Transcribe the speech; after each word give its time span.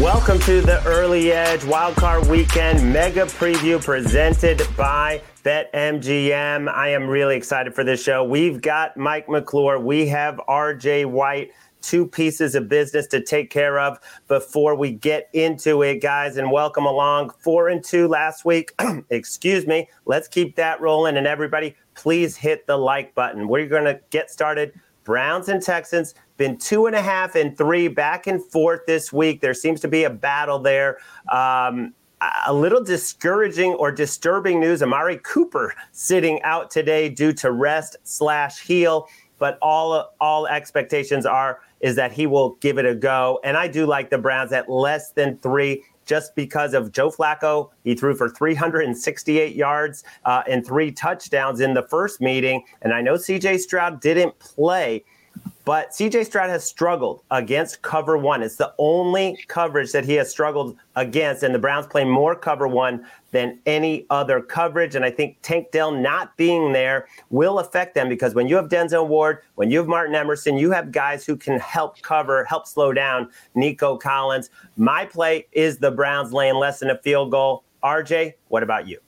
Welcome 0.00 0.38
to 0.40 0.62
the 0.62 0.82
Early 0.86 1.32
Edge 1.32 1.60
Wildcard 1.60 2.26
Weekend 2.26 2.94
Mega 2.94 3.26
Preview 3.26 3.84
presented 3.84 4.66
by 4.74 5.20
BetMGM. 5.44 6.72
I 6.72 6.88
am 6.88 7.06
really 7.06 7.36
excited 7.36 7.74
for 7.74 7.84
this 7.84 8.02
show. 8.02 8.24
We've 8.24 8.62
got 8.62 8.96
Mike 8.96 9.28
McClure. 9.28 9.78
We 9.78 10.06
have 10.08 10.40
RJ 10.48 11.04
White 11.04 11.50
two 11.82 12.06
pieces 12.06 12.54
of 12.54 12.70
business 12.70 13.06
to 13.08 13.22
take 13.22 13.50
care 13.50 13.78
of 13.78 13.98
before 14.28 14.74
we 14.76 14.92
get 14.92 15.28
into 15.34 15.82
it, 15.82 16.00
guys. 16.00 16.38
And 16.38 16.50
welcome 16.50 16.86
along. 16.86 17.30
Four 17.40 17.68
and 17.68 17.84
two 17.84 18.08
last 18.08 18.46
week. 18.46 18.72
Excuse 19.10 19.66
me. 19.66 19.90
Let's 20.06 20.26
keep 20.26 20.56
that 20.56 20.80
rolling. 20.80 21.18
And 21.18 21.26
everybody, 21.26 21.76
please 21.94 22.34
hit 22.34 22.66
the 22.66 22.78
like 22.78 23.14
button. 23.14 23.46
We're 23.46 23.68
going 23.68 23.84
to 23.84 24.00
get 24.08 24.30
started. 24.30 24.72
Browns 25.04 25.48
and 25.48 25.62
Texans 25.62 26.14
been 26.36 26.56
two 26.56 26.86
and 26.86 26.96
a 26.96 27.02
half 27.02 27.34
and 27.34 27.56
three 27.56 27.88
back 27.88 28.26
and 28.26 28.44
forth 28.44 28.80
this 28.86 29.12
week. 29.12 29.40
There 29.40 29.54
seems 29.54 29.80
to 29.80 29.88
be 29.88 30.04
a 30.04 30.10
battle 30.10 30.58
there. 30.58 30.98
Um, 31.30 31.94
a 32.46 32.52
little 32.52 32.82
discouraging 32.82 33.74
or 33.74 33.90
disturbing 33.90 34.60
news. 34.60 34.82
Amari 34.82 35.18
Cooper 35.24 35.74
sitting 35.90 36.40
out 36.42 36.70
today 36.70 37.08
due 37.08 37.32
to 37.34 37.50
rest 37.50 37.96
slash 38.04 38.60
heel, 38.60 39.08
but 39.38 39.58
all 39.60 40.14
all 40.20 40.46
expectations 40.46 41.26
are 41.26 41.60
is 41.80 41.96
that 41.96 42.12
he 42.12 42.26
will 42.26 42.54
give 42.60 42.78
it 42.78 42.86
a 42.86 42.94
go. 42.94 43.40
And 43.42 43.56
I 43.56 43.66
do 43.66 43.86
like 43.86 44.08
the 44.08 44.18
Browns 44.18 44.52
at 44.52 44.70
less 44.70 45.10
than 45.10 45.38
three 45.38 45.84
just 46.12 46.34
because 46.34 46.74
of 46.74 46.92
Joe 46.92 47.10
Flacco. 47.10 47.70
He 47.84 47.94
threw 47.94 48.14
for 48.14 48.28
368 48.28 49.56
yards 49.56 50.04
uh, 50.26 50.42
and 50.46 50.62
three 50.66 50.92
touchdowns 50.92 51.60
in 51.60 51.72
the 51.72 51.84
first 51.84 52.20
meeting. 52.20 52.62
And 52.82 52.92
I 52.92 53.00
know 53.00 53.14
CJ 53.14 53.60
Stroud 53.60 54.02
didn't 54.02 54.38
play, 54.38 55.06
but 55.64 55.88
CJ 55.88 56.26
Stroud 56.26 56.50
has 56.50 56.64
struggled 56.64 57.22
against 57.30 57.80
cover 57.80 58.18
one. 58.18 58.42
It's 58.42 58.56
the 58.56 58.74
only 58.76 59.42
coverage 59.48 59.90
that 59.92 60.04
he 60.04 60.12
has 60.16 60.30
struggled 60.30 60.76
against, 60.96 61.44
and 61.44 61.54
the 61.54 61.58
Browns 61.58 61.86
play 61.86 62.04
more 62.04 62.34
cover 62.36 62.68
one 62.68 63.06
than 63.32 63.58
any 63.66 64.06
other 64.10 64.40
coverage. 64.40 64.94
And 64.94 65.04
I 65.04 65.10
think 65.10 65.36
Tank 65.42 65.72
Dell 65.72 65.90
not 65.90 66.36
being 66.36 66.72
there 66.72 67.06
will 67.30 67.58
affect 67.58 67.94
them 67.94 68.08
because 68.08 68.34
when 68.34 68.46
you 68.46 68.56
have 68.56 68.68
Denzel 68.68 69.08
Ward, 69.08 69.38
when 69.56 69.70
you 69.70 69.78
have 69.78 69.88
Martin 69.88 70.14
Emerson, 70.14 70.56
you 70.56 70.70
have 70.70 70.92
guys 70.92 71.26
who 71.26 71.36
can 71.36 71.58
help 71.58 72.00
cover, 72.02 72.44
help 72.44 72.66
slow 72.66 72.92
down 72.92 73.28
Nico 73.54 73.96
Collins. 73.96 74.50
My 74.76 75.04
play 75.04 75.46
is 75.52 75.78
the 75.78 75.90
Browns 75.90 76.32
laying 76.32 76.54
less 76.54 76.78
than 76.78 76.90
a 76.90 76.98
field 76.98 77.30
goal. 77.30 77.64
RJ, 77.82 78.34
what 78.48 78.62
about 78.62 78.86
you? 78.86 79.00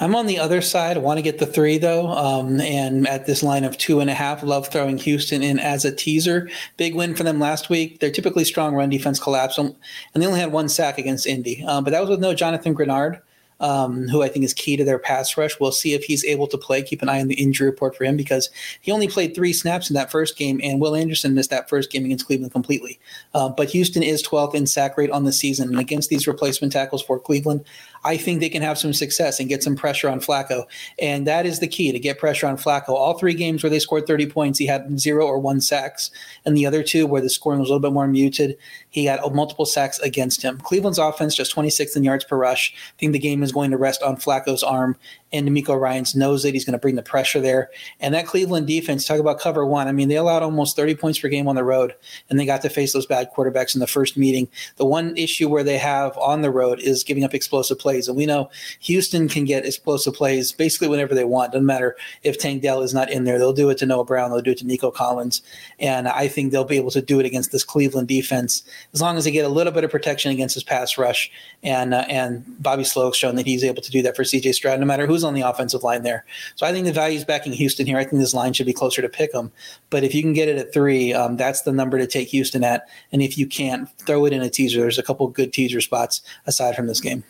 I'm 0.00 0.14
on 0.14 0.26
the 0.26 0.38
other 0.38 0.62
side. 0.62 0.96
I 0.96 1.00
want 1.00 1.18
to 1.18 1.22
get 1.22 1.38
the 1.38 1.46
three 1.46 1.78
though, 1.78 2.08
um, 2.08 2.60
and 2.60 3.06
at 3.06 3.26
this 3.26 3.42
line 3.42 3.62
of 3.64 3.76
two 3.78 4.00
and 4.00 4.08
a 4.10 4.14
half, 4.14 4.42
love 4.42 4.68
throwing 4.68 4.98
Houston 4.98 5.42
in 5.42 5.58
as 5.58 5.84
a 5.84 5.94
teaser. 5.94 6.48
Big 6.76 6.94
win 6.94 7.14
for 7.14 7.22
them 7.22 7.38
last 7.38 7.68
week. 7.68 8.00
They're 8.00 8.10
typically 8.10 8.44
strong 8.44 8.74
run 8.74 8.88
defense 8.88 9.20
collapse, 9.20 9.58
and 9.58 9.74
they 10.14 10.26
only 10.26 10.40
had 10.40 10.50
one 10.50 10.68
sack 10.68 10.98
against 10.98 11.26
Indy, 11.26 11.62
um, 11.64 11.84
but 11.84 11.90
that 11.90 12.00
was 12.00 12.10
with 12.10 12.20
no 12.20 12.34
Jonathan 12.34 12.74
Greenard. 12.74 13.20
um, 13.62 14.08
who 14.08 14.22
I 14.22 14.28
think 14.28 14.44
is 14.44 14.52
key 14.52 14.76
to 14.76 14.84
their 14.84 14.98
pass 14.98 15.36
rush. 15.36 15.58
We'll 15.60 15.72
see 15.72 15.94
if 15.94 16.02
he's 16.02 16.24
able 16.24 16.48
to 16.48 16.58
play. 16.58 16.82
Keep 16.82 17.00
an 17.00 17.08
eye 17.08 17.20
on 17.20 17.28
the 17.28 17.36
injury 17.36 17.70
report 17.70 17.96
for 17.96 18.04
him 18.04 18.16
because 18.16 18.50
he 18.80 18.90
only 18.90 19.06
played 19.06 19.34
three 19.34 19.52
snaps 19.52 19.88
in 19.88 19.94
that 19.94 20.10
first 20.10 20.36
game, 20.36 20.60
and 20.62 20.80
Will 20.80 20.96
Anderson 20.96 21.34
missed 21.34 21.50
that 21.50 21.68
first 21.68 21.90
game 21.90 22.04
against 22.04 22.26
Cleveland 22.26 22.52
completely. 22.52 22.98
Uh, 23.34 23.48
but 23.48 23.70
Houston 23.70 24.02
is 24.02 24.22
12th 24.26 24.54
in 24.54 24.66
sack 24.66 24.98
rate 24.98 25.10
on 25.10 25.24
the 25.24 25.32
season, 25.32 25.68
and 25.68 25.78
against 25.78 26.10
these 26.10 26.26
replacement 26.26 26.72
tackles 26.72 27.02
for 27.02 27.20
Cleveland, 27.20 27.64
I 28.04 28.16
think 28.16 28.40
they 28.40 28.48
can 28.48 28.62
have 28.62 28.78
some 28.78 28.92
success 28.92 29.38
and 29.38 29.48
get 29.48 29.62
some 29.62 29.76
pressure 29.76 30.08
on 30.08 30.20
Flacco. 30.20 30.64
And 30.98 31.26
that 31.26 31.46
is 31.46 31.60
the 31.60 31.68
key 31.68 31.92
to 31.92 31.98
get 31.98 32.18
pressure 32.18 32.46
on 32.46 32.56
Flacco. 32.56 32.90
All 32.90 33.18
three 33.18 33.34
games 33.34 33.62
where 33.62 33.70
they 33.70 33.78
scored 33.78 34.06
30 34.06 34.26
points, 34.26 34.58
he 34.58 34.66
had 34.66 34.98
zero 34.98 35.26
or 35.26 35.38
one 35.38 35.60
sacks. 35.60 36.10
And 36.44 36.56
the 36.56 36.66
other 36.66 36.82
two, 36.82 37.06
where 37.06 37.20
the 37.20 37.30
scoring 37.30 37.60
was 37.60 37.68
a 37.68 37.72
little 37.72 37.88
bit 37.88 37.94
more 37.94 38.08
muted, 38.08 38.56
he 38.90 39.04
had 39.04 39.20
multiple 39.32 39.66
sacks 39.66 39.98
against 40.00 40.42
him. 40.42 40.58
Cleveland's 40.58 40.98
offense 40.98 41.34
just 41.34 41.54
26th 41.54 41.96
in 41.96 42.04
yards 42.04 42.24
per 42.24 42.36
rush. 42.36 42.74
I 42.74 42.98
think 42.98 43.12
the 43.12 43.18
game 43.18 43.42
is 43.42 43.52
going 43.52 43.70
to 43.70 43.78
rest 43.78 44.02
on 44.02 44.16
Flacco's 44.16 44.62
arm 44.62 44.96
and 45.32 45.48
DeMeco 45.48 45.78
Ryans 45.78 46.14
knows 46.14 46.42
that 46.42 46.54
he's 46.54 46.64
going 46.64 46.72
to 46.72 46.78
bring 46.78 46.94
the 46.94 47.02
pressure 47.02 47.40
there. 47.40 47.70
And 48.00 48.14
that 48.14 48.26
Cleveland 48.26 48.66
defense, 48.66 49.06
talk 49.06 49.18
about 49.18 49.40
cover 49.40 49.64
one. 49.64 49.88
I 49.88 49.92
mean, 49.92 50.08
they 50.08 50.16
allowed 50.16 50.42
almost 50.42 50.76
30 50.76 50.94
points 50.96 51.18
per 51.18 51.28
game 51.28 51.48
on 51.48 51.56
the 51.56 51.64
road, 51.64 51.94
and 52.28 52.38
they 52.38 52.46
got 52.46 52.62
to 52.62 52.68
face 52.68 52.92
those 52.92 53.06
bad 53.06 53.30
quarterbacks 53.34 53.74
in 53.74 53.80
the 53.80 53.86
first 53.86 54.16
meeting. 54.16 54.48
The 54.76 54.84
one 54.84 55.16
issue 55.16 55.48
where 55.48 55.64
they 55.64 55.78
have 55.78 56.16
on 56.18 56.42
the 56.42 56.50
road 56.50 56.80
is 56.80 57.04
giving 57.04 57.24
up 57.24 57.34
explosive 57.34 57.78
plays. 57.78 58.08
And 58.08 58.16
we 58.16 58.26
know 58.26 58.50
Houston 58.80 59.28
can 59.28 59.44
get 59.44 59.64
explosive 59.64 60.14
plays 60.14 60.52
basically 60.52 60.88
whenever 60.88 61.14
they 61.14 61.24
want. 61.24 61.52
Doesn't 61.52 61.66
matter 61.66 61.96
if 62.22 62.38
Tank 62.38 62.62
Dell 62.62 62.82
is 62.82 62.94
not 62.94 63.10
in 63.10 63.24
there. 63.24 63.38
They'll 63.38 63.52
do 63.52 63.70
it 63.70 63.78
to 63.78 63.86
Noah 63.86 64.04
Brown, 64.04 64.30
they'll 64.30 64.42
do 64.42 64.50
it 64.50 64.58
to 64.58 64.66
Nico 64.66 64.90
Collins. 64.90 65.42
And 65.78 66.08
I 66.08 66.28
think 66.28 66.52
they'll 66.52 66.64
be 66.64 66.76
able 66.76 66.90
to 66.90 67.02
do 67.02 67.20
it 67.20 67.26
against 67.26 67.52
this 67.52 67.64
Cleveland 67.64 68.08
defense 68.08 68.62
as 68.92 69.00
long 69.00 69.16
as 69.16 69.24
they 69.24 69.30
get 69.30 69.44
a 69.44 69.48
little 69.48 69.72
bit 69.72 69.84
of 69.84 69.90
protection 69.90 70.30
against 70.30 70.54
his 70.54 70.64
pass 70.64 70.98
rush. 70.98 71.30
And, 71.62 71.94
uh, 71.94 72.04
and 72.08 72.44
Bobby 72.62 72.82
Slowik's 72.82 73.16
shown 73.16 73.36
that 73.36 73.46
he's 73.46 73.64
able 73.64 73.82
to 73.82 73.90
do 73.90 74.02
that 74.02 74.16
for 74.16 74.24
CJ 74.24 74.54
Stroud, 74.54 74.80
no 74.80 74.86
matter 74.86 75.06
who's 75.06 75.21
on 75.24 75.34
the 75.34 75.42
offensive 75.42 75.82
line 75.82 76.02
there. 76.02 76.24
So 76.56 76.66
I 76.66 76.72
think 76.72 76.86
the 76.86 76.92
value 76.92 77.16
is 77.16 77.24
backing 77.24 77.52
Houston 77.52 77.86
here. 77.86 77.98
I 77.98 78.04
think 78.04 78.20
this 78.20 78.34
line 78.34 78.52
should 78.52 78.66
be 78.66 78.72
closer 78.72 79.02
to 79.02 79.08
pick 79.08 79.32
them. 79.32 79.52
But 79.90 80.04
if 80.04 80.14
you 80.14 80.22
can 80.22 80.32
get 80.32 80.48
it 80.48 80.58
at 80.58 80.72
three, 80.72 81.12
um, 81.12 81.36
that's 81.36 81.62
the 81.62 81.72
number 81.72 81.98
to 81.98 82.06
take 82.06 82.28
Houston 82.28 82.64
at. 82.64 82.88
And 83.12 83.22
if 83.22 83.36
you 83.36 83.46
can't, 83.46 83.88
throw 84.00 84.24
it 84.26 84.32
in 84.32 84.42
a 84.42 84.50
teaser. 84.50 84.80
There's 84.80 84.98
a 84.98 85.02
couple 85.02 85.26
good 85.28 85.52
teaser 85.52 85.80
spots 85.80 86.22
aside 86.46 86.76
from 86.76 86.86
this 86.86 87.00
game. 87.00 87.24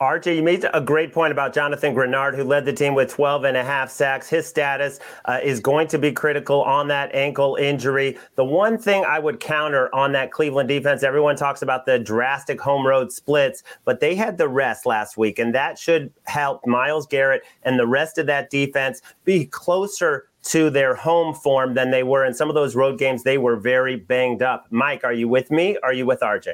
RJ, 0.00 0.36
you 0.36 0.44
made 0.44 0.64
a 0.72 0.80
great 0.80 1.12
point 1.12 1.32
about 1.32 1.52
Jonathan 1.52 1.92
Greenard, 1.92 2.36
who 2.36 2.44
led 2.44 2.64
the 2.64 2.72
team 2.72 2.94
with 2.94 3.10
12 3.10 3.42
and 3.42 3.56
a 3.56 3.64
half 3.64 3.90
sacks. 3.90 4.28
His 4.28 4.46
status 4.46 5.00
uh, 5.24 5.40
is 5.42 5.58
going 5.58 5.88
to 5.88 5.98
be 5.98 6.12
critical 6.12 6.62
on 6.62 6.86
that 6.86 7.12
ankle 7.16 7.56
injury. 7.56 8.16
The 8.36 8.44
one 8.44 8.78
thing 8.78 9.04
I 9.04 9.18
would 9.18 9.40
counter 9.40 9.92
on 9.92 10.12
that 10.12 10.30
Cleveland 10.30 10.68
defense, 10.68 11.02
everyone 11.02 11.34
talks 11.34 11.62
about 11.62 11.84
the 11.84 11.98
drastic 11.98 12.60
home 12.60 12.86
road 12.86 13.10
splits, 13.10 13.64
but 13.84 13.98
they 13.98 14.14
had 14.14 14.38
the 14.38 14.48
rest 14.48 14.86
last 14.86 15.16
week, 15.16 15.40
and 15.40 15.52
that 15.56 15.80
should 15.80 16.12
help 16.26 16.64
Myles 16.64 17.08
Garrett 17.08 17.42
and 17.64 17.76
the 17.76 17.86
rest 17.86 18.18
of 18.18 18.26
that 18.26 18.50
defense 18.50 19.02
be 19.24 19.46
closer 19.46 20.28
to 20.44 20.70
their 20.70 20.94
home 20.94 21.34
form 21.34 21.74
than 21.74 21.90
they 21.90 22.04
were 22.04 22.24
in 22.24 22.34
some 22.34 22.48
of 22.48 22.54
those 22.54 22.76
road 22.76 23.00
games. 23.00 23.24
They 23.24 23.38
were 23.38 23.56
very 23.56 23.96
banged 23.96 24.42
up. 24.42 24.68
Mike, 24.70 25.02
are 25.02 25.12
you 25.12 25.26
with 25.26 25.50
me? 25.50 25.76
Are 25.82 25.92
you 25.92 26.06
with 26.06 26.20
RJ? 26.20 26.52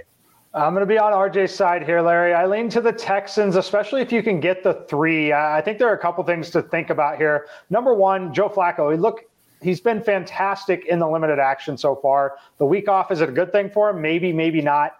I'm 0.55 0.73
going 0.73 0.83
to 0.83 0.87
be 0.87 0.99
on 0.99 1.13
RJ's 1.13 1.53
side 1.53 1.83
here, 1.83 2.01
Larry. 2.01 2.33
I 2.33 2.47
lean 2.47 2.69
to 2.71 2.81
the 2.81 2.93
Texans, 2.93 3.57
especially 3.57 4.03
if 4.03 4.13
you 4.13 4.23
can 4.23 4.39
get 4.39 4.63
the 4.63 4.85
three. 4.89 5.33
I 5.33 5.61
think 5.61 5.79
there 5.79 5.89
are 5.89 5.95
a 5.95 5.99
couple 5.99 6.23
things 6.23 6.49
to 6.51 6.63
think 6.63 6.91
about 6.91 7.17
here. 7.17 7.49
Number 7.71 7.93
one, 7.93 8.33
Joe 8.33 8.49
Flacco. 8.49 8.93
He 8.93 8.97
look, 8.97 9.23
he's 9.61 9.81
been 9.81 10.01
fantastic 10.01 10.87
in 10.87 11.01
the 11.01 11.09
limited 11.09 11.41
action 11.41 11.77
so 11.77 11.97
far. 11.97 12.37
The 12.59 12.67
week 12.67 12.89
off 12.89 13.11
is 13.11 13.21
it 13.21 13.29
a 13.29 13.33
good 13.33 13.51
thing 13.51 13.69
for 13.69 13.91
him? 13.91 14.01
Maybe, 14.01 14.33
maybe 14.33 14.61
not. 14.61 14.93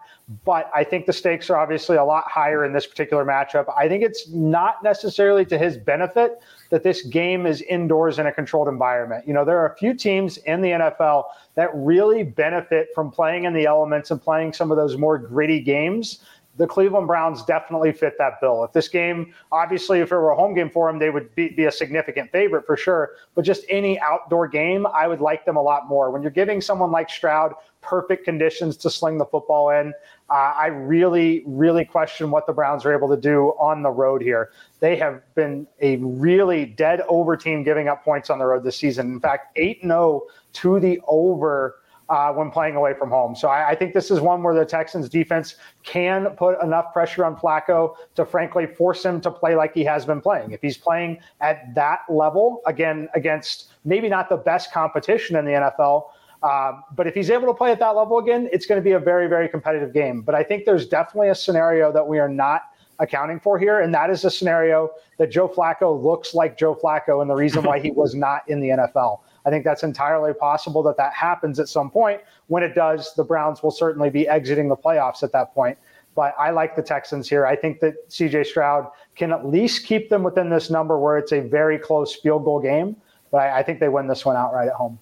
But 0.43 0.71
I 0.73 0.83
think 0.83 1.05
the 1.05 1.13
stakes 1.13 1.51
are 1.51 1.57
obviously 1.57 1.97
a 1.97 2.03
lot 2.03 2.23
higher 2.27 2.65
in 2.65 2.73
this 2.73 2.87
particular 2.87 3.23
matchup. 3.23 3.71
I 3.77 3.87
think 3.87 4.03
it's 4.03 4.27
not 4.29 4.83
necessarily 4.83 5.45
to 5.45 5.57
his 5.57 5.77
benefit 5.77 6.39
that 6.71 6.81
this 6.81 7.03
game 7.03 7.45
is 7.45 7.61
indoors 7.61 8.17
in 8.17 8.25
a 8.25 8.31
controlled 8.31 8.67
environment. 8.67 9.27
You 9.27 9.35
know, 9.35 9.45
there 9.45 9.59
are 9.59 9.67
a 9.67 9.75
few 9.75 9.93
teams 9.93 10.37
in 10.37 10.61
the 10.61 10.69
NFL 10.69 11.25
that 11.53 11.69
really 11.75 12.23
benefit 12.23 12.87
from 12.95 13.11
playing 13.11 13.43
in 13.43 13.53
the 13.53 13.65
elements 13.65 14.09
and 14.09 14.19
playing 14.19 14.53
some 14.53 14.71
of 14.71 14.77
those 14.77 14.97
more 14.97 15.19
gritty 15.19 15.59
games 15.59 16.21
the 16.57 16.65
Cleveland 16.65 17.07
Browns 17.07 17.43
definitely 17.43 17.91
fit 17.91 18.17
that 18.17 18.39
bill. 18.39 18.63
If 18.63 18.71
this 18.71 18.87
game, 18.87 19.33
obviously, 19.51 19.99
if 19.99 20.11
it 20.11 20.15
were 20.15 20.31
a 20.31 20.35
home 20.35 20.53
game 20.53 20.69
for 20.69 20.89
them, 20.89 20.99
they 20.99 21.09
would 21.09 21.33
be, 21.35 21.49
be, 21.49 21.65
a 21.65 21.71
significant 21.71 22.31
favorite 22.31 22.65
for 22.65 22.77
sure. 22.77 23.11
But 23.33 23.43
just 23.43 23.65
any 23.67 23.99
outdoor 23.99 24.47
game, 24.47 24.87
I 24.87 25.07
would 25.07 25.19
like 25.19 25.45
them 25.45 25.57
a 25.57 25.61
lot 25.61 25.87
more. 25.87 26.11
When 26.11 26.21
you're 26.21 26.31
giving 26.31 26.61
someone 26.61 26.91
like 26.91 27.09
Stroud 27.09 27.53
perfect 27.81 28.23
conditions 28.23 28.77
to 28.77 28.89
sling 28.89 29.17
the 29.17 29.25
football 29.25 29.69
in, 29.69 29.93
uh, 30.29 30.33
I 30.33 30.67
really, 30.67 31.43
really 31.45 31.83
question 31.83 32.31
what 32.31 32.47
the 32.47 32.53
Browns 32.53 32.85
are 32.85 32.93
able 32.93 33.09
to 33.09 33.17
do 33.17 33.49
on 33.59 33.83
the 33.83 33.91
road 33.91 34.21
here. 34.21 34.51
They 34.79 34.95
have 34.95 35.21
been 35.35 35.67
a 35.81 35.97
really 35.97 36.65
dead 36.65 37.01
over 37.09 37.35
team 37.35 37.63
giving 37.63 37.89
up 37.89 38.03
points 38.03 38.29
on 38.29 38.39
the 38.39 38.45
road 38.45 38.63
this 38.63 38.77
season. 38.77 39.13
In 39.13 39.19
fact, 39.19 39.57
8 39.57 39.81
0 39.81 40.23
to 40.53 40.79
the 40.79 41.01
over 41.07 41.75
uh, 42.09 42.31
when 42.31 42.51
playing 42.51 42.75
away 42.75 42.93
from 42.93 43.09
home. 43.09 43.35
So 43.35 43.47
I, 43.47 43.69
I, 43.69 43.75
think 43.75 43.93
this 43.93 44.11
is 44.11 44.19
one 44.19 44.43
where 44.43 44.53
the 44.53 44.65
Texans 44.65 45.09
defense 45.09 45.55
can 45.83 46.27
put 46.37 46.61
enough 46.61 46.93
pressure 46.93 47.25
on 47.25 47.35
Flacco 47.35 47.95
to 48.15 48.25
frankly 48.25 48.67
force 48.67 49.03
him 49.03 49.19
to 49.21 49.31
play 49.31 49.55
like 49.55 49.73
he 49.73 49.83
has 49.85 50.05
been 50.05 50.21
playing. 50.21 50.51
If 50.51 50.61
he's 50.61 50.77
playing 50.77 51.19
at 51.41 51.73
that 51.73 52.01
level, 52.07 52.61
again, 52.67 53.09
against 53.15 53.71
maybe 53.85 54.07
not 54.07 54.29
the 54.29 54.37
best 54.37 54.71
competition 54.71 55.35
in 55.35 55.45
the 55.45 55.51
NFL, 55.51 56.09
uh, 56.43 56.73
but 56.95 57.07
if 57.07 57.15
he's 57.15 57.31
able 57.31 57.47
to 57.47 57.53
play 57.55 57.71
at 57.71 57.79
that 57.79 57.95
level 57.95 58.19
again, 58.19 58.47
it's 58.51 58.67
going 58.67 58.79
to 58.79 58.83
be 58.83 58.91
a 58.91 58.99
very, 58.99 59.27
very 59.27 59.49
competitive 59.49 59.91
game. 59.91 60.21
But 60.21 60.35
I 60.35 60.43
think 60.43 60.65
there's 60.65 60.87
definitely 60.87 61.29
a 61.29 61.35
scenario 61.35 61.91
that 61.91 62.07
we 62.07 62.19
are 62.19 62.29
not 62.29 62.63
accounting 62.99 63.39
for 63.39 63.57
here, 63.57 63.79
and 63.79 63.93
that 63.93 64.09
is 64.09 64.23
a 64.25 64.29
scenario 64.29 64.91
that 65.17 65.31
Joe 65.31 65.47
Flacco 65.47 66.01
looks 66.01 66.33
like 66.33 66.57
Joe 66.57 66.75
Flacco, 66.75 67.21
and 67.21 67.29
the 67.29 67.35
reason 67.35 67.63
why 67.63 67.79
he 67.79 67.91
was 67.91 68.13
not 68.13 68.47
in 68.47 68.59
the 68.61 68.69
NFL. 68.69 69.21
I 69.45 69.49
think 69.49 69.63
that's 69.63 69.83
entirely 69.83 70.33
possible 70.33 70.81
that 70.83 70.97
that 70.97 71.13
happens 71.13 71.59
at 71.59 71.69
some 71.69 71.89
point. 71.89 72.21
When 72.47 72.63
it 72.63 72.73
does, 72.73 73.13
the 73.15 73.23
Browns 73.23 73.61
will 73.61 73.71
certainly 73.71 74.09
be 74.09 74.27
exiting 74.27 74.67
the 74.67 74.75
playoffs 74.75 75.23
at 75.23 75.31
that 75.33 75.53
point. 75.53 75.77
But 76.15 76.33
I 76.39 76.49
like 76.51 76.75
the 76.75 76.81
Texans 76.81 77.29
here. 77.29 77.45
I 77.45 77.55
think 77.55 77.79
that 77.81 78.09
CJ 78.09 78.45
Stroud 78.45 78.89
can 79.15 79.31
at 79.31 79.45
least 79.45 79.85
keep 79.85 80.09
them 80.09 80.23
within 80.23 80.49
this 80.49 80.69
number 80.69 80.97
where 80.97 81.17
it's 81.17 81.33
a 81.33 81.41
very 81.41 81.77
close 81.77 82.15
field 82.15 82.45
goal 82.45 82.61
game. 82.61 82.95
But 83.31 83.37
I, 83.37 83.59
I 83.59 83.63
think 83.63 83.79
they 83.79 83.89
win 83.89 84.07
this 84.07 84.25
one 84.25 84.35
outright 84.35 84.69
at 84.69 84.75
home. 84.75 84.97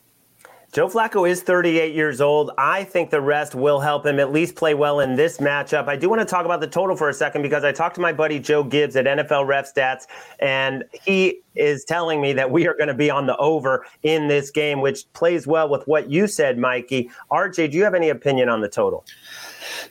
Joe 0.73 0.87
Flacco 0.87 1.29
is 1.29 1.43
38 1.43 1.93
years 1.93 2.19
old. 2.19 2.49
I 2.57 2.83
think 2.83 3.11
the 3.11 3.21
rest 3.21 3.53
will 3.53 3.79
help 3.79 4.07
him 4.07 4.19
at 4.19 4.31
least 4.31 4.55
play 4.55 4.73
well 4.73 5.01
in 5.01 5.15
this 5.15 5.37
matchup. 5.37 5.87
I 5.87 5.95
do 5.95 6.09
want 6.09 6.21
to 6.21 6.25
talk 6.25 6.45
about 6.45 6.61
the 6.61 6.67
total 6.67 6.95
for 6.95 7.09
a 7.09 7.13
second 7.13 7.43
because 7.43 7.63
I 7.63 7.71
talked 7.71 7.93
to 7.93 8.01
my 8.01 8.11
buddy 8.11 8.39
Joe 8.39 8.63
Gibbs 8.63 8.95
at 8.95 9.05
NFL 9.05 9.45
Ref 9.45 9.71
Stats, 9.71 10.07
and 10.39 10.83
he 10.91 11.41
is 11.53 11.85
telling 11.85 12.21
me 12.21 12.33
that 12.33 12.49
we 12.49 12.67
are 12.67 12.73
going 12.73 12.87
to 12.87 12.95
be 12.95 13.11
on 13.11 13.27
the 13.27 13.37
over 13.37 13.85
in 14.01 14.27
this 14.27 14.49
game, 14.49 14.81
which 14.81 15.05
plays 15.13 15.45
well 15.45 15.69
with 15.69 15.87
what 15.87 16.09
you 16.09 16.25
said, 16.25 16.57
Mikey. 16.57 17.11
RJ, 17.31 17.69
do 17.69 17.77
you 17.77 17.83
have 17.83 17.93
any 17.93 18.09
opinion 18.09 18.49
on 18.49 18.61
the 18.61 18.69
total? 18.69 19.05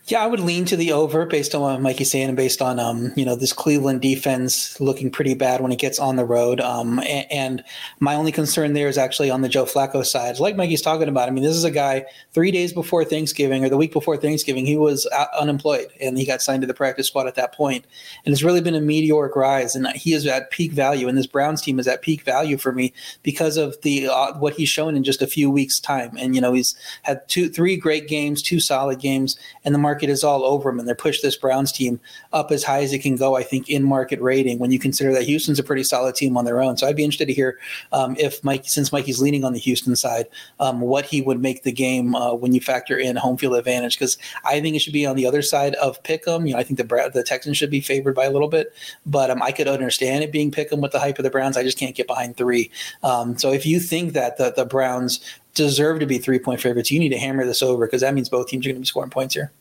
Yeah, 0.07 0.23
I 0.23 0.27
would 0.27 0.41
lean 0.41 0.65
to 0.67 0.77
the 0.77 0.93
over 0.93 1.27
based 1.27 1.55
on 1.55 1.61
what 1.61 1.81
Mikey's 1.81 2.11
saying 2.11 2.29
and 2.29 2.37
based 2.37 2.61
on 2.61 2.79
um, 2.79 3.13
you 3.17 3.25
know 3.25 3.37
this 3.37 3.53
Cleveland 3.53 4.01
defense 4.03 4.81
looking 4.81 5.11
pretty 5.11 5.35
bad 5.35 5.61
when 5.61 5.73
it 5.73 5.79
gets 5.79 5.99
on 5.99 6.17
the 6.17 6.25
road. 6.25 6.61
Um, 6.61 6.99
and, 7.01 7.27
and, 7.31 7.65
my 8.01 8.15
only 8.15 8.33
concern 8.33 8.73
there 8.73 8.89
is 8.89 8.99
actually 8.99 9.31
on 9.31 9.43
the 9.43 9.49
Joe 9.49 9.65
Flacco 9.65 10.05
side. 10.05 10.41
Like 10.41 10.57
Mikey's 10.57 10.83
talking 10.83 11.09
about, 11.09 11.29
I 11.29 11.31
mean, 11.31 11.45
this 11.45 11.55
is 11.55 11.65
a 11.65 11.71
guy 11.71 12.05
three 12.33 12.51
days 12.51 12.73
before 12.73 13.05
Thanksgiving 13.05 13.65
or 13.65 13.69
the 13.69 13.77
week 13.77 13.93
before 13.93 14.17
Thanksgiving, 14.17 14.67
he 14.67 14.77
was 14.77 15.07
unemployed 15.39 15.89
and 16.01 16.19
he 16.19 16.27
got 16.27 16.43
signed 16.43 16.63
to 16.63 16.67
the 16.67 16.75
practice 16.75 17.07
squad 17.07 17.27
at 17.27 17.35
that 17.37 17.53
point. 17.53 17.85
And 18.25 18.33
it's 18.33 18.43
really 18.43 18.61
been 18.61 18.75
a 18.75 18.81
meteoric 18.81 19.37
rise, 19.37 19.77
and 19.77 19.87
he 19.89 20.15
is 20.15 20.27
at 20.27 20.51
peak 20.51 20.73
value. 20.73 21.09
And 21.09 21.17
this 21.17 21.27
Browns 21.27 21.63
team 21.63 21.79
is 21.79 21.87
at 21.87 22.03
peak 22.03 22.23
value 22.23 22.57
for 22.57 22.73
me 22.73 22.93
because 23.23 23.57
of 23.57 23.81
the 23.83 24.09
uh, 24.09 24.39
what 24.39 24.55
he's 24.55 24.69
shown 24.69 24.97
in 24.97 25.05
just 25.05 25.23
a 25.23 25.27
few 25.27 25.51
weeks' 25.51 25.81
time. 25.81 26.17
And 26.19 26.35
you 26.35 26.41
know, 26.41 26.53
he's 26.53 26.75
had 27.03 27.27
two, 27.29 27.49
three 27.49 27.77
great 27.77 28.09
games, 28.09 28.43
two 28.43 28.61
solid 28.61 29.01
games, 29.01 29.37
and 29.65 29.75
the 29.75 29.79
market 29.79 30.11
is 30.11 30.25
all 30.25 30.45
over 30.45 30.71
them, 30.71 30.79
and 30.79 30.89
they 30.89 30.95
push 30.95 31.21
this 31.21 31.37
Browns 31.37 31.73
team 31.73 32.01
up 32.33 32.51
as 32.51 32.65
high 32.65 32.83
as 32.83 32.93
it 32.93 33.01
can 33.01 33.17
go. 33.17 33.37
I 33.37 33.43
think 33.43 33.69
in 33.69 33.83
market 33.83 34.21
rating 34.21 34.59
when 34.59 34.73
you 34.73 34.79
consider 34.79 35.13
that 35.13 35.25
Houston's 35.25 35.59
a 35.59 35.63
pretty 35.63 35.85
solid 35.85 36.15
team 36.15 36.37
on 36.37 36.45
their 36.45 36.61
own. 36.61 36.77
So 36.77 36.87
I'd 36.87 36.97
be 36.97 37.05
interested 37.05 37.27
to 37.27 37.35
hear 37.35 37.59
um, 37.93 38.17
if 38.19 38.43
Mike, 38.45 38.65
since 38.67 38.93
Mikey's 38.93 39.21
leaning 39.21 39.45
on 39.45 39.53
the 39.53 39.59
Houston 39.59 39.97
side, 39.97 40.27
um, 40.61 40.81
what 40.81 41.05
he 41.05 41.21
would 41.21 41.41
make 41.41 41.63
the 41.63 41.73
game 41.73 42.15
uh, 42.15 42.35
when 42.35 42.53
you 42.53 42.61
factor 42.61 42.97
in 42.97 43.17
home 43.17 43.37
field 43.37 43.55
advantage. 43.55 43.99
Because 43.99 44.19
I 44.45 44.61
think 44.61 44.77
it 44.77 44.81
should 44.81 44.93
be 44.93 45.07
on 45.07 45.17
the 45.17 45.27
other 45.27 45.43
side 45.43 45.75
of 45.77 46.03
Pick'em. 46.03 46.47
You 46.47 46.55
know, 46.55 46.61
I 46.61 46.65
think 46.65 46.79
the 46.79 47.11
the 47.13 47.23
Texans 47.23 47.57
should 47.57 47.71
be 47.71 47.81
favored 47.81 48.15
by 48.15 48.25
a 48.25 48.31
little 48.31 48.49
bit, 48.49 48.75
but 49.07 49.31
um, 49.31 49.43
I 49.43 49.53
could 49.53 49.69
understand 49.69 50.25
it 50.25 50.33
being 50.33 50.51
Pick'em 50.51 50.81
with 50.81 50.93
the 50.93 51.01
hype 51.01 51.19
of 51.19 51.25
the 51.25 51.31
Browns. 51.31 51.57
I 51.57 51.63
just 51.63 51.79
can't 51.79 51.95
get 51.95 52.07
behind 52.07 52.37
three. 52.37 52.71
Um, 53.03 53.37
so 53.39 53.53
if 53.53 53.67
you 53.67 53.81
think 53.81 54.13
that 54.13 54.39
the 54.39 54.53
the 54.53 54.65
Browns 54.65 55.21
deserve 55.55 56.01
to 56.01 56.07
be 56.07 56.19
three 56.19 56.39
point 56.39 56.61
favorites, 56.61 56.91
you 56.91 56.99
need 56.99 57.11
to 57.11 57.19
hammer 57.19 57.45
this 57.45 57.63
over 57.63 57.87
because 57.87 58.01
that 58.01 58.15
means 58.15 58.29
both 58.29 58.49
teams 58.49 58.67
are 58.67 58.71
going 58.71 58.77
to 58.77 58.81
be 58.81 58.87
scoring 58.87 59.11
points 59.11 59.35
here. 59.35 59.53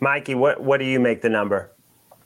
Mikey, 0.00 0.34
what, 0.34 0.62
what 0.62 0.78
do 0.80 0.86
you 0.86 0.98
make 0.98 1.20
the 1.22 1.28
number? 1.28 1.70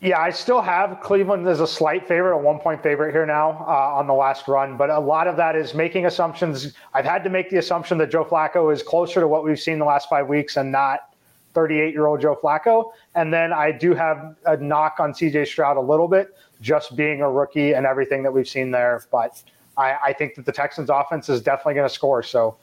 Yeah, 0.00 0.20
I 0.20 0.30
still 0.30 0.60
have 0.60 1.00
Cleveland 1.00 1.48
as 1.48 1.60
a 1.60 1.66
slight 1.66 2.06
favorite, 2.06 2.34
a 2.34 2.38
one 2.38 2.58
point 2.58 2.82
favorite 2.82 3.12
here 3.12 3.24
now 3.24 3.64
uh, 3.66 3.96
on 3.96 4.06
the 4.06 4.12
last 4.12 4.46
run. 4.48 4.76
But 4.76 4.90
a 4.90 5.00
lot 5.00 5.26
of 5.26 5.36
that 5.38 5.56
is 5.56 5.72
making 5.72 6.04
assumptions. 6.04 6.74
I've 6.92 7.06
had 7.06 7.24
to 7.24 7.30
make 7.30 7.48
the 7.48 7.56
assumption 7.56 7.96
that 7.98 8.10
Joe 8.10 8.24
Flacco 8.24 8.72
is 8.72 8.82
closer 8.82 9.20
to 9.20 9.26
what 9.26 9.44
we've 9.44 9.58
seen 9.58 9.78
the 9.78 9.86
last 9.86 10.10
five 10.10 10.28
weeks 10.28 10.58
and 10.58 10.70
not 10.70 11.14
38 11.54 11.94
year 11.94 12.06
old 12.06 12.20
Joe 12.20 12.38
Flacco. 12.40 12.92
And 13.14 13.32
then 13.32 13.52
I 13.52 13.72
do 13.72 13.94
have 13.94 14.36
a 14.44 14.58
knock 14.58 14.96
on 14.98 15.12
CJ 15.12 15.46
Stroud 15.46 15.78
a 15.78 15.80
little 15.80 16.08
bit, 16.08 16.36
just 16.60 16.96
being 16.96 17.22
a 17.22 17.30
rookie 17.30 17.72
and 17.72 17.86
everything 17.86 18.22
that 18.24 18.32
we've 18.32 18.48
seen 18.48 18.70
there. 18.70 19.06
But 19.10 19.42
I, 19.76 19.96
I 20.04 20.12
think 20.12 20.34
that 20.36 20.46
the 20.46 20.52
Texans 20.52 20.90
offense 20.90 21.28
is 21.28 21.40
definitely 21.40 21.74
going 21.74 21.88
to 21.88 21.94
score. 21.94 22.22
So 22.22 22.56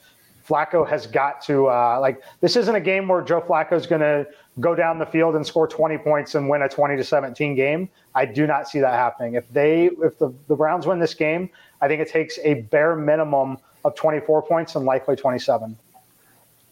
Flacco 0.46 0.88
has 0.88 1.06
got 1.06 1.40
to 1.42 1.68
uh, 1.68 1.98
like 2.00 2.22
this 2.40 2.56
isn't 2.56 2.74
a 2.74 2.80
game 2.80 3.08
where 3.08 3.22
Joe 3.22 3.40
Flacco 3.40 3.72
is 3.74 3.86
going 3.86 4.00
to 4.00 4.26
go 4.60 4.74
down 4.74 4.98
the 4.98 5.06
field 5.06 5.36
and 5.36 5.46
score 5.46 5.66
20 5.66 5.98
points 5.98 6.34
and 6.34 6.48
win 6.48 6.62
a 6.62 6.68
20 6.68 6.96
to 6.96 7.04
17 7.04 7.54
game. 7.54 7.88
I 8.14 8.26
do 8.26 8.46
not 8.46 8.68
see 8.68 8.80
that 8.80 8.94
happening. 8.94 9.34
If 9.34 9.48
they 9.52 9.86
if 10.02 10.18
the, 10.18 10.32
the 10.48 10.56
Browns 10.56 10.86
win 10.86 10.98
this 10.98 11.14
game, 11.14 11.48
I 11.80 11.88
think 11.88 12.00
it 12.00 12.08
takes 12.08 12.38
a 12.42 12.54
bare 12.54 12.96
minimum 12.96 13.58
of 13.84 13.94
24 13.94 14.42
points 14.42 14.74
and 14.74 14.84
likely 14.84 15.16
27. 15.16 15.76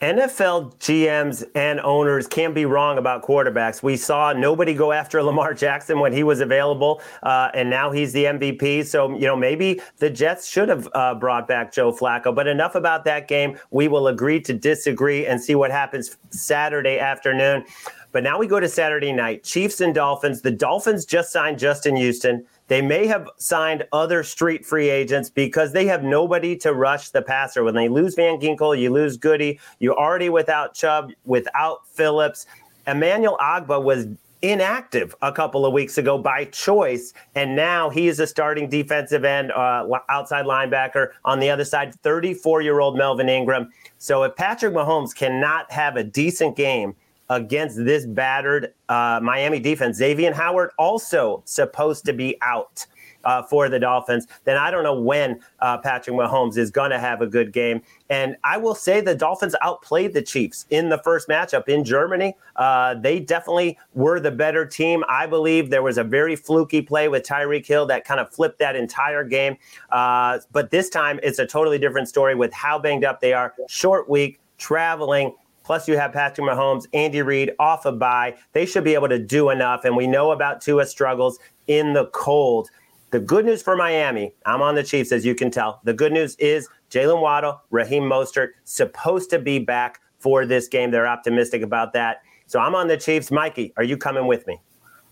NFL 0.00 0.74
GMs 0.76 1.46
and 1.54 1.78
owners 1.80 2.26
can 2.26 2.54
be 2.54 2.64
wrong 2.64 2.96
about 2.96 3.22
quarterbacks. 3.22 3.82
We 3.82 3.98
saw 3.98 4.32
nobody 4.32 4.72
go 4.72 4.92
after 4.92 5.22
Lamar 5.30 5.52
Jackson 5.52 6.00
when 6.00 6.12
he 6.12 6.22
was 6.22 6.40
available, 6.40 7.02
uh, 7.22 7.50
and 7.52 7.68
now 7.68 7.90
he's 7.90 8.14
the 8.14 8.24
MVP. 8.24 8.86
So, 8.86 9.12
you 9.12 9.26
know, 9.26 9.36
maybe 9.36 9.80
the 9.98 10.08
Jets 10.08 10.48
should 10.48 10.70
have 10.70 10.88
uh, 10.94 11.14
brought 11.16 11.46
back 11.46 11.70
Joe 11.70 11.92
Flacco. 11.92 12.34
But 12.34 12.46
enough 12.46 12.74
about 12.74 13.04
that 13.04 13.28
game. 13.28 13.58
We 13.70 13.88
will 13.88 14.08
agree 14.08 14.40
to 14.40 14.54
disagree 14.54 15.26
and 15.26 15.38
see 15.40 15.54
what 15.54 15.70
happens 15.70 16.16
Saturday 16.30 16.98
afternoon. 16.98 17.64
But 18.12 18.24
now 18.24 18.38
we 18.38 18.46
go 18.46 18.58
to 18.58 18.68
Saturday 18.68 19.12
night 19.12 19.44
Chiefs 19.44 19.80
and 19.80 19.94
Dolphins. 19.94 20.40
The 20.40 20.50
Dolphins 20.50 21.04
just 21.04 21.30
signed 21.30 21.58
Justin 21.58 21.94
Houston. 21.94 22.44
They 22.70 22.80
may 22.80 23.08
have 23.08 23.28
signed 23.36 23.84
other 23.92 24.22
street 24.22 24.64
free 24.64 24.90
agents 24.90 25.28
because 25.28 25.72
they 25.72 25.86
have 25.86 26.04
nobody 26.04 26.56
to 26.58 26.72
rush 26.72 27.10
the 27.10 27.20
passer. 27.20 27.64
When 27.64 27.74
they 27.74 27.88
lose 27.88 28.14
Van 28.14 28.38
Ginkel, 28.38 28.78
you 28.78 28.90
lose 28.90 29.16
Goody. 29.16 29.58
You're 29.80 29.98
already 29.98 30.28
without 30.28 30.72
Chubb, 30.72 31.10
without 31.24 31.80
Phillips. 31.88 32.46
Emmanuel 32.86 33.36
Ogbah 33.40 33.82
was 33.82 34.06
inactive 34.42 35.16
a 35.20 35.32
couple 35.32 35.66
of 35.66 35.72
weeks 35.72 35.98
ago 35.98 36.16
by 36.16 36.44
choice, 36.44 37.12
and 37.34 37.56
now 37.56 37.90
he 37.90 38.06
is 38.06 38.20
a 38.20 38.26
starting 38.26 38.70
defensive 38.70 39.24
end, 39.24 39.50
uh, 39.50 39.84
outside 40.08 40.44
linebacker. 40.44 41.08
On 41.24 41.40
the 41.40 41.50
other 41.50 41.64
side, 41.64 41.96
34 42.02 42.62
year 42.62 42.78
old 42.78 42.96
Melvin 42.96 43.28
Ingram. 43.28 43.72
So 43.98 44.22
if 44.22 44.36
Patrick 44.36 44.74
Mahomes 44.74 45.12
cannot 45.12 45.72
have 45.72 45.96
a 45.96 46.04
decent 46.04 46.54
game, 46.54 46.94
against 47.30 47.82
this 47.84 48.04
battered 48.04 48.74
uh, 48.90 49.20
Miami 49.22 49.60
defense. 49.60 49.98
Xavien 49.98 50.34
Howard 50.34 50.70
also 50.78 51.42
supposed 51.46 52.04
to 52.04 52.12
be 52.12 52.36
out. 52.42 52.86
Uh, 53.22 53.42
for 53.42 53.68
the 53.68 53.78
Dolphins, 53.78 54.26
then 54.44 54.56
I 54.56 54.70
don't 54.70 54.82
know 54.82 54.98
when 54.98 55.40
uh, 55.58 55.76
Patrick 55.76 56.16
Mahomes 56.16 56.56
is 56.56 56.70
going 56.70 56.90
to 56.90 56.98
have 56.98 57.20
a 57.20 57.26
good 57.26 57.52
game. 57.52 57.82
And 58.08 58.34
I 58.44 58.56
will 58.56 58.74
say 58.74 59.02
the 59.02 59.14
Dolphins 59.14 59.54
outplayed 59.60 60.14
the 60.14 60.22
Chiefs 60.22 60.64
in 60.70 60.88
the 60.88 60.96
first 60.96 61.28
matchup 61.28 61.68
in 61.68 61.84
Germany. 61.84 62.34
Uh, 62.56 62.94
they 62.94 63.20
definitely 63.20 63.76
were 63.92 64.20
the 64.20 64.30
better 64.30 64.64
team. 64.64 65.04
I 65.06 65.26
believe 65.26 65.68
there 65.68 65.82
was 65.82 65.98
a 65.98 66.02
very 66.02 66.34
fluky 66.34 66.80
play 66.80 67.08
with 67.08 67.22
Tyreek 67.22 67.66
Hill 67.66 67.84
that 67.88 68.06
kind 68.06 68.20
of 68.20 68.32
flipped 68.32 68.58
that 68.60 68.74
entire 68.74 69.22
game. 69.22 69.58
Uh, 69.90 70.38
but 70.50 70.70
this 70.70 70.88
time 70.88 71.20
it's 71.22 71.38
a 71.38 71.46
totally 71.46 71.76
different 71.78 72.08
story 72.08 72.34
with 72.34 72.54
how 72.54 72.78
banged 72.78 73.04
up 73.04 73.20
they 73.20 73.34
are. 73.34 73.52
Short 73.68 74.08
week, 74.08 74.40
traveling. 74.56 75.34
Plus, 75.70 75.86
you 75.86 75.96
have 75.96 76.12
Patrick 76.12 76.44
Mahomes, 76.44 76.88
Andy 76.92 77.22
Reid 77.22 77.52
off 77.60 77.86
a 77.86 77.92
bye. 77.92 78.34
They 78.54 78.66
should 78.66 78.82
be 78.82 78.94
able 78.94 79.08
to 79.08 79.20
do 79.20 79.50
enough. 79.50 79.84
And 79.84 79.96
we 79.96 80.08
know 80.08 80.32
about 80.32 80.60
Tua's 80.60 80.90
struggles 80.90 81.38
in 81.68 81.92
the 81.92 82.06
cold. 82.06 82.70
The 83.12 83.20
good 83.20 83.44
news 83.44 83.62
for 83.62 83.76
Miami, 83.76 84.32
I'm 84.44 84.62
on 84.62 84.74
the 84.74 84.82
Chiefs, 84.82 85.12
as 85.12 85.24
you 85.24 85.36
can 85.36 85.48
tell. 85.48 85.80
The 85.84 85.94
good 85.94 86.10
news 86.10 86.34
is 86.40 86.68
Jaylen 86.90 87.22
Waddle, 87.22 87.62
Raheem 87.70 88.02
Mostert, 88.02 88.48
supposed 88.64 89.30
to 89.30 89.38
be 89.38 89.60
back 89.60 90.00
for 90.18 90.44
this 90.44 90.66
game. 90.66 90.90
They're 90.90 91.06
optimistic 91.06 91.62
about 91.62 91.92
that. 91.92 92.22
So 92.48 92.58
I'm 92.58 92.74
on 92.74 92.88
the 92.88 92.96
Chiefs. 92.96 93.30
Mikey, 93.30 93.72
are 93.76 93.84
you 93.84 93.96
coming 93.96 94.26
with 94.26 94.48
me? 94.48 94.60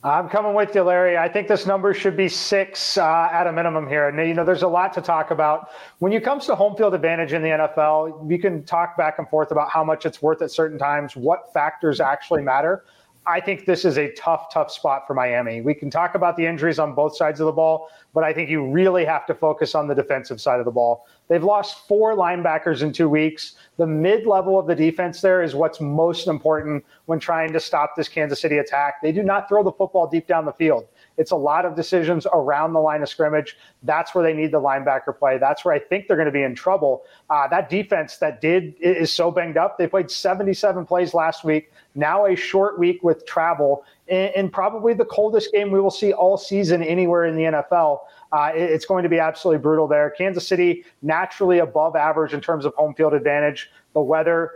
I'm 0.04 0.28
coming 0.28 0.54
with 0.54 0.76
you, 0.76 0.82
Larry. 0.84 1.18
I 1.18 1.28
think 1.28 1.48
this 1.48 1.66
number 1.66 1.92
should 1.92 2.16
be 2.16 2.28
six 2.28 2.96
uh, 2.96 3.28
at 3.32 3.48
a 3.48 3.52
minimum 3.52 3.88
here. 3.88 4.08
And, 4.08 4.28
you 4.28 4.32
know, 4.32 4.44
there's 4.44 4.62
a 4.62 4.68
lot 4.68 4.92
to 4.92 5.00
talk 5.00 5.32
about. 5.32 5.70
When 5.98 6.12
it 6.12 6.22
comes 6.22 6.46
to 6.46 6.54
home 6.54 6.76
field 6.76 6.94
advantage 6.94 7.32
in 7.32 7.42
the 7.42 7.48
NFL, 7.48 8.22
we 8.22 8.38
can 8.38 8.62
talk 8.62 8.96
back 8.96 9.18
and 9.18 9.28
forth 9.28 9.50
about 9.50 9.70
how 9.70 9.82
much 9.82 10.06
it's 10.06 10.22
worth 10.22 10.40
at 10.40 10.52
certain 10.52 10.78
times, 10.78 11.16
what 11.16 11.52
factors 11.52 11.98
actually 11.98 12.42
matter. 12.42 12.84
I 13.28 13.40
think 13.40 13.66
this 13.66 13.84
is 13.84 13.98
a 13.98 14.10
tough, 14.12 14.50
tough 14.50 14.70
spot 14.70 15.06
for 15.06 15.12
Miami. 15.12 15.60
We 15.60 15.74
can 15.74 15.90
talk 15.90 16.14
about 16.14 16.36
the 16.38 16.46
injuries 16.46 16.78
on 16.78 16.94
both 16.94 17.14
sides 17.14 17.40
of 17.40 17.46
the 17.46 17.52
ball, 17.52 17.90
but 18.14 18.24
I 18.24 18.32
think 18.32 18.48
you 18.48 18.66
really 18.66 19.04
have 19.04 19.26
to 19.26 19.34
focus 19.34 19.74
on 19.74 19.86
the 19.86 19.94
defensive 19.94 20.40
side 20.40 20.60
of 20.60 20.64
the 20.64 20.70
ball. 20.70 21.06
They've 21.28 21.44
lost 21.44 21.86
four 21.86 22.16
linebackers 22.16 22.80
in 22.80 22.90
two 22.90 23.08
weeks. 23.08 23.56
The 23.76 23.86
mid 23.86 24.26
level 24.26 24.58
of 24.58 24.66
the 24.66 24.74
defense 24.74 25.20
there 25.20 25.42
is 25.42 25.54
what's 25.54 25.78
most 25.78 26.26
important 26.26 26.86
when 27.04 27.20
trying 27.20 27.52
to 27.52 27.60
stop 27.60 27.96
this 27.96 28.08
Kansas 28.08 28.40
City 28.40 28.58
attack. 28.58 29.02
They 29.02 29.12
do 29.12 29.22
not 29.22 29.46
throw 29.46 29.62
the 29.62 29.72
football 29.72 30.06
deep 30.06 30.26
down 30.26 30.46
the 30.46 30.52
field. 30.54 30.86
It's 31.18 31.32
a 31.32 31.36
lot 31.36 31.66
of 31.66 31.76
decisions 31.76 32.26
around 32.32 32.72
the 32.72 32.80
line 32.80 33.02
of 33.02 33.08
scrimmage. 33.08 33.56
That's 33.82 34.14
where 34.14 34.24
they 34.24 34.32
need 34.32 34.52
the 34.52 34.60
linebacker 34.60 35.16
play. 35.16 35.36
That's 35.36 35.64
where 35.64 35.74
I 35.74 35.78
think 35.78 36.06
they're 36.06 36.16
going 36.16 36.26
to 36.26 36.32
be 36.32 36.42
in 36.42 36.54
trouble. 36.54 37.04
Uh, 37.28 37.48
that 37.48 37.68
defense 37.68 38.16
that 38.18 38.40
did 38.40 38.74
is 38.80 39.12
so 39.12 39.30
banged 39.30 39.56
up. 39.56 39.76
They 39.76 39.86
played 39.86 40.10
77 40.10 40.86
plays 40.86 41.12
last 41.12 41.44
week. 41.44 41.72
Now 41.94 42.26
a 42.26 42.36
short 42.36 42.78
week 42.78 43.02
with 43.02 43.26
travel, 43.26 43.84
and 44.08 44.52
probably 44.52 44.94
the 44.94 45.04
coldest 45.04 45.52
game 45.52 45.70
we 45.70 45.80
will 45.80 45.90
see 45.90 46.12
all 46.12 46.38
season 46.38 46.82
anywhere 46.82 47.26
in 47.26 47.36
the 47.36 47.42
NFL. 47.42 48.00
Uh, 48.32 48.50
it's 48.54 48.86
going 48.86 49.02
to 49.02 49.08
be 49.08 49.18
absolutely 49.18 49.60
brutal 49.60 49.88
there. 49.88 50.10
Kansas 50.10 50.46
City 50.46 50.84
naturally 51.02 51.58
above 51.58 51.96
average 51.96 52.32
in 52.32 52.40
terms 52.40 52.64
of 52.64 52.74
home 52.74 52.94
field 52.94 53.14
advantage. 53.14 53.70
The 53.94 54.00
weather 54.00 54.52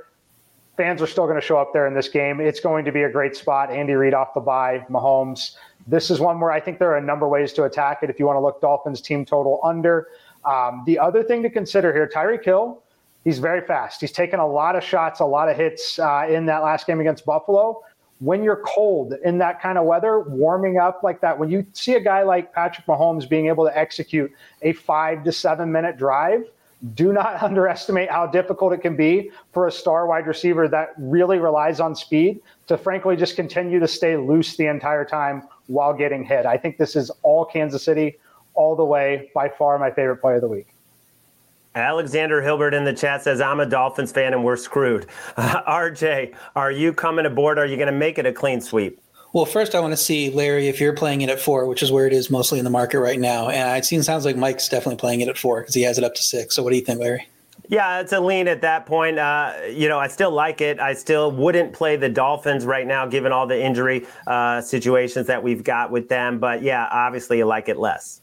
fans 0.77 1.03
are 1.03 1.07
still 1.07 1.25
going 1.25 1.41
to 1.41 1.47
show 1.47 1.59
up 1.59 1.73
there 1.73 1.87
in 1.87 1.95
this 1.95 2.09
game. 2.09 2.41
It's 2.41 2.61
going 2.61 2.85
to 2.85 2.93
be 2.93 3.03
a 3.03 3.11
great 3.11 3.37
spot. 3.37 3.71
Andy 3.71 3.95
Reid 3.95 4.15
off 4.15 4.35
the 4.35 4.41
bye, 4.41 4.85
Mahomes. 4.91 5.57
This 5.87 6.11
is 6.11 6.21
one 6.21 6.41
where 6.41 6.51
I 6.51 6.61
think 6.61 6.79
there 6.79 6.91
are 6.91 6.97
a 6.97 7.03
number 7.03 7.27
of 7.27 7.33
ways 7.33 7.53
to 7.55 7.65
attack 7.65 8.03
it. 8.03 8.11
If 8.11 8.19
you 8.19 8.27
want 8.27 8.37
to 8.37 8.41
look 8.41 8.61
Dolphins 8.61 9.01
team 9.01 9.25
total 9.25 9.61
under, 9.65 10.09
um, 10.45 10.83
the 10.87 10.99
other 10.99 11.23
thing 11.23 11.43
to 11.43 11.51
consider 11.51 11.93
here, 11.93 12.09
Tyreek 12.13 12.45
Hill, 12.45 12.83
he's 13.25 13.39
very 13.39 13.61
fast. 13.67 14.01
He's 14.01 14.13
taken 14.13 14.41
a 14.41 14.47
lot 14.47 14.77
of 14.77 14.85
shots, 14.85 15.21
a 15.21 15.25
lot 15.25 15.49
of 15.49 15.57
hits 15.57 15.99
uh, 15.99 16.27
in 16.29 16.47
that 16.47 16.63
last 16.63 16.87
game 16.87 17.01
against 17.01 17.27
Buffalo. 17.27 17.83
When 18.21 18.45
you're 18.45 18.63
cold 18.65 19.15
in 19.25 19.39
that 19.39 19.61
kind 19.61 19.79
of 19.79 19.85
weather, 19.85 20.21
warming 20.21 20.79
up 20.79 21.03
like 21.03 21.21
that, 21.23 21.37
when 21.37 21.51
you 21.51 21.67
see 21.73 21.95
a 21.95 22.01
guy 22.01 22.23
like 22.23 22.53
Patrick 22.53 22.87
Mahomes 22.87 23.29
being 23.29 23.49
able 23.49 23.67
to 23.67 23.77
execute 23.77 24.33
a 24.63 24.73
five 24.73 25.25
to 25.25 25.33
seven 25.33 25.73
minute 25.73 25.99
drive, 25.99 26.45
do 26.95 27.13
not 27.13 27.43
underestimate 27.43 28.11
how 28.11 28.27
difficult 28.27 28.73
it 28.73 28.79
can 28.79 28.97
be 28.97 29.31
for 29.53 29.67
a 29.67 29.73
star 29.73 30.07
wide 30.07 30.27
receiver 30.27 30.69
that 30.69 30.91
really 30.99 31.39
relies 31.39 31.81
on 31.81 31.95
speed 31.95 32.41
to 32.67 32.77
frankly 32.77 33.17
just 33.17 33.37
continue 33.37 33.79
to 33.79 33.89
stay 33.89 34.17
loose 34.17 34.57
the 34.57 34.67
entire 34.67 35.05
time 35.05 35.43
while 35.67 35.95
getting 35.95 36.25
hit. 36.25 36.47
I 36.47 36.57
think 36.57 36.79
this 36.79 36.97
is 36.97 37.11
all 37.23 37.45
Kansas 37.45 37.83
City 37.83 38.17
all 38.55 38.77
the 38.77 38.85
way. 38.85 39.31
By 39.35 39.49
far, 39.49 39.79
my 39.79 39.91
favorite 39.91 40.19
play 40.19 40.35
of 40.35 40.41
the 40.41 40.49
week. 40.49 40.69
Alexander 41.75 42.43
Hilbert 42.43 42.75
in 42.75 42.85
the 42.85 42.93
chat 42.93 43.23
says, 43.23 43.41
I'm 43.41 43.61
a 43.61 43.67
Dolphins 43.67 44.13
fan 44.13 44.35
and 44.35 44.45
we're 44.45 44.57
screwed. 44.57 45.07
Uh, 45.35 45.63
RJ, 45.63 46.35
are 46.55 46.71
you 46.71 46.93
coming 46.93 47.25
aboard? 47.25 47.59
Are 47.59 47.65
you 47.65 47.77
going 47.77 47.87
to 47.87 47.99
make 47.99 48.19
it 48.19 48.27
a 48.27 48.33
clean 48.33 48.61
sweep? 48.61 49.01
Well, 49.33 49.47
first, 49.47 49.75
I 49.75 49.81
want 49.81 49.93
to 49.93 49.97
see, 49.97 50.29
Larry, 50.29 50.69
if 50.69 50.79
you're 50.79 50.93
playing 50.93 51.23
it 51.23 51.31
at 51.31 51.41
four, 51.41 51.67
which 51.67 51.83
is 51.83 51.91
where 51.91 52.07
it 52.07 52.13
is 52.13 52.31
mostly 52.31 52.59
in 52.59 52.65
the 52.65 52.71
market 52.71 53.01
right 53.01 53.19
now. 53.19 53.49
And 53.49 53.79
it 53.79 53.87
seems, 53.87 54.05
sounds 54.05 54.27
like 54.27 54.37
Mike's 54.37 54.69
definitely 54.69 54.99
playing 54.99 55.23
it 55.23 55.29
at 55.29 55.39
four 55.39 55.61
because 55.61 55.75
he 55.75 55.83
has 55.83 55.97
it 55.97 56.05
up 56.05 56.15
to 56.17 56.23
six. 56.23 56.55
So, 56.55 56.63
what 56.63 56.71
do 56.71 56.77
you 56.77 56.85
think, 56.85 57.01
Larry? 57.01 57.27
Yeah, 57.69 58.01
it's 58.01 58.13
a 58.13 58.21
lean 58.21 58.49
at 58.49 58.61
that 58.61 58.85
point. 58.85 59.19
Uh, 59.19 59.55
you 59.71 59.89
know, 59.89 59.99
I 59.99 60.09
still 60.09 60.31
like 60.31 60.61
it. 60.61 60.79
I 60.79 60.93
still 60.93 61.33
wouldn't 61.33 61.73
play 61.73 61.97
the 61.97 62.11
Dolphins 62.11 62.67
right 62.67 62.87
now, 62.87 63.07
given 63.07 63.33
all 63.33 63.47
the 63.47 63.59
injury 63.59 64.07
uh, 64.27 64.61
situations 64.61 65.29
that 65.29 65.43
we've 65.43 65.65
got 65.65 65.91
with 65.91 66.11
them. 66.11 66.39
But 66.39 66.63
yeah, 66.63 66.87
obviously, 66.91 67.39
you 67.39 67.47
like 67.47 67.71
it 67.71 67.79
less. 67.79 68.21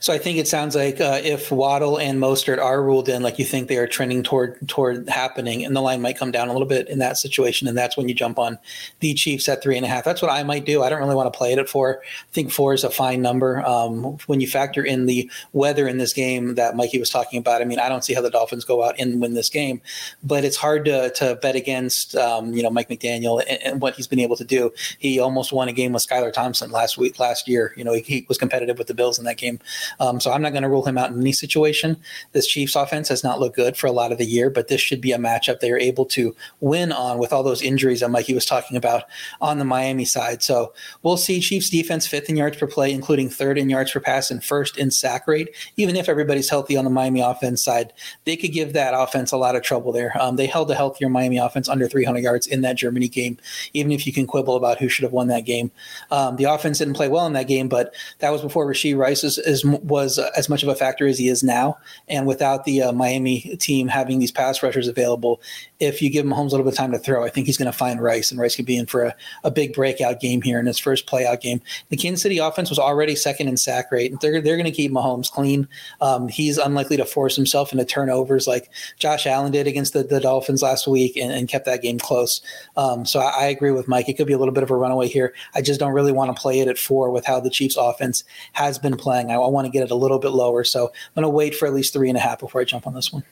So 0.00 0.14
I 0.14 0.18
think 0.18 0.38
it 0.38 0.48
sounds 0.48 0.74
like 0.74 0.98
uh, 0.98 1.20
if 1.22 1.52
Waddle 1.52 1.98
and 1.98 2.18
Mostert 2.18 2.58
are 2.58 2.82
ruled 2.82 3.10
in, 3.10 3.22
like 3.22 3.38
you 3.38 3.44
think 3.44 3.68
they 3.68 3.76
are 3.76 3.86
trending 3.86 4.22
toward 4.22 4.66
toward 4.66 5.06
happening, 5.10 5.62
and 5.62 5.76
the 5.76 5.82
line 5.82 6.00
might 6.00 6.16
come 6.16 6.30
down 6.30 6.48
a 6.48 6.52
little 6.52 6.66
bit 6.66 6.88
in 6.88 7.00
that 7.00 7.18
situation, 7.18 7.68
and 7.68 7.76
that's 7.76 7.98
when 7.98 8.08
you 8.08 8.14
jump 8.14 8.38
on 8.38 8.58
the 9.00 9.12
Chiefs 9.12 9.46
at 9.46 9.62
three 9.62 9.76
and 9.76 9.84
a 9.84 9.88
half. 9.88 10.02
That's 10.02 10.22
what 10.22 10.30
I 10.30 10.42
might 10.42 10.64
do. 10.64 10.82
I 10.82 10.88
don't 10.88 11.00
really 11.00 11.14
want 11.14 11.30
to 11.30 11.36
play 11.36 11.52
it 11.52 11.58
at 11.58 11.68
four. 11.68 12.00
I 12.02 12.32
think 12.32 12.50
four 12.50 12.72
is 12.72 12.82
a 12.82 12.88
fine 12.88 13.20
number. 13.20 13.62
Um, 13.66 14.16
when 14.26 14.40
you 14.40 14.46
factor 14.46 14.82
in 14.82 15.04
the 15.04 15.30
weather 15.52 15.86
in 15.86 15.98
this 15.98 16.14
game 16.14 16.54
that 16.54 16.76
Mikey 16.76 16.98
was 16.98 17.10
talking 17.10 17.38
about, 17.38 17.60
I 17.60 17.66
mean, 17.66 17.78
I 17.78 17.90
don't 17.90 18.02
see 18.02 18.14
how 18.14 18.22
the 18.22 18.30
Dolphins 18.30 18.64
go 18.64 18.82
out 18.82 18.94
and 18.98 19.20
win 19.20 19.34
this 19.34 19.50
game, 19.50 19.82
but 20.22 20.44
it's 20.44 20.56
hard 20.56 20.86
to 20.86 21.10
to 21.10 21.34
bet 21.42 21.56
against 21.56 22.16
um, 22.16 22.54
you 22.54 22.62
know 22.62 22.70
Mike 22.70 22.88
McDaniel 22.88 23.42
and, 23.46 23.62
and, 23.62 23.80
what 23.82 23.96
he's 23.96 24.06
been 24.06 24.20
able 24.20 24.36
to 24.36 24.44
do. 24.44 24.72
He 24.98 25.20
almost 25.20 25.52
won 25.52 25.68
a 25.68 25.72
game 25.72 25.92
with 25.92 26.06
Skylar 26.06 26.32
Thompson 26.32 26.70
last 26.70 26.96
week, 26.96 27.18
last 27.18 27.46
year. 27.46 27.74
You 27.76 27.84
know, 27.84 27.92
he, 27.92 28.00
he 28.00 28.26
was 28.28 28.38
competitive 28.38 28.78
with 28.78 28.86
the 28.86 28.94
Bills 28.94 29.18
in 29.18 29.26
that 29.26 29.36
game. 29.36 29.60
Um, 29.98 30.20
so 30.20 30.32
I'm 30.32 30.42
not 30.42 30.52
going 30.52 30.62
to 30.62 30.68
rule 30.68 30.84
him 30.84 30.98
out 30.98 31.10
in 31.10 31.20
any 31.20 31.32
situation. 31.32 31.96
This 32.32 32.46
Chiefs 32.46 32.76
offense 32.76 33.08
has 33.08 33.24
not 33.24 33.40
looked 33.40 33.56
good 33.56 33.76
for 33.76 33.86
a 33.86 33.92
lot 33.92 34.12
of 34.12 34.18
the 34.18 34.24
year, 34.24 34.50
but 34.50 34.68
this 34.68 34.80
should 34.80 35.00
be 35.00 35.12
a 35.12 35.18
matchup 35.18 35.60
they 35.60 35.70
are 35.70 35.78
able 35.78 36.04
to 36.06 36.34
win 36.60 36.92
on 36.92 37.18
with 37.18 37.32
all 37.32 37.42
those 37.42 37.62
injuries 37.62 38.00
that 38.00 38.10
Mikey 38.10 38.34
was 38.34 38.44
talking 38.44 38.76
about 38.76 39.04
on 39.40 39.58
the 39.58 39.64
Miami 39.64 40.04
side. 40.04 40.42
So 40.42 40.72
we'll 41.02 41.16
see 41.16 41.40
Chiefs 41.40 41.70
defense 41.70 42.06
fifth 42.06 42.28
in 42.28 42.36
yards 42.36 42.56
per 42.56 42.66
play, 42.66 42.92
including 42.92 43.28
third 43.28 43.58
in 43.58 43.70
yards 43.70 43.92
per 43.92 44.00
pass 44.00 44.30
and 44.30 44.42
first 44.44 44.76
in 44.76 44.90
sack 44.90 45.26
rate. 45.26 45.54
Even 45.76 45.96
if 45.96 46.08
everybody's 46.08 46.50
healthy 46.50 46.76
on 46.76 46.84
the 46.84 46.90
Miami 46.90 47.20
offense 47.20 47.62
side, 47.62 47.92
they 48.24 48.36
could 48.36 48.52
give 48.52 48.72
that 48.72 48.94
offense 48.94 49.32
a 49.32 49.36
lot 49.36 49.56
of 49.56 49.62
trouble 49.62 49.92
there. 49.92 50.12
Um, 50.20 50.36
they 50.36 50.46
held 50.46 50.70
a 50.70 50.74
healthier 50.74 51.08
Miami 51.08 51.38
offense 51.38 51.68
under 51.68 51.88
300 51.88 52.20
yards 52.20 52.46
in 52.46 52.62
that 52.62 52.76
Germany 52.76 53.08
game, 53.08 53.38
even 53.72 53.92
if 53.92 54.06
you 54.06 54.12
can 54.12 54.26
quibble 54.26 54.56
about 54.56 54.78
who 54.78 54.88
should 54.88 55.02
have 55.02 55.12
won 55.12 55.28
that 55.28 55.44
game. 55.44 55.70
Um, 56.10 56.36
the 56.36 56.44
offense 56.44 56.78
didn't 56.78 56.94
play 56.94 57.08
well 57.08 57.26
in 57.26 57.32
that 57.34 57.48
game, 57.48 57.68
but 57.68 57.94
that 58.18 58.30
was 58.30 58.42
before 58.42 58.66
Rashee 58.66 58.96
Rice 58.96 59.24
is, 59.24 59.38
is, 59.38 59.64
was 59.82 60.18
uh, 60.18 60.30
as 60.36 60.48
much 60.48 60.62
of 60.62 60.68
a 60.68 60.74
factor 60.74 61.06
as 61.06 61.18
he 61.18 61.28
is 61.28 61.42
now. 61.42 61.78
And 62.08 62.26
without 62.26 62.64
the 62.64 62.82
uh, 62.82 62.92
Miami 62.92 63.56
team 63.58 63.88
having 63.88 64.18
these 64.18 64.32
pass 64.32 64.62
rushers 64.62 64.88
available, 64.88 65.40
if 65.80 66.02
you 66.02 66.10
give 66.10 66.26
Mahomes 66.26 66.48
a 66.48 66.50
little 66.50 66.64
bit 66.64 66.74
of 66.74 66.78
time 66.78 66.92
to 66.92 66.98
throw, 66.98 67.24
I 67.24 67.30
think 67.30 67.46
he's 67.46 67.56
going 67.56 67.70
to 67.70 67.76
find 67.76 68.02
Rice, 68.02 68.30
and 68.30 68.38
Rice 68.38 68.54
could 68.54 68.66
be 68.66 68.76
in 68.76 68.86
for 68.86 69.04
a, 69.04 69.14
a 69.44 69.50
big 69.50 69.72
breakout 69.72 70.20
game 70.20 70.42
here 70.42 70.60
in 70.60 70.66
his 70.66 70.78
first 70.78 71.06
playout 71.06 71.40
game. 71.40 71.60
The 71.88 71.96
Kansas 71.96 72.22
City 72.22 72.38
offense 72.38 72.68
was 72.68 72.78
already 72.78 73.16
second 73.16 73.48
in 73.48 73.56
sack 73.56 73.90
rate. 73.90 74.12
And 74.12 74.20
they're, 74.20 74.40
they're 74.40 74.56
going 74.56 74.66
to 74.66 74.70
keep 74.70 74.92
Mahomes 74.92 75.30
clean. 75.30 75.66
Um, 76.00 76.28
he's 76.28 76.58
unlikely 76.58 76.98
to 76.98 77.04
force 77.04 77.34
himself 77.34 77.72
into 77.72 77.84
turnovers 77.84 78.46
like 78.46 78.70
Josh 78.98 79.26
Allen 79.26 79.52
did 79.52 79.66
against 79.66 79.94
the, 79.94 80.02
the 80.02 80.20
Dolphins 80.20 80.62
last 80.62 80.86
week 80.86 81.16
and, 81.16 81.32
and 81.32 81.48
kept 81.48 81.64
that 81.64 81.82
game 81.82 81.98
close. 81.98 82.42
Um, 82.76 83.06
so 83.06 83.20
I, 83.20 83.30
I 83.30 83.44
agree 83.46 83.70
with 83.70 83.88
Mike. 83.88 84.08
It 84.08 84.14
could 84.14 84.26
be 84.26 84.32
a 84.34 84.38
little 84.38 84.54
bit 84.54 84.62
of 84.62 84.70
a 84.70 84.76
runaway 84.76 85.08
here. 85.08 85.34
I 85.54 85.62
just 85.62 85.80
don't 85.80 85.92
really 85.92 86.12
want 86.12 86.34
to 86.34 86.40
play 86.40 86.60
it 86.60 86.68
at 86.68 86.78
four 86.78 87.10
with 87.10 87.24
how 87.24 87.40
the 87.40 87.50
Chiefs 87.50 87.76
offense 87.76 88.22
has 88.52 88.78
been 88.78 88.96
playing. 88.96 89.30
I, 89.30 89.34
I 89.34 89.48
want 89.48 89.64
to 89.64 89.70
get 89.70 89.82
it 89.82 89.90
a 89.90 89.96
little 89.96 90.18
bit 90.18 90.30
lower. 90.30 90.64
So 90.64 90.88
I'm 90.88 91.22
going 91.22 91.22
to 91.22 91.30
wait 91.30 91.54
for 91.54 91.66
at 91.66 91.74
least 91.74 91.92
three 91.92 92.08
and 92.08 92.18
a 92.18 92.20
half 92.20 92.38
before 92.38 92.60
I 92.60 92.64
jump 92.64 92.86
on 92.86 92.94
this 92.94 93.12
one. 93.12 93.24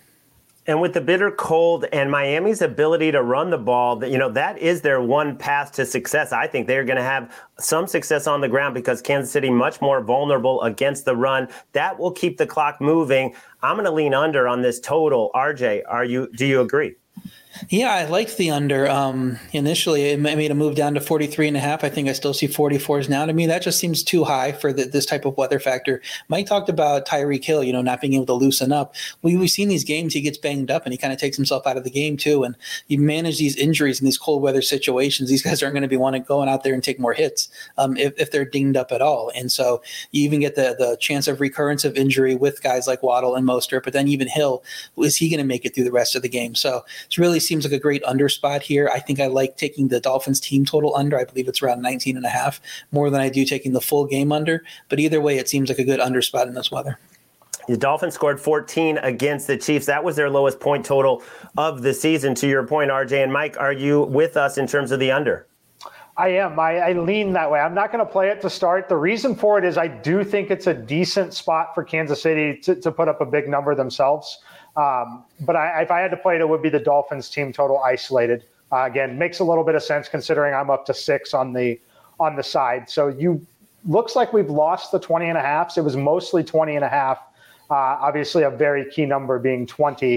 And 0.69 0.83
with 0.83 0.93
the 0.93 1.01
bitter 1.01 1.31
cold 1.31 1.87
and 1.95 2.11
Miami's 2.11 2.61
ability 2.61 3.11
to 3.13 3.23
run 3.23 3.49
the 3.49 3.57
ball, 3.57 4.05
you 4.05 4.19
know, 4.19 4.29
that 4.33 4.59
is 4.59 4.83
their 4.83 5.01
one 5.01 5.35
path 5.35 5.73
to 5.73 5.87
success. 5.87 6.31
I 6.31 6.47
think 6.47 6.67
they're 6.67 6.85
going 6.85 6.99
to 6.99 7.03
have 7.03 7.35
some 7.59 7.87
success 7.87 8.27
on 8.27 8.43
the 8.43 8.49
ground 8.49 8.75
because 8.75 9.01
Kansas 9.01 9.33
City 9.33 9.49
much 9.49 9.81
more 9.81 10.03
vulnerable 10.03 10.61
against 10.61 11.07
the 11.07 11.17
run. 11.17 11.49
That 11.73 11.99
will 11.99 12.13
keep 12.13 12.37
the 12.37 12.47
clock 12.47 12.83
moving. 12.83 13.35
I'm 13.63 13.77
going 13.77 13.87
to 13.87 13.91
lean 13.91 14.13
under 14.13 14.47
on 14.47 14.61
this 14.61 14.79
total. 14.79 15.31
RJ, 15.35 15.85
are 15.89 16.05
you 16.05 16.29
do 16.37 16.45
you 16.45 16.61
agree? 16.61 16.97
Yeah, 17.69 17.93
I 17.93 18.05
liked 18.05 18.37
the 18.37 18.51
under. 18.51 18.89
Um, 18.89 19.39
initially, 19.53 20.11
it 20.11 20.21
made 20.21 20.51
a 20.51 20.55
move 20.55 20.75
down 20.75 20.95
to 20.95 21.01
43 21.01 21.49
and 21.49 21.57
a 21.57 21.61
half. 21.61 21.83
I 21.83 21.89
think 21.89 22.09
I 22.09 22.13
still 22.13 22.35
see 22.35 22.47
44s 22.47 23.09
now. 23.09 23.27
To 23.27 23.33
me, 23.33 23.47
that 23.47 23.63
just 23.63 23.79
seems 23.79 24.03
too 24.03 24.25
high 24.25 24.53
for 24.53 24.73
the, 24.73 24.85
this 24.85 25.07
type 25.07 25.25
of 25.25 25.37
weather 25.37 25.59
factor. 25.59 26.01
Mike 26.29 26.47
talked 26.47 26.69
about 26.69 27.07
Tyreek 27.07 27.45
Hill, 27.45 27.65
you 27.65 27.73
know, 27.73 27.83
not 27.83 28.01
being 28.01 28.15
able 28.15 28.27
to 28.27 28.35
loosen 28.35 28.71
up. 28.71 28.95
We, 29.23 29.37
we've 29.37 29.51
seen 29.51 29.69
these 29.69 29.85
games, 29.85 30.15
he 30.15 30.21
gets 30.21 30.39
banged 30.39 30.71
up 30.71 30.85
and 30.85 30.93
he 30.93 30.99
kind 30.99 31.13
of 31.13 31.19
takes 31.19 31.37
himself 31.37 31.67
out 31.67 31.77
of 31.77 31.85
the 31.85 31.91
game 31.91 32.17
too. 32.17 32.45
And 32.45 32.55
you 32.87 32.99
manage 32.99 33.39
these 33.39 33.57
injuries 33.57 34.01
in 34.01 34.05
these 34.05 34.19
cold 34.19 34.43
weather 34.43 34.63
situations. 34.63 35.29
These 35.29 35.43
guys 35.43 35.63
aren't 35.63 35.75
going 35.75 35.83
to 35.83 35.89
be 35.89 35.97
wanting 35.97 36.23
going 36.23 36.49
out 36.49 36.65
there 36.65 36.75
and 36.75 36.85
take 36.85 37.01
more 37.01 37.15
hits 37.15 37.49
um, 37.77 37.97
if, 37.97 38.13
if 38.19 38.31
they're 38.31 38.45
dinged 38.45 38.77
up 38.77 38.93
at 38.93 39.03
all. 39.03 39.33
And 39.35 39.51
so 39.51 39.83
you 40.13 40.23
even 40.25 40.41
get 40.41 40.55
the, 40.55 40.77
the 40.79 40.97
chance 41.01 41.27
of 41.27 41.41
recurrence 41.41 41.85
of 41.85 41.97
injury 41.97 42.35
with 42.35 42.63
guys 42.63 42.87
like 42.87 43.03
Waddle 43.03 43.35
and 43.35 43.47
Mostert, 43.47 43.85
but 43.85 43.93
then 43.93 44.07
even 44.07 44.29
Hill, 44.29 44.63
is 44.99 45.17
he 45.17 45.29
going 45.29 45.39
to 45.39 45.45
make 45.45 45.65
it 45.65 45.75
through 45.75 45.85
the 45.85 45.93
rest 45.93 46.15
of 46.15 46.23
the 46.23 46.29
game? 46.29 46.55
So 46.55 46.85
it's 47.07 47.19
really 47.19 47.41
seems 47.49 47.65
like 47.65 47.73
a 47.73 47.79
great 47.79 48.05
under 48.05 48.29
spot 48.29 48.63
here. 48.63 48.91
I 48.93 49.01
think 49.01 49.19
I 49.19 49.27
like 49.27 49.57
taking 49.57 49.89
the 49.89 50.01
Dolphins 50.01 50.39
team 50.39 50.65
total 50.65 50.95
under. 50.95 51.19
I 51.19 51.25
believe 51.25 51.49
it's 51.49 51.63
around 51.63 51.83
19 51.83 52.17
and 52.17 52.27
a 52.27 52.29
half 52.29 52.61
more 52.93 53.11
than 53.11 53.21
I 53.21 53.29
do 53.29 53.45
taking 53.45 53.73
the 53.73 53.81
full 53.81 54.05
game 54.05 54.31
under. 54.31 54.63
But 54.89 55.01
either 55.01 55.21
way, 55.21 55.39
it 55.39 55.49
seems 55.49 55.69
like 55.69 55.79
a 55.79 55.85
good 55.85 56.01
under 56.01 56.23
spot 56.23 56.47
in 56.47 56.55
this 56.55 56.71
weather. 56.71 56.99
The 57.67 57.77
Dolphins 57.77 58.15
scored 58.15 58.41
14 58.41 58.99
against 58.99 59.47
the 59.47 59.57
Chiefs. 59.57 59.87
That 59.87 60.03
was 60.03 60.17
their 60.17 60.31
lowest 60.31 60.59
point 60.59 60.87
total 60.87 61.23
of 61.59 61.83
the 61.83 61.93
season. 61.93 62.35
To 62.37 62.49
your 62.49 62.67
point, 62.67 62.91
RJ 62.91 63.23
and 63.23 63.33
Mike, 63.33 63.59
are 63.59 63.75
you 63.75 64.05
with 64.05 64.37
us 64.37 64.57
in 64.57 64.67
terms 64.67 64.91
of 64.91 65.01
the 65.01 65.11
under? 65.11 65.47
I 66.17 66.29
am. 66.31 66.59
I, 66.59 66.79
I, 66.79 66.93
lean 66.95 67.33
that 67.35 67.49
way. 67.49 67.61
I'm 67.61 67.75
not 67.75 67.93
going 67.93 68.05
to 68.05 68.11
play 68.11 68.29
it 68.29 68.41
to 68.41 68.51
start. 68.51 68.89
The 68.89 68.97
reason 68.97 69.37
for 69.37 69.57
it 69.57 69.65
is 69.65 69.79
I 69.79 69.87
do 69.87 70.25
think 70.25 70.51
it's 70.51 70.67
a 70.67 70.75
decent 70.75 71.33
spot 71.33 71.75
for 71.75 71.85
Kansas 71.85 72.21
City 72.21 72.59
to, 72.63 72.75
to 72.75 72.91
put 72.91 73.07
up 73.07 73.21
a 73.21 73.27
big 73.27 73.49
number 73.49 73.75
themselves. 73.77 74.39
Um, 74.79 75.25
but 75.41 75.57
I, 75.57 75.83
if 75.83 75.91
I 75.91 76.01
had 76.01 76.13
to 76.13 76.17
play 76.17 76.37
it, 76.37 76.41
it 76.41 76.49
would 76.49 76.63
be 76.63 76.69
the 76.69 76.79
Dolphins 76.79 77.29
team 77.29 77.53
total 77.53 77.81
isolated. 77.81 78.45
Uh, 78.71 78.85
again, 78.85 79.19
makes 79.19 79.41
a 79.41 79.45
little 79.45 79.65
bit 79.65 79.75
of 79.75 79.83
sense 79.83 80.09
considering 80.09 80.55
I'm 80.55 80.71
up 80.71 80.87
to 80.87 80.95
six 80.95 81.35
on 81.35 81.53
the 81.53 81.81
on 82.21 82.37
the 82.37 82.43
side. 82.43 82.89
So 82.89 83.09
you 83.09 83.45
looks 83.87 84.15
like 84.15 84.33
we've 84.33 84.51
lost 84.51 84.93
the 84.93 84.99
20 84.99 85.29
and 85.29 85.39
a 85.39 85.41
half. 85.41 85.77
It 85.77 85.83
was 85.83 85.97
mostly 85.97 86.45
20 86.45 86.77
and 86.77 86.85
a 86.85 86.89
half. 86.89 87.19
Uh, 87.71 87.75
obviously, 87.75 88.45
a 88.45 88.51
very 88.51 88.89
key 88.91 89.05
number 89.05 89.39
being 89.39 89.67
20. 89.67 90.17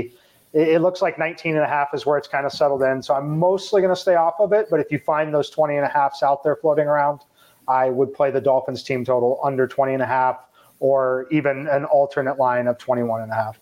it, 0.54 0.68
it 0.68 0.82
looks 0.82 1.02
like 1.02 1.18
19 1.18 1.56
and 1.56 1.64
a 1.64 1.68
half 1.68 1.90
is 1.94 2.06
where 2.06 2.18
it's 2.18 2.28
kind 2.28 2.46
of 2.46 2.52
settled 2.52 2.84
in. 2.84 3.02
So 3.02 3.14
I'm 3.14 3.40
mostly 3.40 3.82
going 3.82 3.94
to 3.94 4.00
stay 4.00 4.16
off 4.16 4.36
of 4.40 4.54
it. 4.54 4.68
But 4.70 4.80
if 4.80 4.92
you 4.92 5.00
find 5.00 5.34
those 5.34 5.50
20 5.50 5.76
and 5.76 5.86
a 5.86 5.90
halfs 5.90 6.24
out 6.24 6.44
there 6.44 6.56
floating 6.56 6.88
around, 6.88 7.22
I 7.68 7.90
would 7.90 8.14
play 8.14 8.32
the 8.32 8.42
Dolphins 8.42 8.84
team 8.84 9.06
total 9.06 9.40
under 9.44 9.68
20 9.68 9.94
and 9.94 10.04
a 10.04 10.08
half 10.08 10.46
or 10.80 11.28
even 11.32 11.68
an 11.68 11.86
alternate 11.86 12.40
line 12.40 12.68
of 12.68 12.78
21 12.78 13.22
and 13.22 13.32
a 13.32 13.36
half. 13.36 13.60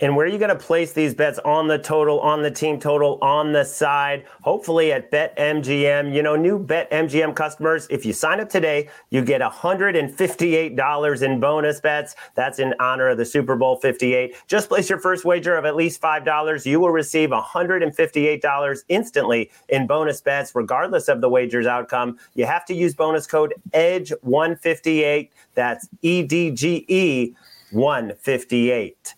And 0.00 0.14
where 0.14 0.26
are 0.26 0.28
you 0.28 0.38
going 0.38 0.50
to 0.50 0.54
place 0.54 0.92
these 0.92 1.12
bets 1.12 1.40
on 1.40 1.66
the 1.66 1.76
total, 1.76 2.20
on 2.20 2.42
the 2.42 2.52
team 2.52 2.78
total, 2.78 3.18
on 3.20 3.50
the 3.52 3.64
side? 3.64 4.26
Hopefully 4.42 4.92
at 4.92 5.10
BetMGM. 5.10 6.14
You 6.14 6.22
know, 6.22 6.36
new 6.36 6.64
BetMGM 6.64 7.34
customers, 7.34 7.88
if 7.90 8.06
you 8.06 8.12
sign 8.12 8.38
up 8.38 8.48
today, 8.48 8.90
you 9.10 9.24
get 9.24 9.40
$158 9.40 11.22
in 11.22 11.40
bonus 11.40 11.80
bets. 11.80 12.14
That's 12.36 12.60
in 12.60 12.74
honor 12.78 13.08
of 13.08 13.18
the 13.18 13.24
Super 13.24 13.56
Bowl 13.56 13.74
58. 13.74 14.36
Just 14.46 14.68
place 14.68 14.88
your 14.88 15.00
first 15.00 15.24
wager 15.24 15.56
of 15.56 15.64
at 15.64 15.74
least 15.74 16.00
$5. 16.00 16.64
You 16.64 16.78
will 16.78 16.92
receive 16.92 17.30
$158 17.30 18.78
instantly 18.88 19.50
in 19.68 19.88
bonus 19.88 20.20
bets, 20.20 20.54
regardless 20.54 21.08
of 21.08 21.20
the 21.20 21.28
wager's 21.28 21.66
outcome. 21.66 22.18
You 22.36 22.46
have 22.46 22.64
to 22.66 22.74
use 22.74 22.94
bonus 22.94 23.26
code 23.26 23.52
EDGE158. 23.72 25.30
That's 25.54 25.88
E 26.02 26.22
D 26.22 26.52
G 26.52 26.84
E 26.86 27.34
158. 27.72 29.14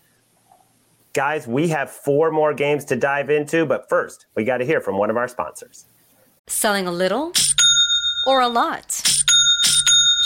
Guys, 1.13 1.45
we 1.45 1.67
have 1.67 1.89
four 1.89 2.31
more 2.31 2.53
games 2.53 2.85
to 2.85 2.95
dive 2.95 3.29
into, 3.29 3.65
but 3.65 3.89
first, 3.89 4.27
we 4.33 4.45
got 4.45 4.59
to 4.59 4.65
hear 4.65 4.79
from 4.79 4.97
one 4.97 5.09
of 5.09 5.17
our 5.17 5.27
sponsors. 5.27 5.85
Selling 6.47 6.87
a 6.87 6.91
little 6.91 7.33
or 8.25 8.39
a 8.39 8.47
lot? 8.47 9.03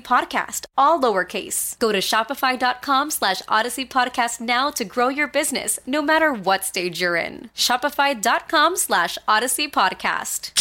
podcast, 0.00 0.66
all 0.76 1.00
lowercase. 1.00 1.78
Go 1.78 1.92
to 1.92 1.98
shopify.com 1.98 3.10
slash 3.10 3.42
odyssey 3.48 3.84
podcast 3.86 4.40
now 4.40 4.70
to 4.70 4.84
grow 4.84 5.08
your 5.08 5.28
business, 5.28 5.78
no 5.86 6.02
matter 6.02 6.32
what 6.32 6.64
stage 6.64 7.00
you're 7.00 7.16
in. 7.16 7.50
Shopify.com 7.54 8.76
slash 8.76 9.18
odyssey 9.26 9.68
podcast. 9.68 10.52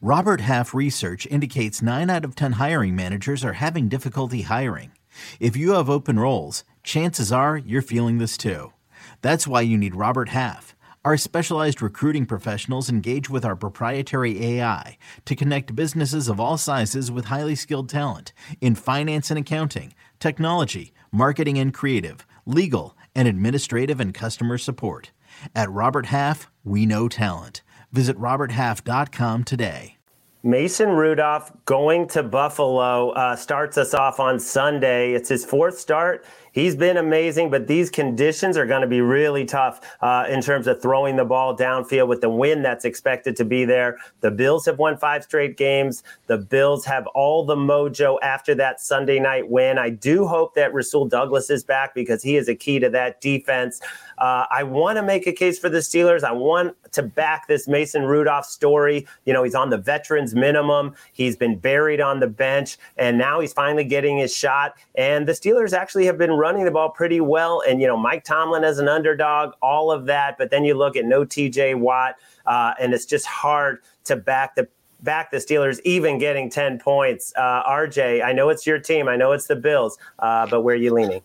Robert 0.00 0.40
Half 0.40 0.74
research 0.74 1.26
indicates 1.26 1.80
9 1.80 2.10
out 2.10 2.24
of 2.24 2.34
10 2.34 2.52
hiring 2.52 2.96
managers 2.96 3.44
are 3.44 3.52
having 3.52 3.88
difficulty 3.88 4.42
hiring. 4.42 4.90
If 5.38 5.56
you 5.56 5.72
have 5.74 5.88
open 5.88 6.18
roles, 6.18 6.64
chances 6.82 7.30
are 7.30 7.56
you're 7.56 7.82
feeling 7.82 8.18
this 8.18 8.36
too. 8.36 8.72
That's 9.20 9.46
why 9.46 9.60
you 9.60 9.78
need 9.78 9.94
Robert 9.94 10.30
Half. 10.30 10.74
Our 11.04 11.16
specialized 11.16 11.82
recruiting 11.82 12.26
professionals 12.26 12.88
engage 12.88 13.28
with 13.28 13.44
our 13.44 13.56
proprietary 13.56 14.40
AI 14.44 14.98
to 15.24 15.34
connect 15.34 15.74
businesses 15.74 16.28
of 16.28 16.38
all 16.38 16.56
sizes 16.56 17.10
with 17.10 17.24
highly 17.24 17.56
skilled 17.56 17.88
talent 17.88 18.32
in 18.60 18.76
finance 18.76 19.28
and 19.28 19.36
accounting, 19.36 19.94
technology, 20.20 20.92
marketing 21.10 21.58
and 21.58 21.74
creative, 21.74 22.24
legal, 22.46 22.96
and 23.16 23.26
administrative 23.26 23.98
and 23.98 24.14
customer 24.14 24.56
support. 24.56 25.10
At 25.56 25.72
Robert 25.72 26.06
Half, 26.06 26.48
we 26.62 26.86
know 26.86 27.08
talent. 27.08 27.62
Visit 27.90 28.16
RobertHalf.com 28.16 29.42
today. 29.42 29.96
Mason 30.44 30.90
Rudolph 30.90 31.52
going 31.66 32.08
to 32.08 32.22
Buffalo 32.22 33.10
uh, 33.10 33.36
starts 33.36 33.78
us 33.78 33.94
off 33.94 34.18
on 34.18 34.40
Sunday. 34.40 35.14
It's 35.14 35.28
his 35.28 35.44
fourth 35.44 35.78
start. 35.78 36.24
He's 36.52 36.76
been 36.76 36.98
amazing, 36.98 37.50
but 37.50 37.66
these 37.66 37.88
conditions 37.90 38.56
are 38.56 38.66
going 38.66 38.82
to 38.82 38.86
be 38.86 39.00
really 39.00 39.44
tough 39.44 39.80
uh, 40.02 40.26
in 40.28 40.42
terms 40.42 40.66
of 40.66 40.80
throwing 40.82 41.16
the 41.16 41.24
ball 41.24 41.56
downfield 41.56 42.08
with 42.08 42.20
the 42.20 42.28
wind 42.28 42.64
that's 42.64 42.84
expected 42.84 43.36
to 43.36 43.44
be 43.44 43.64
there. 43.64 43.96
The 44.20 44.30
Bills 44.30 44.66
have 44.66 44.78
won 44.78 44.98
five 44.98 45.24
straight 45.24 45.56
games. 45.56 46.02
The 46.26 46.38
Bills 46.38 46.84
have 46.84 47.06
all 47.08 47.44
the 47.44 47.56
mojo 47.56 48.18
after 48.22 48.54
that 48.56 48.80
Sunday 48.80 49.18
night 49.18 49.48
win. 49.48 49.78
I 49.78 49.88
do 49.90 50.26
hope 50.26 50.54
that 50.54 50.74
Rasul 50.74 51.06
Douglas 51.06 51.48
is 51.48 51.64
back 51.64 51.94
because 51.94 52.22
he 52.22 52.36
is 52.36 52.48
a 52.48 52.54
key 52.54 52.78
to 52.80 52.90
that 52.90 53.20
defense. 53.20 53.80
Uh, 54.18 54.44
I 54.50 54.62
want 54.62 54.98
to 54.98 55.02
make 55.02 55.26
a 55.26 55.32
case 55.32 55.58
for 55.58 55.68
the 55.68 55.78
Steelers. 55.78 56.22
I 56.22 56.32
want 56.32 56.76
to 56.92 57.02
back 57.02 57.48
this 57.48 57.66
Mason 57.66 58.04
Rudolph 58.04 58.46
story. 58.46 59.06
You 59.24 59.32
know, 59.32 59.42
he's 59.42 59.54
on 59.54 59.70
the 59.70 59.78
veterans 59.78 60.34
minimum. 60.34 60.94
He's 61.12 61.36
been 61.36 61.58
buried 61.58 62.00
on 62.00 62.20
the 62.20 62.26
bench, 62.26 62.76
and 62.96 63.18
now 63.18 63.40
he's 63.40 63.52
finally 63.52 63.84
getting 63.84 64.18
his 64.18 64.34
shot. 64.34 64.76
And 64.94 65.26
the 65.26 65.32
Steelers 65.32 65.72
actually 65.72 66.04
have 66.06 66.18
been 66.18 66.30
running 66.42 66.64
the 66.64 66.70
ball 66.70 66.90
pretty 66.90 67.20
well. 67.20 67.62
And, 67.66 67.80
you 67.80 67.86
know, 67.86 67.96
Mike 67.96 68.24
Tomlin 68.24 68.64
as 68.64 68.78
an 68.78 68.88
underdog, 68.88 69.54
all 69.62 69.92
of 69.92 70.06
that. 70.06 70.36
But 70.36 70.50
then 70.50 70.64
you 70.64 70.74
look 70.74 70.96
at 70.96 71.04
no 71.04 71.24
TJ 71.24 71.78
Watt, 71.78 72.16
uh, 72.44 72.74
and 72.80 72.92
it's 72.92 73.06
just 73.06 73.26
hard 73.26 73.78
to 74.04 74.16
back 74.16 74.56
the 74.56 74.68
back 75.02 75.30
the 75.30 75.38
Steelers 75.38 75.80
even 75.84 76.18
getting 76.18 76.50
10 76.50 76.78
points. 76.78 77.32
Uh, 77.36 77.62
RJ, 77.64 78.24
I 78.24 78.32
know 78.32 78.50
it's 78.50 78.66
your 78.66 78.78
team. 78.78 79.08
I 79.08 79.16
know 79.16 79.32
it's 79.32 79.46
the 79.46 79.56
Bills, 79.56 79.98
uh, 80.18 80.46
but 80.46 80.62
where 80.62 80.74
are 80.74 80.78
you 80.78 80.92
leaning? 80.92 81.22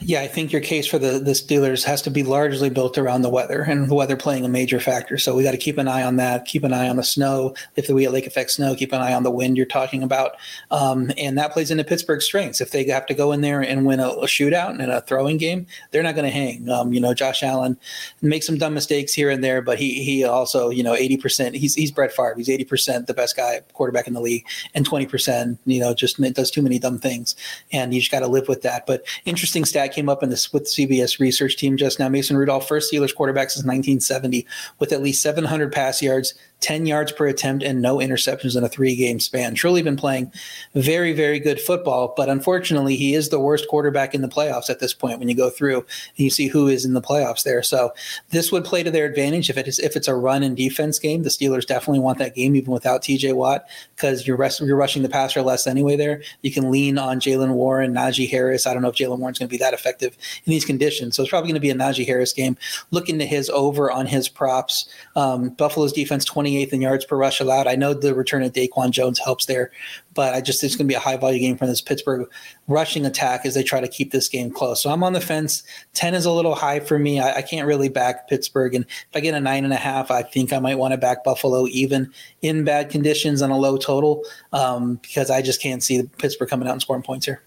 Yeah, 0.00 0.22
I 0.22 0.28
think 0.28 0.52
your 0.52 0.62
case 0.62 0.86
for 0.86 0.98
the, 0.98 1.18
the 1.18 1.32
Steelers 1.32 1.84
has 1.84 2.00
to 2.02 2.10
be 2.10 2.22
largely 2.22 2.70
built 2.70 2.96
around 2.96 3.22
the 3.22 3.28
weather 3.28 3.62
and 3.62 3.88
the 3.88 3.94
weather 3.94 4.16
playing 4.16 4.44
a 4.44 4.48
major 4.48 4.80
factor. 4.80 5.18
So 5.18 5.34
we 5.34 5.42
got 5.42 5.50
to 5.50 5.58
keep 5.58 5.76
an 5.76 5.88
eye 5.88 6.02
on 6.02 6.16
that, 6.16 6.46
keep 6.46 6.64
an 6.64 6.72
eye 6.72 6.88
on 6.88 6.96
the 6.96 7.02
snow. 7.02 7.54
If 7.76 7.88
we 7.88 8.02
get 8.02 8.12
lake 8.12 8.26
effect 8.26 8.52
snow, 8.52 8.74
keep 8.74 8.92
an 8.92 9.02
eye 9.02 9.12
on 9.12 9.24
the 9.24 9.30
wind 9.30 9.56
you're 9.56 9.66
talking 9.66 10.02
about. 10.02 10.36
Um, 10.70 11.12
and 11.18 11.36
that 11.36 11.52
plays 11.52 11.70
into 11.70 11.84
Pittsburgh's 11.84 12.24
strengths. 12.24 12.60
If 12.60 12.70
they 12.70 12.84
have 12.86 13.06
to 13.06 13.14
go 13.14 13.32
in 13.32 13.42
there 13.42 13.60
and 13.60 13.84
win 13.84 14.00
a, 14.00 14.08
a 14.08 14.26
shootout 14.26 14.70
and 14.70 14.90
a 14.90 15.02
throwing 15.02 15.36
game, 15.36 15.66
they're 15.90 16.02
not 16.02 16.14
going 16.14 16.24
to 16.24 16.30
hang. 16.30 16.68
Um, 16.70 16.92
you 16.92 17.00
know, 17.00 17.12
Josh 17.12 17.42
Allen 17.42 17.78
makes 18.22 18.46
some 18.46 18.56
dumb 18.56 18.74
mistakes 18.74 19.12
here 19.12 19.30
and 19.30 19.44
there, 19.44 19.60
but 19.60 19.78
he 19.78 20.02
he 20.02 20.24
also, 20.24 20.70
you 20.70 20.82
know, 20.82 20.94
80%, 20.94 21.54
he's, 21.54 21.74
he's 21.74 21.90
Brett 21.90 22.12
Favre. 22.12 22.34
He's 22.36 22.48
80% 22.48 23.06
the 23.06 23.14
best 23.14 23.36
guy 23.36 23.60
quarterback 23.74 24.06
in 24.06 24.14
the 24.14 24.20
league 24.20 24.46
and 24.74 24.88
20%, 24.88 25.58
you 25.66 25.80
know, 25.80 25.92
just 25.94 26.20
does 26.32 26.50
too 26.50 26.62
many 26.62 26.78
dumb 26.78 26.98
things. 26.98 27.36
And 27.72 27.92
you 27.92 28.00
just 28.00 28.10
got 28.10 28.20
to 28.20 28.28
live 28.28 28.48
with 28.48 28.62
that. 28.62 28.86
But 28.86 29.04
interesting 29.24 29.57
stat 29.64 29.92
came 29.92 30.08
up 30.08 30.22
in 30.22 30.30
this 30.30 30.52
with 30.52 30.64
CBS 30.64 31.18
research 31.18 31.56
team 31.56 31.76
just 31.76 31.98
now. 31.98 32.08
Mason 32.08 32.36
Rudolph, 32.36 32.68
first 32.68 32.92
Steelers 32.92 33.14
quarterback 33.14 33.50
since 33.50 33.64
1970, 33.64 34.46
with 34.78 34.92
at 34.92 35.02
least 35.02 35.22
700 35.22 35.72
pass 35.72 36.02
yards, 36.02 36.34
10 36.60 36.86
yards 36.86 37.12
per 37.12 37.26
attempt 37.26 37.62
and 37.62 37.80
no 37.80 37.98
interceptions 37.98 38.56
in 38.56 38.64
a 38.64 38.68
three 38.68 38.96
game 38.96 39.20
span. 39.20 39.54
Truly 39.54 39.82
been 39.82 39.96
playing 39.96 40.32
very, 40.74 41.12
very 41.12 41.38
good 41.38 41.60
football, 41.60 42.14
but 42.16 42.28
unfortunately, 42.28 42.96
he 42.96 43.14
is 43.14 43.28
the 43.28 43.38
worst 43.38 43.68
quarterback 43.68 44.14
in 44.14 44.22
the 44.22 44.28
playoffs 44.28 44.68
at 44.68 44.80
this 44.80 44.92
point 44.92 45.18
when 45.18 45.28
you 45.28 45.34
go 45.34 45.50
through 45.50 45.78
and 45.78 45.86
you 46.16 46.30
see 46.30 46.48
who 46.48 46.66
is 46.66 46.84
in 46.84 46.94
the 46.94 47.02
playoffs 47.02 47.44
there. 47.44 47.62
So 47.62 47.92
this 48.30 48.50
would 48.50 48.64
play 48.64 48.82
to 48.82 48.90
their 48.90 49.04
advantage 49.04 49.50
if 49.50 49.56
it 49.56 49.68
is 49.68 49.78
if 49.78 49.94
it's 49.96 50.08
a 50.08 50.14
run 50.14 50.42
and 50.42 50.56
defense 50.56 50.98
game. 50.98 51.22
The 51.22 51.30
Steelers 51.30 51.66
definitely 51.66 52.00
want 52.00 52.18
that 52.18 52.34
game 52.34 52.56
even 52.56 52.72
without 52.72 53.02
TJ 53.02 53.34
Watt 53.34 53.66
because 53.94 54.26
you're 54.26 54.38
you're 54.60 54.76
rushing 54.76 55.02
the 55.02 55.08
passer 55.08 55.42
less 55.42 55.66
anyway 55.66 55.96
there. 55.96 56.22
You 56.42 56.50
can 56.50 56.70
lean 56.70 56.98
on 56.98 57.20
Jaylen 57.20 57.52
Warren, 57.52 57.94
Najee 57.94 58.28
Harris. 58.28 58.66
I 58.66 58.72
don't 58.72 58.82
know 58.82 58.88
if 58.88 58.96
Jaylen 58.96 59.18
Warren's 59.18 59.38
going 59.38 59.48
to 59.48 59.52
be 59.52 59.58
that 59.58 59.74
effective 59.74 60.16
in 60.44 60.50
these 60.50 60.64
conditions. 60.64 61.16
So 61.16 61.22
it's 61.22 61.30
probably 61.30 61.48
going 61.48 61.54
to 61.54 61.60
be 61.60 61.70
a 61.70 61.74
Najee 61.74 62.06
Harris 62.06 62.32
game. 62.32 62.56
Look 62.90 63.08
into 63.08 63.24
his 63.24 63.48
over 63.50 63.90
on 63.90 64.06
his 64.06 64.28
props. 64.28 64.88
Um, 65.16 65.50
Buffalo's 65.50 65.92
defense 65.92 66.24
20 66.24 66.47
28th 66.48 66.72
in 66.72 66.80
yards 66.80 67.04
per 67.04 67.16
rush 67.16 67.40
allowed. 67.40 67.66
I 67.66 67.76
know 67.76 67.94
the 67.94 68.14
return 68.14 68.42
of 68.42 68.52
Daquan 68.52 68.90
Jones 68.90 69.18
helps 69.18 69.46
there, 69.46 69.70
but 70.14 70.34
I 70.34 70.40
just 70.40 70.62
it's 70.62 70.76
going 70.76 70.86
to 70.86 70.92
be 70.92 70.96
a 70.96 71.00
high 71.00 71.16
value 71.16 71.38
game 71.38 71.56
from 71.56 71.68
this 71.68 71.80
Pittsburgh 71.80 72.28
rushing 72.66 73.06
attack 73.06 73.44
as 73.44 73.54
they 73.54 73.62
try 73.62 73.80
to 73.80 73.88
keep 73.88 74.12
this 74.12 74.28
game 74.28 74.50
close. 74.50 74.82
So 74.82 74.90
I'm 74.90 75.02
on 75.02 75.12
the 75.12 75.20
fence. 75.20 75.62
10 75.94 76.14
is 76.14 76.24
a 76.24 76.32
little 76.32 76.54
high 76.54 76.80
for 76.80 76.98
me. 76.98 77.20
I, 77.20 77.36
I 77.36 77.42
can't 77.42 77.66
really 77.66 77.88
back 77.88 78.28
Pittsburgh. 78.28 78.74
And 78.74 78.84
if 78.84 79.08
I 79.14 79.20
get 79.20 79.34
a 79.34 79.40
nine 79.40 79.64
and 79.64 79.72
a 79.72 79.76
half, 79.76 80.10
I 80.10 80.22
think 80.22 80.52
I 80.52 80.58
might 80.58 80.78
want 80.78 80.92
to 80.92 80.98
back 80.98 81.24
Buffalo 81.24 81.66
even 81.68 82.12
in 82.42 82.64
bad 82.64 82.90
conditions 82.90 83.42
on 83.42 83.50
a 83.50 83.58
low 83.58 83.76
total 83.76 84.24
um, 84.52 84.96
because 84.96 85.30
I 85.30 85.42
just 85.42 85.60
can't 85.60 85.82
see 85.82 86.02
Pittsburgh 86.18 86.48
coming 86.48 86.68
out 86.68 86.72
and 86.72 86.82
scoring 86.82 87.02
points 87.02 87.26
here. 87.26 87.42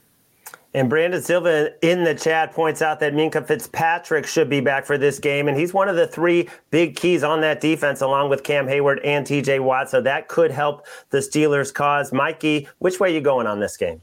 And 0.74 0.90
Brandon 0.90 1.22
Silva 1.22 1.72
in 1.86 2.06
the 2.06 2.16
chat 2.16 2.54
points 2.54 2.82
out 2.82 3.02
that 3.02 3.14
Minkah 3.14 3.46
Fitzpatrick 3.46 4.26
should 4.26 4.50
be 4.50 4.62
back 4.62 4.86
for 4.86 4.98
this 4.98 5.20
game. 5.20 5.50
And 5.50 5.58
he's 5.58 5.74
one 5.74 5.90
of 5.90 5.98
the 5.98 6.08
three 6.08 6.48
big 6.70 6.96
keys 6.96 7.24
on 7.24 7.42
that 7.42 7.60
defense, 7.60 8.00
along 8.00 8.30
with 8.30 8.44
Cam 8.44 8.68
Heyward 8.68 9.02
and 9.04 9.26
TJ 9.26 9.60
Watt. 9.60 9.90
So 9.90 10.00
that 10.02 10.30
could 10.30 10.50
help 10.50 10.88
the 11.10 11.18
Steelers' 11.18 11.74
cause. 11.74 12.14
Mikey, 12.14 12.70
which 12.80 13.02
way 13.02 13.12
are 13.12 13.14
you 13.14 13.22
going 13.22 13.48
on 13.48 13.60
this 13.60 13.76
game? 13.76 14.02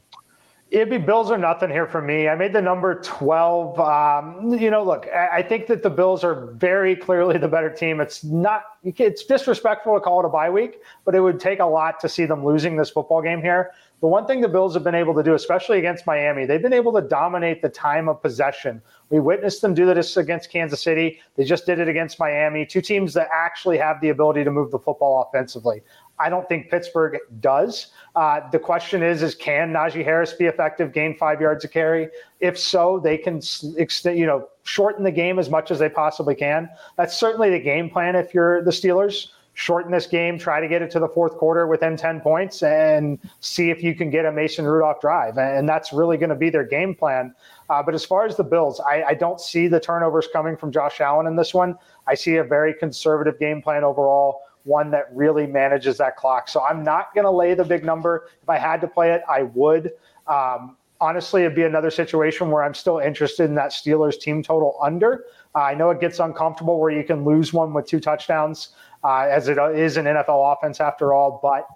It'd 0.69 0.91
be 0.91 0.99
Bills 0.99 1.31
or 1.31 1.37
nothing 1.39 1.71
here 1.71 1.87
for 1.87 1.99
me. 1.99 2.27
I 2.27 2.35
made 2.35 2.53
the 2.53 2.61
number 2.61 3.01
12. 3.01 3.79
Um, 3.79 4.53
you 4.59 4.69
know, 4.69 4.83
look, 4.83 5.07
I 5.07 5.41
think 5.41 5.65
that 5.65 5.81
the 5.81 5.89
Bills 5.89 6.23
are 6.23 6.51
very 6.51 6.95
clearly 6.95 7.39
the 7.39 7.47
better 7.47 7.71
team. 7.71 7.99
It's 7.99 8.23
not, 8.23 8.65
it's 8.83 9.25
disrespectful 9.25 9.95
to 9.95 9.99
call 9.99 10.19
it 10.19 10.27
a 10.27 10.29
bye 10.29 10.51
week, 10.51 10.81
but 11.05 11.15
it 11.15 11.21
would 11.21 11.39
take 11.39 11.59
a 11.59 11.65
lot 11.65 11.99
to 12.01 12.09
see 12.09 12.25
them 12.25 12.45
losing 12.45 12.77
this 12.77 12.91
football 12.91 13.23
game 13.23 13.41
here. 13.41 13.71
The 14.01 14.07
one 14.07 14.25
thing 14.25 14.39
the 14.39 14.47
Bills 14.47 14.73
have 14.75 14.83
been 14.83 14.95
able 14.95 15.13
to 15.15 15.23
do, 15.23 15.33
especially 15.33 15.77
against 15.77 16.07
Miami, 16.07 16.45
they've 16.45 16.61
been 16.61 16.71
able 16.71 16.93
to 16.93 17.01
dominate 17.01 17.61
the 17.61 17.67
time 17.67 18.07
of 18.07 18.21
possession. 18.21 18.81
We 19.09 19.19
witnessed 19.19 19.61
them 19.61 19.73
do 19.73 19.85
this 19.85 20.15
against 20.15 20.49
Kansas 20.49 20.81
City. 20.81 21.19
They 21.35 21.43
just 21.43 21.65
did 21.65 21.79
it 21.79 21.89
against 21.89 22.17
Miami, 22.17 22.65
two 22.65 22.81
teams 22.81 23.13
that 23.15 23.27
actually 23.33 23.77
have 23.77 23.99
the 23.99 24.09
ability 24.09 24.45
to 24.45 24.51
move 24.51 24.71
the 24.71 24.79
football 24.79 25.27
offensively. 25.27 25.81
I 26.17 26.29
don't 26.29 26.47
think 26.47 26.69
Pittsburgh 26.69 27.17
does. 27.41 27.87
Uh, 28.15 28.41
the 28.51 28.59
question 28.59 29.03
is: 29.03 29.21
Is 29.21 29.35
can 29.35 29.73
Najee 29.73 30.03
Harris 30.03 30.31
be 30.33 30.45
effective, 30.45 30.93
gain 30.93 31.17
five 31.17 31.41
yards 31.41 31.65
a 31.65 31.67
carry? 31.67 32.07
If 32.39 32.57
so, 32.57 32.99
they 32.99 33.17
can 33.17 33.41
extend, 33.77 34.17
you 34.17 34.25
know, 34.25 34.47
shorten 34.63 35.03
the 35.03 35.11
game 35.11 35.39
as 35.39 35.49
much 35.49 35.71
as 35.71 35.79
they 35.79 35.89
possibly 35.89 36.35
can. 36.35 36.69
That's 36.97 37.17
certainly 37.17 37.49
the 37.49 37.59
game 37.59 37.89
plan 37.89 38.15
if 38.15 38.33
you're 38.33 38.63
the 38.63 38.71
Steelers 38.71 39.27
shorten 39.59 39.91
this 39.91 40.07
game, 40.07 40.39
try 40.39 40.61
to 40.61 40.69
get 40.69 40.81
it 40.81 40.89
to 40.89 40.99
the 40.99 41.07
fourth 41.09 41.35
quarter 41.35 41.67
within 41.67 41.97
10 41.97 42.21
points, 42.21 42.63
and 42.63 43.19
see 43.41 43.69
if 43.69 43.83
you 43.83 43.93
can 43.93 44.09
get 44.09 44.23
a 44.23 44.31
Mason 44.31 44.63
Rudolph 44.63 45.01
drive. 45.01 45.37
And 45.37 45.67
that's 45.67 45.91
really 45.91 46.15
going 46.15 46.29
to 46.29 46.35
be 46.35 46.49
their 46.49 46.63
game 46.63 46.95
plan. 46.95 47.35
Uh, 47.69 47.83
but 47.83 47.93
as 47.93 48.05
far 48.05 48.25
as 48.25 48.37
the 48.37 48.43
Bills, 48.43 48.79
I, 48.79 49.03
I, 49.03 49.13
don't 49.15 49.39
see 49.41 49.67
the 49.67 49.79
turnovers 49.79 50.29
coming 50.31 50.55
from 50.55 50.71
Josh 50.71 51.01
Allen 51.01 51.27
in 51.27 51.35
this 51.35 51.53
one. 51.53 51.75
I 52.07 52.15
see 52.15 52.37
a 52.37 52.43
very 52.43 52.73
conservative 52.73 53.37
game 53.37 53.61
plan 53.61 53.83
overall, 53.83 54.43
one 54.63 54.91
that 54.91 55.13
really 55.13 55.45
manages 55.45 55.97
that 55.97 56.15
clock. 56.15 56.47
So 56.47 56.63
I'm 56.63 56.81
not 56.81 57.13
going 57.13 57.25
to 57.25 57.31
lay 57.31 57.53
the 57.53 57.65
big 57.65 57.83
number. 57.83 58.29
If 58.41 58.47
I 58.47 58.57
had 58.57 58.79
to 58.79 58.87
play 58.87 59.11
it, 59.11 59.23
I 59.29 59.43
would. 59.43 59.91
Um, 60.25 60.77
honestly, 61.01 61.41
it'd 61.41 61.53
be 61.53 61.63
another 61.63 61.91
situation 61.91 62.49
where 62.49 62.63
I'm 62.63 62.73
still 62.73 62.99
interested 62.99 63.43
in 63.43 63.55
that 63.55 63.71
Steelers 63.71 64.19
team 64.19 64.41
total 64.41 64.77
under. 64.81 65.25
Uh, 65.53 65.63
I 65.63 65.73
know 65.73 65.89
it 65.89 65.99
gets 65.99 66.19
uncomfortable 66.19 66.79
where 66.79 66.91
you 66.91 67.03
can 67.03 67.25
lose 67.25 67.51
one 67.51 67.73
with 67.73 67.87
two 67.87 67.99
touchdowns 67.99 68.69
uh, 69.03 69.27
as 69.29 69.47
it 69.47 69.57
is 69.75 69.97
an 69.97 70.05
NFL 70.05 70.55
offense 70.57 70.79
after 70.79 71.13
all. 71.13 71.39
But 71.41 71.67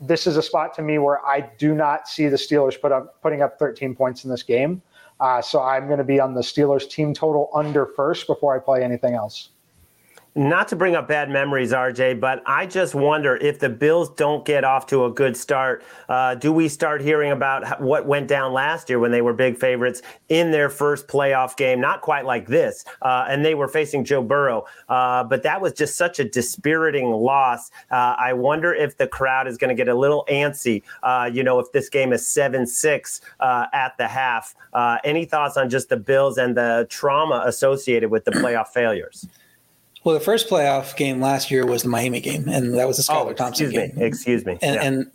this 0.00 0.26
is 0.26 0.36
a 0.36 0.42
spot 0.42 0.74
to 0.74 0.82
me 0.82 0.98
where 0.98 1.24
I 1.26 1.50
do 1.58 1.74
not 1.74 2.08
see 2.08 2.28
the 2.28 2.36
Steelers 2.36 2.80
put 2.80 2.92
up 2.92 3.20
putting 3.22 3.42
up 3.42 3.58
13 3.58 3.94
points 3.94 4.24
in 4.24 4.30
this 4.30 4.42
game. 4.42 4.82
Uh, 5.20 5.42
so 5.42 5.60
I'm 5.60 5.86
going 5.86 5.98
to 5.98 6.04
be 6.04 6.18
on 6.18 6.34
the 6.34 6.40
Steelers 6.40 6.88
team 6.88 7.12
total 7.12 7.50
under 7.54 7.86
first 7.86 8.26
before 8.26 8.56
I 8.56 8.58
play 8.58 8.82
anything 8.82 9.14
else 9.14 9.50
not 10.34 10.68
to 10.68 10.76
bring 10.76 10.94
up 10.94 11.08
bad 11.08 11.28
memories, 11.28 11.72
RJ, 11.72 12.20
but 12.20 12.42
I 12.46 12.64
just 12.64 12.94
wonder 12.94 13.36
if 13.36 13.58
the 13.58 13.68
Bills 13.68 14.10
don't 14.10 14.44
get 14.44 14.62
off 14.62 14.86
to 14.86 15.04
a 15.04 15.10
good 15.10 15.36
start, 15.36 15.82
uh, 16.08 16.36
do 16.36 16.52
we 16.52 16.68
start 16.68 17.00
hearing 17.00 17.32
about 17.32 17.80
what 17.80 18.06
went 18.06 18.28
down 18.28 18.52
last 18.52 18.88
year 18.88 19.00
when 19.00 19.10
they 19.10 19.22
were 19.22 19.32
big 19.32 19.58
favorites 19.58 20.02
in 20.28 20.52
their 20.52 20.68
first 20.68 21.08
playoff 21.08 21.56
game? 21.56 21.80
Not 21.80 22.00
quite 22.00 22.24
like 22.24 22.46
this, 22.46 22.84
uh, 23.02 23.26
and 23.28 23.44
they 23.44 23.54
were 23.54 23.66
facing 23.66 24.04
Joe 24.04 24.22
Burrow, 24.22 24.66
uh, 24.88 25.24
but 25.24 25.42
that 25.42 25.60
was 25.60 25.72
just 25.72 25.96
such 25.96 26.20
a 26.20 26.24
dispiriting 26.24 27.10
loss. 27.10 27.70
Uh, 27.90 28.14
I 28.16 28.32
wonder 28.32 28.72
if 28.72 28.96
the 28.96 29.08
crowd 29.08 29.48
is 29.48 29.58
going 29.58 29.70
to 29.70 29.74
get 29.74 29.88
a 29.88 29.94
little 29.94 30.24
antsy, 30.30 30.82
uh, 31.02 31.28
you 31.32 31.42
know, 31.42 31.58
if 31.58 31.72
this 31.72 31.88
game 31.88 32.12
is 32.12 32.26
7 32.26 32.66
6 32.66 33.20
uh, 33.40 33.66
at 33.72 33.96
the 33.98 34.06
half. 34.06 34.54
any 35.02 35.24
thoughts 35.24 35.56
on 35.56 35.68
just 35.68 35.88
the 35.88 35.96
Bills 35.96 36.38
and 36.38 36.56
the 36.56 36.86
trauma 36.88 37.42
associated 37.46 38.10
with 38.10 38.24
the 38.24 38.30
playoff 38.30 38.68
failures? 38.68 39.26
Well, 40.02 40.14
the 40.14 40.20
first 40.20 40.48
playoff 40.48 40.96
game 40.96 41.20
last 41.20 41.50
year 41.50 41.66
was 41.66 41.82
the 41.82 41.90
Miami 41.90 42.20
game, 42.20 42.48
and 42.48 42.74
that 42.74 42.88
was 42.88 43.04
the 43.04 43.12
oh, 43.12 43.16
Skylar 43.16 43.30
oh, 43.30 43.32
Thompson 43.34 43.70
game. 43.70 43.92
Me, 43.96 44.04
excuse 44.04 44.46
me. 44.46 44.58
And, 44.62 44.74
yeah. 44.74 44.82
and 44.82 45.10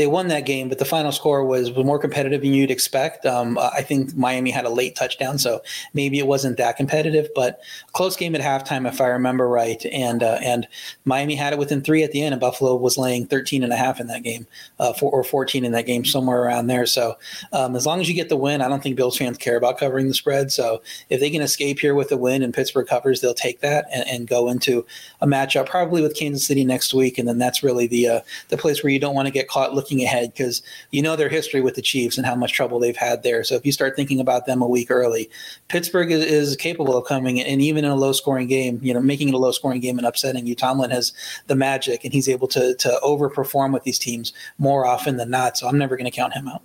they 0.00 0.06
won 0.06 0.28
that 0.28 0.46
game, 0.46 0.70
but 0.70 0.78
the 0.78 0.86
final 0.86 1.12
score 1.12 1.44
was 1.44 1.76
more 1.76 1.98
competitive 1.98 2.40
than 2.40 2.54
you'd 2.54 2.70
expect. 2.70 3.26
Um, 3.26 3.58
I 3.58 3.82
think 3.82 4.16
Miami 4.16 4.50
had 4.50 4.64
a 4.64 4.70
late 4.70 4.96
touchdown, 4.96 5.38
so 5.38 5.60
maybe 5.92 6.18
it 6.18 6.26
wasn't 6.26 6.56
that 6.56 6.78
competitive, 6.78 7.28
but 7.34 7.60
close 7.92 8.16
game 8.16 8.34
at 8.34 8.40
halftime, 8.40 8.88
if 8.88 8.98
I 8.98 9.08
remember 9.08 9.46
right. 9.46 9.84
And 9.92 10.22
uh, 10.22 10.38
and 10.42 10.66
Miami 11.04 11.34
had 11.34 11.52
it 11.52 11.58
within 11.58 11.82
three 11.82 12.02
at 12.02 12.12
the 12.12 12.22
end, 12.22 12.32
and 12.32 12.40
Buffalo 12.40 12.76
was 12.76 12.96
laying 12.96 13.26
13 13.26 13.62
and 13.62 13.74
a 13.74 13.76
half 13.76 14.00
in 14.00 14.06
that 14.06 14.22
game, 14.22 14.46
uh, 14.78 14.94
four, 14.94 15.12
or 15.12 15.22
14 15.22 15.66
in 15.66 15.72
that 15.72 15.84
game, 15.84 16.06
somewhere 16.06 16.44
around 16.44 16.68
there. 16.68 16.86
So 16.86 17.18
um, 17.52 17.76
as 17.76 17.84
long 17.84 18.00
as 18.00 18.08
you 18.08 18.14
get 18.14 18.30
the 18.30 18.38
win, 18.38 18.62
I 18.62 18.68
don't 18.68 18.82
think 18.82 18.96
Bills 18.96 19.18
fans 19.18 19.36
care 19.36 19.58
about 19.58 19.76
covering 19.76 20.08
the 20.08 20.14
spread. 20.14 20.50
So 20.50 20.80
if 21.10 21.20
they 21.20 21.28
can 21.28 21.42
escape 21.42 21.78
here 21.78 21.94
with 21.94 22.10
a 22.10 22.16
win 22.16 22.42
and 22.42 22.54
Pittsburgh 22.54 22.86
covers, 22.86 23.20
they'll 23.20 23.34
take 23.34 23.60
that 23.60 23.84
and, 23.92 24.08
and 24.08 24.26
go 24.26 24.48
into 24.48 24.86
a 25.20 25.26
matchup 25.26 25.68
probably 25.68 26.00
with 26.00 26.16
Kansas 26.16 26.46
City 26.46 26.64
next 26.64 26.94
week, 26.94 27.18
and 27.18 27.28
then 27.28 27.36
that's 27.36 27.62
really 27.62 27.86
the 27.86 28.08
uh, 28.08 28.20
the 28.48 28.56
place 28.56 28.82
where 28.82 28.90
you 28.90 28.98
don't 28.98 29.14
want 29.14 29.26
to 29.26 29.32
get 29.32 29.46
caught 29.46 29.74
looking 29.74 29.89
looking 29.90 30.04
ahead 30.04 30.32
because 30.32 30.62
you 30.90 31.02
know 31.02 31.16
their 31.16 31.28
history 31.28 31.60
with 31.60 31.74
the 31.74 31.82
Chiefs 31.82 32.16
and 32.16 32.26
how 32.26 32.34
much 32.34 32.52
trouble 32.52 32.78
they've 32.78 32.96
had 32.96 33.22
there. 33.22 33.42
So 33.42 33.56
if 33.56 33.66
you 33.66 33.72
start 33.72 33.96
thinking 33.96 34.20
about 34.20 34.46
them 34.46 34.62
a 34.62 34.68
week 34.68 34.90
early, 34.90 35.28
Pittsburgh 35.68 36.12
is, 36.12 36.24
is 36.24 36.56
capable 36.56 36.96
of 36.96 37.06
coming 37.06 37.40
and 37.40 37.60
even 37.60 37.84
in 37.84 37.90
a 37.90 37.96
low 37.96 38.12
scoring 38.12 38.46
game, 38.46 38.78
you 38.82 38.94
know, 38.94 39.00
making 39.00 39.28
it 39.28 39.34
a 39.34 39.38
low 39.38 39.52
scoring 39.52 39.80
game 39.80 39.98
and 39.98 40.06
upsetting 40.06 40.46
you. 40.46 40.54
Tomlin 40.54 40.90
has 40.90 41.12
the 41.48 41.56
magic 41.56 42.04
and 42.04 42.12
he's 42.12 42.28
able 42.28 42.48
to 42.48 42.74
to 42.76 43.00
overperform 43.02 43.72
with 43.72 43.82
these 43.82 43.98
teams 43.98 44.32
more 44.58 44.86
often 44.86 45.16
than 45.16 45.30
not. 45.30 45.58
So 45.58 45.66
I'm 45.66 45.78
never 45.78 45.96
going 45.96 46.10
to 46.10 46.16
count 46.16 46.34
him 46.34 46.48
out. 46.48 46.62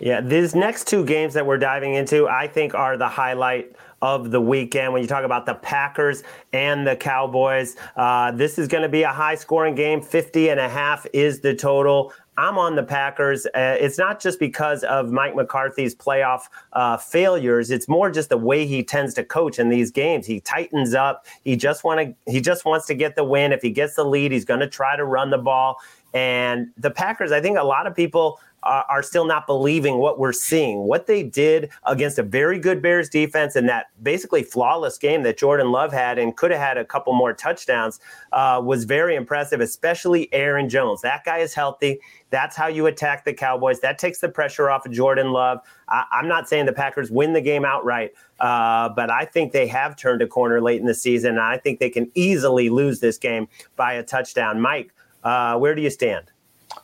Yeah, 0.00 0.20
these 0.20 0.54
next 0.54 0.88
two 0.88 1.04
games 1.04 1.34
that 1.34 1.46
we're 1.46 1.58
diving 1.58 1.94
into, 1.94 2.28
I 2.28 2.48
think, 2.48 2.74
are 2.74 2.96
the 2.96 3.08
highlight 3.08 3.74
of 4.02 4.32
the 4.32 4.40
weekend. 4.40 4.92
When 4.92 5.00
you 5.00 5.08
talk 5.08 5.24
about 5.24 5.46
the 5.46 5.54
Packers 5.54 6.22
and 6.52 6.86
the 6.86 6.94
Cowboys, 6.94 7.76
uh, 7.96 8.32
this 8.32 8.58
is 8.58 8.68
going 8.68 8.82
to 8.82 8.88
be 8.88 9.02
a 9.02 9.12
high 9.12 9.34
scoring 9.34 9.74
game. 9.74 10.02
50 10.02 10.50
and 10.50 10.60
a 10.60 10.68
half 10.68 11.06
is 11.14 11.40
the 11.40 11.54
total. 11.54 12.12
I'm 12.36 12.58
on 12.58 12.74
the 12.74 12.82
Packers. 12.82 13.46
Uh, 13.46 13.76
it's 13.78 13.98
not 13.98 14.20
just 14.20 14.38
because 14.38 14.82
of 14.84 15.10
Mike 15.10 15.34
McCarthy's 15.34 15.94
playoff 15.94 16.42
uh, 16.72 16.96
failures. 16.96 17.70
It's 17.70 17.88
more 17.88 18.10
just 18.10 18.28
the 18.28 18.36
way 18.36 18.66
he 18.66 18.82
tends 18.82 19.14
to 19.14 19.24
coach 19.24 19.58
in 19.58 19.68
these 19.68 19.90
games. 19.90 20.26
He 20.26 20.40
tightens 20.40 20.94
up. 20.94 21.26
He 21.44 21.56
just 21.56 21.84
want 21.84 22.00
to. 22.00 22.30
He 22.30 22.40
just 22.40 22.64
wants 22.64 22.86
to 22.86 22.94
get 22.94 23.16
the 23.16 23.24
win. 23.24 23.52
If 23.52 23.62
he 23.62 23.70
gets 23.70 23.94
the 23.94 24.04
lead, 24.04 24.32
he's 24.32 24.44
going 24.44 24.60
to 24.60 24.68
try 24.68 24.96
to 24.96 25.04
run 25.04 25.30
the 25.30 25.38
ball. 25.38 25.78
And 26.14 26.68
the 26.78 26.92
Packers, 26.92 27.32
I 27.32 27.40
think 27.40 27.58
a 27.58 27.64
lot 27.64 27.88
of 27.88 27.94
people 27.94 28.38
are, 28.64 28.84
are 28.88 29.02
still 29.02 29.24
not 29.24 29.46
believing 29.46 29.98
what 29.98 30.18
we're 30.18 30.32
seeing. 30.32 30.78
What 30.78 31.06
they 31.06 31.22
did 31.22 31.70
against 31.86 32.18
a 32.18 32.22
very 32.22 32.58
good 32.58 32.80
Bears 32.80 33.08
defense 33.08 33.56
and 33.56 33.68
that 33.68 33.86
basically 34.02 34.42
flawless 34.42 34.98
game 34.98 35.22
that 35.24 35.38
Jordan 35.38 35.70
Love 35.70 35.92
had 35.92 36.18
and 36.18 36.36
could 36.36 36.50
have 36.50 36.60
had 36.60 36.78
a 36.78 36.84
couple 36.84 37.12
more 37.12 37.32
touchdowns 37.32 38.00
uh, 38.32 38.60
was 38.64 38.84
very 38.84 39.14
impressive, 39.14 39.60
especially 39.60 40.32
Aaron 40.32 40.68
Jones. 40.68 41.02
That 41.02 41.24
guy 41.24 41.38
is 41.38 41.54
healthy. 41.54 42.00
That's 42.30 42.56
how 42.56 42.68
you 42.68 42.86
attack 42.86 43.24
the 43.24 43.34
Cowboys. 43.34 43.80
That 43.80 43.98
takes 43.98 44.18
the 44.18 44.28
pressure 44.28 44.70
off 44.70 44.86
of 44.86 44.92
Jordan 44.92 45.32
Love. 45.32 45.58
I, 45.88 46.04
am 46.12 46.28
not 46.28 46.48
saying 46.48 46.66
the 46.66 46.72
Packers 46.72 47.10
win 47.10 47.32
the 47.32 47.40
game 47.40 47.64
outright, 47.64 48.12
uh, 48.40 48.88
but 48.88 49.10
I 49.10 49.24
think 49.24 49.52
they 49.52 49.66
have 49.66 49.96
turned 49.96 50.22
a 50.22 50.26
corner 50.26 50.60
late 50.60 50.80
in 50.80 50.86
the 50.86 50.94
season. 50.94 51.32
And 51.32 51.40
I 51.40 51.58
think 51.58 51.78
they 51.80 51.90
can 51.90 52.10
easily 52.14 52.70
lose 52.70 53.00
this 53.00 53.18
game 53.18 53.48
by 53.76 53.92
a 53.92 54.02
touchdown. 54.02 54.60
Mike, 54.60 54.92
uh, 55.24 55.58
where 55.58 55.74
do 55.74 55.82
you 55.82 55.90
stand? 55.90 56.30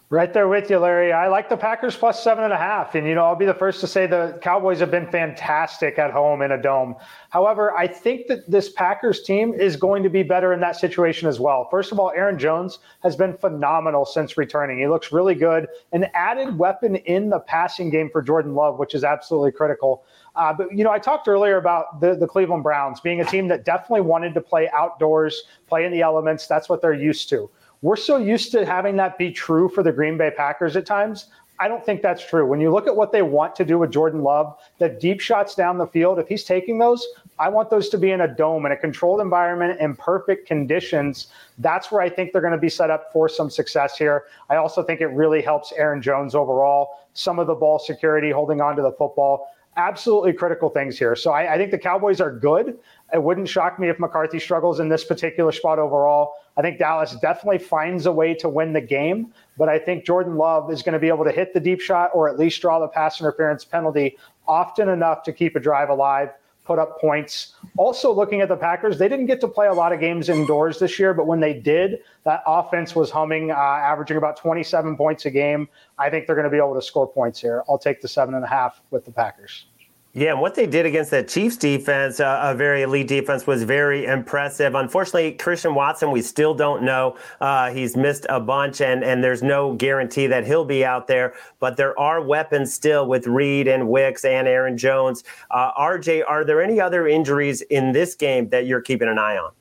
Right 0.08 0.32
there 0.32 0.48
with 0.48 0.70
you, 0.70 0.78
Larry. 0.80 1.12
I 1.12 1.28
like 1.28 1.48
the 1.48 1.56
Packers 1.56 1.96
plus 1.96 2.22
seven 2.22 2.42
and 2.42 2.52
a 2.52 2.56
half. 2.56 2.96
And, 2.96 3.06
you 3.06 3.14
know, 3.14 3.24
I'll 3.24 3.36
be 3.36 3.46
the 3.46 3.54
first 3.54 3.80
to 3.80 3.86
say 3.86 4.08
the 4.08 4.40
Cowboys 4.42 4.80
have 4.80 4.90
been 4.90 5.06
fantastic 5.06 6.00
at 6.00 6.10
home 6.10 6.42
in 6.42 6.50
a 6.50 6.60
dome. 6.60 6.96
However, 7.28 7.72
I 7.76 7.86
think 7.86 8.26
that 8.26 8.50
this 8.50 8.70
Packers 8.72 9.22
team 9.22 9.54
is 9.54 9.76
going 9.76 10.02
to 10.02 10.10
be 10.10 10.24
better 10.24 10.52
in 10.52 10.58
that 10.60 10.74
situation 10.74 11.28
as 11.28 11.38
well. 11.38 11.68
First 11.70 11.92
of 11.92 12.00
all, 12.00 12.10
Aaron 12.10 12.40
Jones 12.40 12.80
has 13.04 13.14
been 13.14 13.36
phenomenal 13.36 14.04
since 14.04 14.36
returning. 14.36 14.80
He 14.80 14.88
looks 14.88 15.12
really 15.12 15.36
good. 15.36 15.68
An 15.92 16.06
added 16.14 16.58
weapon 16.58 16.96
in 16.96 17.30
the 17.30 17.38
passing 17.38 17.88
game 17.88 18.10
for 18.10 18.20
Jordan 18.20 18.56
Love, 18.56 18.80
which 18.80 18.96
is 18.96 19.04
absolutely 19.04 19.52
critical. 19.52 20.04
Uh, 20.34 20.52
but, 20.52 20.76
you 20.76 20.82
know, 20.82 20.90
I 20.90 20.98
talked 20.98 21.28
earlier 21.28 21.56
about 21.56 22.00
the, 22.00 22.16
the 22.16 22.26
Cleveland 22.26 22.64
Browns 22.64 22.98
being 22.98 23.20
a 23.20 23.24
team 23.24 23.46
that 23.46 23.64
definitely 23.64 24.00
wanted 24.00 24.34
to 24.34 24.40
play 24.40 24.68
outdoors, 24.70 25.44
play 25.68 25.84
in 25.84 25.92
the 25.92 26.00
elements. 26.00 26.48
That's 26.48 26.68
what 26.68 26.82
they're 26.82 26.92
used 26.92 27.28
to. 27.28 27.48
We're 27.82 27.96
so 27.96 28.18
used 28.18 28.52
to 28.52 28.66
having 28.66 28.96
that 28.96 29.16
be 29.16 29.32
true 29.32 29.68
for 29.70 29.82
the 29.82 29.92
Green 29.92 30.18
Bay 30.18 30.30
Packers 30.30 30.76
at 30.76 30.84
times. 30.84 31.26
I 31.58 31.68
don't 31.68 31.84
think 31.84 32.00
that's 32.00 32.26
true. 32.26 32.46
When 32.46 32.60
you 32.60 32.70
look 32.70 32.86
at 32.86 32.96
what 32.96 33.12
they 33.12 33.22
want 33.22 33.54
to 33.56 33.64
do 33.64 33.78
with 33.78 33.90
Jordan 33.90 34.22
Love, 34.22 34.58
the 34.78 34.88
deep 34.88 35.20
shots 35.20 35.54
down 35.54 35.76
the 35.76 35.86
field, 35.86 36.18
if 36.18 36.26
he's 36.26 36.44
taking 36.44 36.78
those, 36.78 37.06
I 37.38 37.48
want 37.50 37.68
those 37.68 37.90
to 37.90 37.98
be 37.98 38.10
in 38.12 38.22
a 38.22 38.28
dome, 38.28 38.64
in 38.64 38.72
a 38.72 38.76
controlled 38.76 39.20
environment, 39.20 39.78
in 39.80 39.94
perfect 39.94 40.46
conditions. 40.46 41.28
That's 41.58 41.90
where 41.90 42.00
I 42.00 42.08
think 42.08 42.32
they're 42.32 42.40
going 42.40 42.52
to 42.52 42.58
be 42.58 42.70
set 42.70 42.90
up 42.90 43.12
for 43.12 43.28
some 43.28 43.50
success 43.50 43.96
here. 43.96 44.24
I 44.48 44.56
also 44.56 44.82
think 44.82 45.00
it 45.00 45.08
really 45.08 45.42
helps 45.42 45.72
Aaron 45.72 46.00
Jones 46.00 46.34
overall. 46.34 47.00
Some 47.12 47.38
of 47.38 47.46
the 47.46 47.54
ball 47.54 47.78
security, 47.78 48.30
holding 48.30 48.60
on 48.62 48.76
to 48.76 48.82
the 48.82 48.92
football 48.92 49.48
absolutely 49.76 50.32
critical 50.32 50.68
things 50.68 50.98
here. 50.98 51.14
So 51.14 51.30
I, 51.30 51.54
I, 51.54 51.56
think 51.56 51.70
the 51.70 51.78
Cowboys 51.78 52.20
are 52.20 52.32
good. 52.32 52.78
It 53.12 53.22
wouldn't 53.22 53.48
shock 53.48 53.78
me 53.78 53.88
if 53.88 53.98
McCarthy 53.98 54.38
struggles 54.38 54.80
in 54.80 54.88
this 54.88 55.04
particular 55.04 55.52
spot 55.52 55.78
overall. 55.78 56.34
I 56.60 56.62
think 56.62 56.78
Dallas 56.78 57.16
definitely 57.22 57.56
finds 57.56 58.04
a 58.04 58.12
way 58.12 58.34
to 58.34 58.46
win 58.46 58.74
the 58.74 58.82
game, 58.82 59.32
but 59.56 59.70
I 59.70 59.78
think 59.78 60.04
Jordan 60.04 60.36
Love 60.36 60.70
is 60.70 60.82
going 60.82 60.92
to 60.92 60.98
be 60.98 61.08
able 61.08 61.24
to 61.24 61.32
hit 61.32 61.54
the 61.54 61.60
deep 61.60 61.80
shot 61.80 62.10
or 62.12 62.28
at 62.28 62.38
least 62.38 62.60
draw 62.60 62.78
the 62.78 62.86
pass 62.86 63.18
interference 63.18 63.64
penalty 63.64 64.18
often 64.46 64.90
enough 64.90 65.22
to 65.22 65.32
keep 65.32 65.56
a 65.56 65.60
drive 65.60 65.88
alive 65.88 66.28
put 66.66 66.78
up 66.78 67.00
points. 67.00 67.54
Also, 67.78 68.12
looking 68.12 68.42
at 68.42 68.50
the 68.50 68.56
Packers, 68.58 68.98
they 68.98 69.08
didn't 69.08 69.24
get 69.24 69.40
to 69.40 69.48
play 69.48 69.68
a 69.68 69.72
lot 69.72 69.90
of 69.90 70.00
games 70.00 70.28
indoors 70.28 70.78
this 70.78 70.98
year, 70.98 71.14
but 71.14 71.26
when 71.26 71.40
they 71.40 71.54
did, 71.54 72.00
that 72.24 72.42
offense 72.46 72.94
was 72.94 73.10
humming, 73.10 73.50
uh, 73.50 73.54
averaging 73.54 74.18
about 74.18 74.36
27 74.36 74.98
points 74.98 75.24
a 75.24 75.30
game. 75.30 75.66
I 75.98 76.10
think 76.10 76.26
they're 76.26 76.36
going 76.36 76.44
to 76.44 76.50
be 76.50 76.58
able 76.58 76.74
to 76.74 76.82
score 76.82 77.10
points 77.10 77.40
here. 77.40 77.64
I'll 77.70 77.78
take 77.78 78.02
the 78.02 78.08
seven 78.08 78.34
and 78.34 78.44
a 78.44 78.48
half 78.48 78.82
with 78.90 79.06
the 79.06 79.12
Packers. 79.12 79.64
Yeah, 80.12 80.32
and 80.32 80.40
what 80.40 80.56
they 80.56 80.66
did 80.66 80.86
against 80.86 81.12
that 81.12 81.28
Chiefs 81.28 81.56
defense, 81.56 82.18
uh, 82.18 82.40
a 82.42 82.52
very 82.52 82.82
elite 82.82 83.06
defense, 83.06 83.46
was 83.46 83.62
very 83.62 84.06
impressive. 84.06 84.74
Unfortunately, 84.74 85.30
Christian 85.32 85.72
Watson, 85.72 86.10
we 86.10 86.20
still 86.20 86.52
don't 86.52 86.82
know. 86.82 87.16
Uh, 87.40 87.70
he's 87.70 87.96
missed 87.96 88.26
a 88.28 88.40
bunch, 88.40 88.80
and, 88.80 89.04
and 89.04 89.22
there's 89.22 89.40
no 89.40 89.72
guarantee 89.74 90.26
that 90.26 90.44
he'll 90.44 90.64
be 90.64 90.84
out 90.84 91.06
there. 91.06 91.34
But 91.60 91.76
there 91.76 91.96
are 91.96 92.20
weapons 92.20 92.74
still 92.74 93.06
with 93.06 93.28
Reed 93.28 93.68
and 93.68 93.88
Wicks 93.88 94.24
and 94.24 94.48
Aaron 94.48 94.76
Jones. 94.76 95.22
Uh, 95.48 95.70
RJ, 95.74 96.24
are 96.26 96.44
there 96.44 96.60
any 96.60 96.80
other 96.80 97.06
injuries 97.06 97.62
in 97.62 97.92
this 97.92 98.16
game 98.16 98.48
that 98.48 98.66
you're 98.66 98.82
keeping 98.82 99.06
an 99.06 99.18
eye 99.18 99.36
on? 99.36 99.52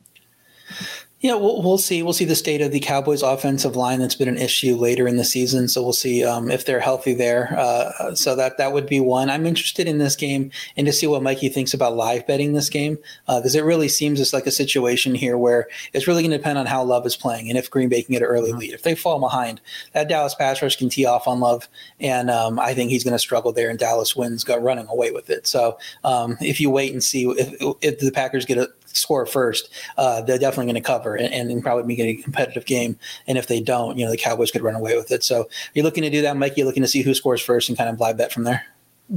Yeah, 1.21 1.34
we'll, 1.34 1.62
we'll 1.62 1.77
see. 1.77 2.01
We'll 2.01 2.13
see 2.13 2.23
the 2.23 2.34
state 2.34 2.62
of 2.62 2.71
the 2.71 2.79
Cowboys' 2.79 3.23
offensive 3.23 3.75
line. 3.75 3.99
That's 3.99 4.15
been 4.15 4.29
an 4.29 4.38
issue 4.38 4.77
later 4.77 5.05
in 5.05 5.17
the 5.17 5.25
season, 5.25 5.67
so 5.67 5.84
we'll 5.84 5.91
see 5.91 6.23
um, 6.23 6.49
if 6.49 6.65
they're 6.65 6.79
healthy 6.79 7.13
there. 7.13 7.53
Uh, 7.58 8.15
so 8.15 8.38
that 8.38 8.58
that 8.58 8.71
would 8.71 8.88
be 8.88 9.01
one. 9.01 9.29
I'm 9.29 9.45
interested 9.45 9.86
in 9.86 9.97
this 9.97 10.15
game 10.15 10.49
and 10.77 10.88
to 10.88 10.93
see 10.93 11.08
what 11.08 11.21
Mikey 11.21 11.49
thinks 11.49 11.73
about 11.73 11.97
live 11.97 12.25
betting 12.25 12.53
this 12.53 12.69
game 12.69 12.97
because 13.27 13.53
uh, 13.53 13.60
it 13.60 13.65
really 13.65 13.89
seems 13.89 14.21
it's 14.21 14.32
like 14.32 14.47
a 14.47 14.51
situation 14.51 15.13
here 15.13 15.38
where 15.38 15.67
it's 15.91 16.08
really 16.08 16.23
going 16.23 16.32
to 16.32 16.38
depend 16.38 16.58
on 16.58 16.65
how 16.65 16.82
Love 16.84 17.05
is 17.05 17.17
playing 17.17 17.49
and 17.49 17.58
if 17.58 17.69
Green 17.69 17.89
Bay 17.89 18.01
can 18.01 18.13
get 18.13 18.21
an 18.21 18.29
early 18.29 18.51
mm-hmm. 18.51 18.60
lead. 18.60 18.73
If 18.73 18.84
they 18.84 18.95
fall 18.95 19.19
behind, 19.19 19.60
that 19.91 20.08
Dallas 20.08 20.36
pass 20.36 20.62
rush 20.62 20.77
can 20.77 20.88
tee 20.88 21.05
off 21.05 21.27
on 21.27 21.41
Love, 21.41 21.67
and 21.99 22.32
um, 22.32 22.62
I 22.62 22.73
think 22.73 22.91
he's 22.91 23.03
going 23.03 23.12
to 23.12 23.19
struggle 23.19 23.51
there. 23.51 23.69
And 23.69 23.77
Dallas 23.77 24.15
wins, 24.15 24.45
got 24.45 24.63
running 24.63 24.88
away 24.88 25.12
with 25.12 25.29
it. 25.29 25.47
So 25.47 25.79
um, 26.05 26.38
if 26.39 26.62
you 26.62 26.69
wait 26.69 26.93
and 26.93 27.03
see 27.03 27.29
if, 27.29 27.53
if 27.82 27.99
the 27.99 28.12
Packers 28.12 28.45
get 28.45 28.58
a 28.58 28.69
score 29.00 29.26
first, 29.26 29.70
uh, 29.98 30.22
they're 30.22 30.38
definitely 30.38 30.72
going 30.72 30.82
to 30.82 30.88
cover 30.88 31.16
and, 31.16 31.52
and, 31.52 31.64
probably 31.64 31.84
make 31.84 32.00
it 32.00 32.04
a 32.04 32.22
competitive 32.22 32.66
game. 32.66 32.98
And 33.28 33.38
if 33.38 33.48
they 33.48 33.60
don't, 33.60 33.98
you 33.98 34.06
know, 34.06 34.12
the 34.12 34.18
Cowboys 34.18 34.52
could 34.52 34.62
run 34.62 34.76
away 34.76 34.96
with 34.96 35.12
it. 35.12 35.24
So 35.24 35.50
you're 35.74 35.84
looking 35.84 36.04
to 36.04 36.10
do 36.10 36.22
that, 36.22 36.38
Mike. 36.38 36.56
You're 36.58 36.66
looking 36.66 36.84
to 36.84 36.88
see 36.88 37.02
who 37.02 37.14
scores 37.14 37.42
first 37.42 37.70
and 37.70 37.78
kind 37.78 37.90
of 37.90 38.00
live 38.00 38.18
bet 38.18 38.32
from 38.32 38.44
there. 38.44 38.66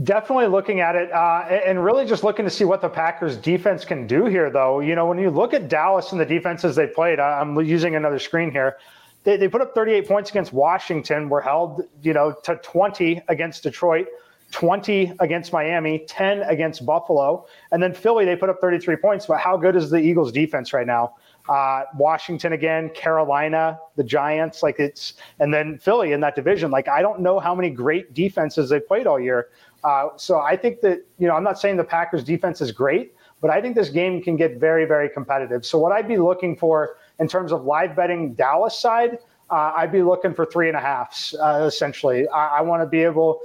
Definitely 0.04 0.46
looking 0.46 0.80
at 0.80 0.96
it 0.96 1.12
uh, 1.12 1.42
and 1.66 1.84
really 1.84 2.06
just 2.06 2.24
looking 2.24 2.46
to 2.46 2.50
see 2.50 2.64
what 2.64 2.80
the 2.80 2.88
Packers 2.88 3.36
defense 3.36 3.84
can 3.84 4.06
do 4.06 4.24
here, 4.24 4.50
though. 4.50 4.80
You 4.80 4.94
know, 4.94 5.06
when 5.06 5.18
you 5.18 5.28
look 5.28 5.52
at 5.52 5.68
Dallas 5.68 6.12
and 6.12 6.20
the 6.20 6.24
defenses 6.24 6.74
they 6.74 6.86
played, 6.86 7.20
I'm 7.20 7.60
using 7.60 7.94
another 7.94 8.18
screen 8.18 8.50
here. 8.50 8.78
They, 9.24 9.36
they 9.36 9.48
put 9.48 9.60
up 9.60 9.74
38 9.74 10.08
points 10.08 10.30
against 10.30 10.52
Washington, 10.52 11.28
were 11.28 11.42
held, 11.42 11.82
you 12.02 12.12
know, 12.12 12.34
to 12.44 12.56
20 12.56 13.22
against 13.28 13.62
Detroit. 13.62 14.06
20 14.52 15.14
against 15.20 15.52
Miami, 15.52 16.04
10 16.06 16.42
against 16.42 16.86
Buffalo. 16.86 17.46
And 17.72 17.82
then 17.82 17.92
Philly, 17.92 18.24
they 18.24 18.36
put 18.36 18.48
up 18.48 18.60
33 18.60 18.96
points. 18.96 19.26
But 19.26 19.40
how 19.40 19.56
good 19.56 19.74
is 19.74 19.90
the 19.90 19.98
Eagles 19.98 20.30
defense 20.30 20.72
right 20.72 20.86
now? 20.86 21.14
Uh, 21.48 21.82
Washington 21.96 22.52
again, 22.52 22.90
Carolina, 22.90 23.78
the 23.96 24.04
Giants, 24.04 24.62
like 24.62 24.78
it's, 24.78 25.14
and 25.40 25.52
then 25.52 25.78
Philly 25.78 26.12
in 26.12 26.20
that 26.20 26.36
division. 26.36 26.70
Like, 26.70 26.86
I 26.86 27.02
don't 27.02 27.20
know 27.20 27.40
how 27.40 27.54
many 27.54 27.70
great 27.70 28.14
defenses 28.14 28.70
they 28.70 28.78
played 28.78 29.06
all 29.06 29.18
year. 29.18 29.48
Uh, 29.82 30.10
so 30.16 30.38
I 30.38 30.56
think 30.56 30.80
that, 30.82 31.04
you 31.18 31.26
know, 31.26 31.34
I'm 31.34 31.42
not 31.42 31.58
saying 31.58 31.76
the 31.76 31.84
Packers 31.84 32.22
defense 32.22 32.60
is 32.60 32.70
great, 32.70 33.14
but 33.40 33.50
I 33.50 33.60
think 33.60 33.74
this 33.74 33.88
game 33.88 34.22
can 34.22 34.36
get 34.36 34.58
very, 34.58 34.84
very 34.84 35.08
competitive. 35.08 35.66
So 35.66 35.78
what 35.78 35.90
I'd 35.90 36.06
be 36.06 36.18
looking 36.18 36.56
for 36.56 36.96
in 37.18 37.26
terms 37.26 37.50
of 37.50 37.64
live 37.64 37.96
betting 37.96 38.34
Dallas 38.34 38.78
side, 38.78 39.18
uh, 39.50 39.72
I'd 39.76 39.90
be 39.90 40.02
looking 40.02 40.32
for 40.32 40.46
three 40.46 40.68
and 40.68 40.76
a 40.76 40.80
halfs, 40.80 41.34
uh, 41.34 41.64
essentially. 41.66 42.28
I, 42.28 42.58
I 42.58 42.60
want 42.60 42.82
to 42.82 42.86
be 42.86 43.02
able 43.02 43.40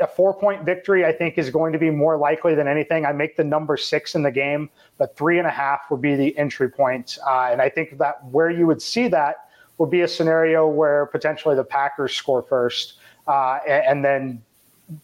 a 0.00 0.06
four 0.06 0.34
point 0.34 0.64
victory, 0.64 1.04
I 1.04 1.12
think, 1.12 1.38
is 1.38 1.50
going 1.50 1.72
to 1.72 1.78
be 1.78 1.90
more 1.90 2.16
likely 2.16 2.54
than 2.54 2.66
anything. 2.66 3.06
I 3.06 3.12
make 3.12 3.36
the 3.36 3.44
number 3.44 3.76
six 3.76 4.14
in 4.14 4.22
the 4.22 4.30
game, 4.30 4.70
but 4.98 5.16
three 5.16 5.38
and 5.38 5.46
a 5.46 5.50
half 5.50 5.90
would 5.90 6.00
be 6.00 6.16
the 6.16 6.36
entry 6.36 6.68
point. 6.68 7.18
Uh, 7.26 7.48
and 7.50 7.62
I 7.62 7.68
think 7.68 7.98
that 7.98 8.24
where 8.26 8.50
you 8.50 8.66
would 8.66 8.82
see 8.82 9.08
that 9.08 9.48
would 9.78 9.90
be 9.90 10.02
a 10.02 10.08
scenario 10.08 10.68
where 10.68 11.06
potentially 11.06 11.54
the 11.54 11.64
Packers 11.64 12.14
score 12.14 12.42
first, 12.42 12.94
uh, 13.26 13.58
and, 13.66 13.84
and 13.86 14.04
then 14.04 14.42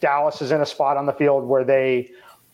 Dallas 0.01 0.43
is 0.43 0.51
in 0.51 0.61
a 0.61 0.67
spot 0.67 0.97
on 0.97 1.07
the 1.07 1.13
field 1.13 1.45
where 1.45 1.65
they 1.65 2.11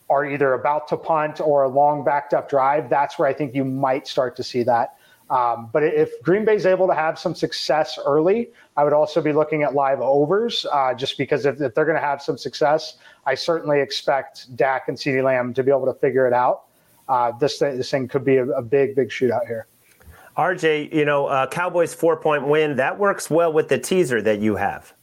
are 0.09 0.25
either 0.25 0.53
about 0.53 0.87
to 0.89 0.97
punt 0.97 1.41
or 1.41 1.63
a 1.63 1.67
long 1.67 2.03
backed 2.03 2.33
up 2.33 2.49
drive. 2.49 2.89
That's 2.89 3.17
where 3.17 3.27
I 3.27 3.33
think 3.33 3.55
you 3.55 3.65
might 3.65 4.07
start 4.07 4.35
to 4.35 4.43
see 4.43 4.63
that. 4.63 4.95
Um, 5.29 5.69
but 5.71 5.83
if 5.83 6.21
Green 6.21 6.45
Bay 6.45 6.55
is 6.55 6.65
able 6.65 6.87
to 6.87 6.93
have 6.93 7.17
some 7.17 7.33
success 7.33 7.97
early, 8.05 8.51
I 8.75 8.83
would 8.83 8.93
also 8.93 9.21
be 9.21 9.33
looking 9.33 9.63
at 9.63 9.73
live 9.73 10.01
overs 10.01 10.65
uh, 10.71 10.93
just 10.93 11.17
because 11.17 11.45
if, 11.45 11.61
if 11.61 11.73
they're 11.73 11.85
going 11.85 11.99
to 11.99 12.05
have 12.05 12.21
some 12.21 12.37
success, 12.37 12.97
I 13.25 13.35
certainly 13.35 13.79
expect 13.79 14.55
Dak 14.55 14.89
and 14.89 14.97
CeeDee 14.97 15.23
Lamb 15.23 15.53
to 15.53 15.63
be 15.63 15.71
able 15.71 15.85
to 15.85 15.93
figure 15.93 16.27
it 16.27 16.33
out. 16.33 16.63
Uh, 17.07 17.31
this, 17.31 17.59
this 17.59 17.89
thing 17.89 18.07
could 18.07 18.23
be 18.23 18.37
a, 18.37 18.45
a, 18.49 18.61
big, 18.61 18.95
big 18.95 19.09
shootout 19.09 19.45
here. 19.45 19.67
RJ, 20.37 20.93
you 20.93 21.05
know, 21.05 21.27
uh, 21.27 21.47
Cowboys 21.47 21.93
four 21.93 22.17
point 22.17 22.47
win, 22.47 22.75
that 22.77 22.97
works 22.97 23.29
well 23.29 23.51
with 23.51 23.69
the 23.69 23.77
teaser 23.77 24.21
that 24.21 24.39
you 24.39 24.55
have. 24.55 24.93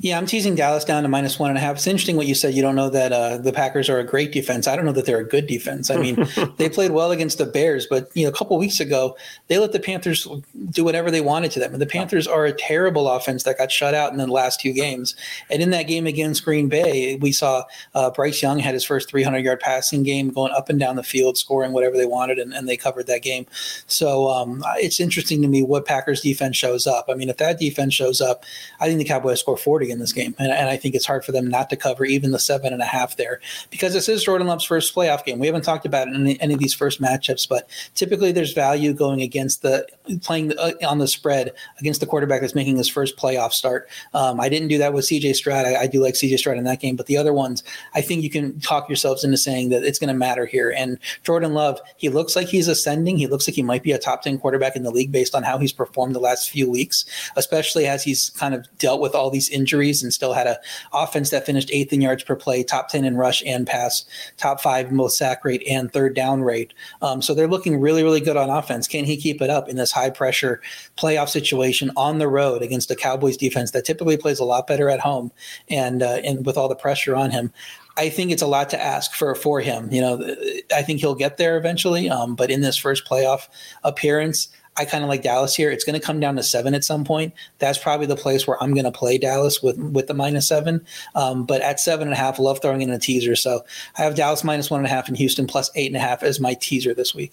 Yeah, 0.00 0.16
I'm 0.16 0.26
teasing 0.26 0.54
Dallas 0.54 0.84
down 0.84 1.02
to 1.02 1.08
minus 1.08 1.40
one 1.40 1.50
and 1.50 1.58
a 1.58 1.60
half. 1.60 1.74
It's 1.74 1.86
interesting 1.88 2.16
what 2.16 2.28
you 2.28 2.36
said. 2.36 2.54
You 2.54 2.62
don't 2.62 2.76
know 2.76 2.88
that 2.88 3.12
uh, 3.12 3.38
the 3.38 3.52
Packers 3.52 3.88
are 3.88 3.98
a 3.98 4.04
great 4.04 4.30
defense. 4.30 4.68
I 4.68 4.76
don't 4.76 4.84
know 4.84 4.92
that 4.92 5.06
they're 5.06 5.18
a 5.18 5.26
good 5.26 5.48
defense. 5.48 5.90
I 5.90 5.96
mean, 5.96 6.24
they 6.56 6.68
played 6.68 6.92
well 6.92 7.10
against 7.10 7.38
the 7.38 7.46
Bears, 7.46 7.84
but 7.84 8.08
you 8.14 8.22
know, 8.22 8.28
a 8.28 8.32
couple 8.32 8.56
weeks 8.58 8.78
ago 8.78 9.16
they 9.48 9.58
let 9.58 9.72
the 9.72 9.80
Panthers 9.80 10.28
do 10.70 10.84
whatever 10.84 11.10
they 11.10 11.20
wanted 11.20 11.50
to 11.50 11.58
them. 11.58 11.72
And 11.72 11.82
the 11.82 11.86
Panthers 11.86 12.28
are 12.28 12.44
a 12.44 12.52
terrible 12.52 13.08
offense 13.08 13.42
that 13.42 13.58
got 13.58 13.72
shut 13.72 13.92
out 13.92 14.12
in 14.12 14.18
the 14.18 14.28
last 14.28 14.60
two 14.60 14.72
games. 14.72 15.16
And 15.50 15.60
in 15.60 15.70
that 15.70 15.88
game 15.88 16.06
against 16.06 16.44
Green 16.44 16.68
Bay, 16.68 17.16
we 17.16 17.32
saw 17.32 17.64
uh, 17.92 18.10
Bryce 18.10 18.40
Young 18.40 18.60
had 18.60 18.74
his 18.74 18.84
first 18.84 19.10
300 19.10 19.38
yard 19.38 19.58
passing 19.58 20.04
game, 20.04 20.30
going 20.30 20.52
up 20.52 20.68
and 20.68 20.78
down 20.78 20.94
the 20.94 21.02
field, 21.02 21.36
scoring 21.36 21.72
whatever 21.72 21.96
they 21.96 22.06
wanted, 22.06 22.38
and, 22.38 22.54
and 22.54 22.68
they 22.68 22.76
covered 22.76 23.08
that 23.08 23.22
game. 23.22 23.46
So 23.88 24.28
um, 24.28 24.62
it's 24.76 25.00
interesting 25.00 25.42
to 25.42 25.48
me 25.48 25.64
what 25.64 25.86
Packers 25.86 26.20
defense 26.20 26.56
shows 26.56 26.86
up. 26.86 27.06
I 27.08 27.14
mean, 27.14 27.28
if 27.28 27.38
that 27.38 27.58
defense 27.58 27.94
shows 27.94 28.20
up, 28.20 28.44
I 28.78 28.86
think 28.86 28.98
the 29.00 29.04
Cowboys 29.04 29.40
score 29.40 29.56
40 29.56 29.87
in 29.90 29.98
this 29.98 30.12
game. 30.12 30.34
And, 30.38 30.52
and 30.52 30.68
I 30.68 30.76
think 30.76 30.94
it's 30.94 31.06
hard 31.06 31.24
for 31.24 31.32
them 31.32 31.48
not 31.48 31.70
to 31.70 31.76
cover 31.76 32.04
even 32.04 32.30
the 32.30 32.38
seven 32.38 32.72
and 32.72 32.82
a 32.82 32.86
half 32.86 33.16
there 33.16 33.40
because 33.70 33.92
this 33.92 34.08
is 34.08 34.24
Jordan 34.24 34.46
Love's 34.46 34.64
first 34.64 34.94
playoff 34.94 35.24
game. 35.24 35.38
We 35.38 35.46
haven't 35.46 35.62
talked 35.62 35.86
about 35.86 36.08
it 36.08 36.14
in 36.14 36.22
any, 36.22 36.40
any 36.40 36.54
of 36.54 36.60
these 36.60 36.74
first 36.74 37.00
matchups, 37.00 37.48
but 37.48 37.68
typically 37.94 38.32
there's 38.32 38.52
value 38.52 38.92
going 38.92 39.22
against 39.22 39.62
the 39.62 39.86
playing 40.22 40.48
the, 40.48 40.60
uh, 40.60 40.88
on 40.88 40.98
the 40.98 41.08
spread 41.08 41.52
against 41.78 42.00
the 42.00 42.06
quarterback 42.06 42.40
that's 42.40 42.54
making 42.54 42.76
his 42.76 42.88
first 42.88 43.16
playoff 43.16 43.52
start. 43.52 43.88
Um, 44.14 44.40
I 44.40 44.48
didn't 44.48 44.68
do 44.68 44.78
that 44.78 44.92
with 44.92 45.04
CJ 45.04 45.34
Stroud. 45.34 45.66
I, 45.66 45.82
I, 45.82 45.86
do 45.86 46.02
like 46.02 46.14
CJ 46.14 46.38
Stroud 46.38 46.58
in 46.58 46.64
that 46.64 46.80
game, 46.80 46.96
but 46.96 47.06
the 47.06 47.16
other 47.16 47.32
ones, 47.32 47.62
I 47.94 48.00
think 48.00 48.22
you 48.22 48.30
can 48.30 48.58
talk 48.60 48.88
yourselves 48.88 49.24
into 49.24 49.36
saying 49.36 49.70
that 49.70 49.84
it's 49.84 49.98
going 49.98 50.08
to 50.08 50.14
matter 50.14 50.46
here. 50.46 50.72
And 50.76 50.98
Jordan 51.24 51.54
Love, 51.54 51.80
he 51.96 52.08
looks 52.08 52.36
like 52.36 52.48
he's 52.48 52.68
ascending. 52.68 53.16
He 53.16 53.26
looks 53.26 53.48
like 53.48 53.54
he 53.54 53.62
might 53.62 53.82
be 53.82 53.92
a 53.92 53.98
top 53.98 54.22
10 54.22 54.38
quarterback 54.38 54.76
in 54.76 54.82
the 54.82 54.90
league 54.90 55.12
based 55.12 55.34
on 55.34 55.42
how 55.42 55.58
he's 55.58 55.72
performed 55.72 56.14
the 56.14 56.20
last 56.20 56.50
few 56.50 56.70
weeks, 56.70 57.04
especially 57.36 57.86
as 57.86 58.02
he's 58.02 58.30
kind 58.30 58.54
of 58.54 58.66
dealt 58.78 59.00
with 59.00 59.14
all 59.14 59.30
these 59.30 59.48
injuries 59.48 59.77
and 60.02 60.12
still 60.12 60.32
had 60.32 60.46
a 60.46 60.58
offense 60.92 61.30
that 61.30 61.46
finished 61.46 61.70
eighth 61.72 61.92
in 61.92 62.00
yards 62.00 62.24
per 62.24 62.36
play, 62.36 62.62
top 62.62 62.88
10 62.88 63.04
in 63.04 63.16
rush 63.16 63.42
and 63.46 63.66
pass, 63.66 64.04
top 64.36 64.60
five 64.60 64.92
most 64.92 65.16
sack 65.16 65.44
rate 65.44 65.62
and 65.68 65.92
third 65.92 66.14
down 66.14 66.42
rate. 66.42 66.74
Um, 67.02 67.22
so 67.22 67.34
they're 67.34 67.48
looking 67.48 67.80
really, 67.80 68.02
really 68.02 68.20
good 68.20 68.36
on 68.36 68.50
offense. 68.50 68.86
Can 68.86 69.04
he 69.04 69.16
keep 69.16 69.40
it 69.40 69.50
up 69.50 69.68
in 69.68 69.76
this 69.76 69.92
high 69.92 70.10
pressure 70.10 70.60
playoff 70.96 71.28
situation 71.28 71.90
on 71.96 72.18
the 72.18 72.28
road 72.28 72.62
against 72.62 72.90
a 72.90 72.96
Cowboys 72.96 73.36
defense 73.36 73.70
that 73.70 73.84
typically 73.84 74.16
plays 74.16 74.38
a 74.38 74.44
lot 74.44 74.66
better 74.66 74.88
at 74.88 75.00
home 75.00 75.30
and, 75.68 76.02
uh, 76.02 76.20
and 76.24 76.44
with 76.44 76.56
all 76.56 76.68
the 76.68 76.76
pressure 76.76 77.14
on 77.14 77.30
him? 77.30 77.52
I 77.98 78.10
think 78.10 78.30
it's 78.30 78.42
a 78.42 78.46
lot 78.46 78.70
to 78.70 78.80
ask 78.80 79.12
for 79.12 79.34
for 79.34 79.60
him. 79.60 79.92
You 79.92 80.00
know, 80.00 80.36
I 80.74 80.82
think 80.82 81.00
he'll 81.00 81.16
get 81.16 81.36
there 81.36 81.56
eventually. 81.56 82.08
Um, 82.08 82.36
but 82.36 82.48
in 82.48 82.60
this 82.60 82.76
first 82.76 83.04
playoff 83.04 83.48
appearance, 83.82 84.48
I 84.78 84.84
kind 84.84 85.02
of 85.02 85.08
like 85.08 85.22
Dallas 85.22 85.54
here. 85.54 85.70
It's 85.70 85.84
going 85.84 85.98
to 85.98 86.04
come 86.04 86.20
down 86.20 86.36
to 86.36 86.42
seven 86.42 86.74
at 86.74 86.84
some 86.84 87.04
point. 87.04 87.34
That's 87.58 87.78
probably 87.78 88.06
the 88.06 88.16
place 88.16 88.46
where 88.46 88.62
I'm 88.62 88.72
going 88.72 88.84
to 88.84 88.92
play 88.92 89.18
Dallas 89.18 89.62
with 89.62 89.78
with 89.78 90.06
the 90.06 90.14
minus 90.14 90.48
seven. 90.48 90.84
Um, 91.14 91.44
but 91.44 91.60
at 91.62 91.80
seven 91.80 92.08
and 92.08 92.14
a 92.14 92.16
half, 92.16 92.38
love 92.38 92.60
throwing 92.62 92.82
in 92.82 92.90
a 92.90 92.98
teaser. 92.98 93.36
So 93.36 93.64
I 93.96 94.02
have 94.02 94.14
Dallas 94.14 94.44
minus 94.44 94.70
one 94.70 94.80
and 94.80 94.86
a 94.86 94.90
half 94.90 95.08
and 95.08 95.16
Houston 95.16 95.46
plus 95.46 95.70
eight 95.74 95.88
and 95.88 95.96
a 95.96 96.00
half 96.00 96.22
as 96.22 96.40
my 96.40 96.54
teaser 96.54 96.94
this 96.94 97.14
week. 97.14 97.32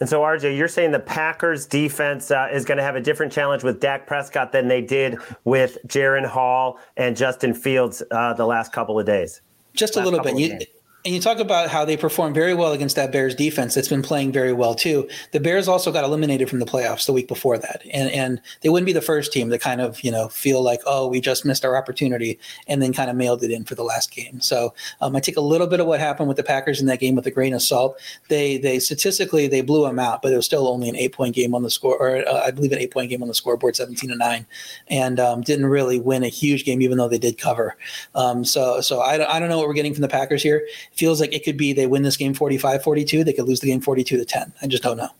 And 0.00 0.08
so, 0.08 0.20
RJ, 0.20 0.56
you're 0.56 0.68
saying 0.68 0.92
the 0.92 1.00
Packers 1.00 1.66
defense 1.66 2.30
uh, 2.30 2.48
is 2.52 2.64
going 2.64 2.78
to 2.78 2.84
have 2.84 2.94
a 2.94 3.00
different 3.00 3.32
challenge 3.32 3.64
with 3.64 3.80
Dak 3.80 4.06
Prescott 4.06 4.52
than 4.52 4.68
they 4.68 4.80
did 4.80 5.18
with 5.44 5.76
Jaren 5.88 6.24
Hall 6.24 6.78
and 6.96 7.16
Justin 7.16 7.52
Fields 7.52 8.02
uh, 8.12 8.32
the 8.34 8.46
last 8.46 8.72
couple 8.72 8.98
of 8.98 9.06
days? 9.06 9.40
Just 9.74 9.96
a 9.96 10.04
little 10.04 10.20
bit. 10.20 10.38
You, 10.38 10.58
and 11.08 11.14
you 11.14 11.22
talk 11.22 11.38
about 11.38 11.70
how 11.70 11.86
they 11.86 11.96
performed 11.96 12.34
very 12.34 12.52
well 12.52 12.72
against 12.72 12.94
that 12.96 13.10
Bears 13.10 13.34
defense 13.34 13.74
that's 13.74 13.88
been 13.88 14.02
playing 14.02 14.30
very 14.30 14.52
well 14.52 14.74
too. 14.74 15.08
The 15.32 15.40
Bears 15.40 15.66
also 15.66 15.90
got 15.90 16.04
eliminated 16.04 16.50
from 16.50 16.58
the 16.58 16.66
playoffs 16.66 17.06
the 17.06 17.14
week 17.14 17.28
before 17.28 17.56
that. 17.56 17.80
And 17.94 18.10
and 18.10 18.42
they 18.60 18.68
wouldn't 18.68 18.84
be 18.84 18.92
the 18.92 19.00
first 19.00 19.32
team 19.32 19.48
to 19.48 19.58
kind 19.58 19.80
of, 19.80 20.04
you 20.04 20.10
know, 20.10 20.28
feel 20.28 20.62
like, 20.62 20.80
oh, 20.84 21.08
we 21.08 21.22
just 21.22 21.46
missed 21.46 21.64
our 21.64 21.78
opportunity 21.78 22.38
and 22.66 22.82
then 22.82 22.92
kind 22.92 23.08
of 23.08 23.16
mailed 23.16 23.42
it 23.42 23.50
in 23.50 23.64
for 23.64 23.74
the 23.74 23.84
last 23.84 24.10
game. 24.10 24.42
So 24.42 24.74
um, 25.00 25.16
I 25.16 25.20
take 25.20 25.38
a 25.38 25.40
little 25.40 25.66
bit 25.66 25.80
of 25.80 25.86
what 25.86 25.98
happened 25.98 26.28
with 26.28 26.36
the 26.36 26.42
Packers 26.42 26.78
in 26.78 26.86
that 26.88 27.00
game 27.00 27.14
with 27.14 27.26
a 27.26 27.30
grain 27.30 27.54
of 27.54 27.62
salt. 27.62 27.98
They 28.28 28.58
they 28.58 28.78
statistically 28.78 29.48
they 29.48 29.62
blew 29.62 29.86
them 29.86 29.98
out, 29.98 30.20
but 30.20 30.30
it 30.30 30.36
was 30.36 30.44
still 30.44 30.68
only 30.68 30.90
an 30.90 30.96
eight 30.96 31.14
point 31.14 31.34
game 31.34 31.54
on 31.54 31.62
the 31.62 31.70
score, 31.70 31.96
or 31.96 32.28
uh, 32.28 32.42
I 32.44 32.50
believe 32.50 32.72
an 32.72 32.80
eight 32.80 32.90
point 32.90 33.08
game 33.08 33.22
on 33.22 33.28
the 33.28 33.34
scoreboard, 33.34 33.76
17 33.76 34.10
to 34.10 34.16
nine, 34.16 34.44
and 34.88 35.18
um, 35.18 35.40
didn't 35.40 35.66
really 35.66 35.98
win 35.98 36.22
a 36.22 36.28
huge 36.28 36.66
game, 36.66 36.82
even 36.82 36.98
though 36.98 37.08
they 37.08 37.18
did 37.18 37.38
cover. 37.38 37.78
Um, 38.14 38.44
so 38.44 38.82
so 38.82 39.00
I, 39.00 39.36
I 39.36 39.40
don't 39.40 39.48
know 39.48 39.56
what 39.56 39.68
we're 39.68 39.72
getting 39.72 39.94
from 39.94 40.02
the 40.02 40.08
Packers 40.08 40.42
here 40.42 40.66
feels 40.98 41.20
like 41.20 41.32
it 41.32 41.44
could 41.44 41.56
be 41.56 41.72
they 41.72 41.86
win 41.86 42.02
this 42.02 42.16
game 42.16 42.34
45 42.34 42.82
42. 42.82 43.24
They 43.24 43.32
could 43.32 43.46
lose 43.46 43.60
the 43.60 43.68
game 43.68 43.80
42 43.80 44.16
to 44.16 44.24
10. 44.24 44.52
I 44.60 44.66
just 44.66 44.82
don't 44.82 44.96
know. 44.96 45.10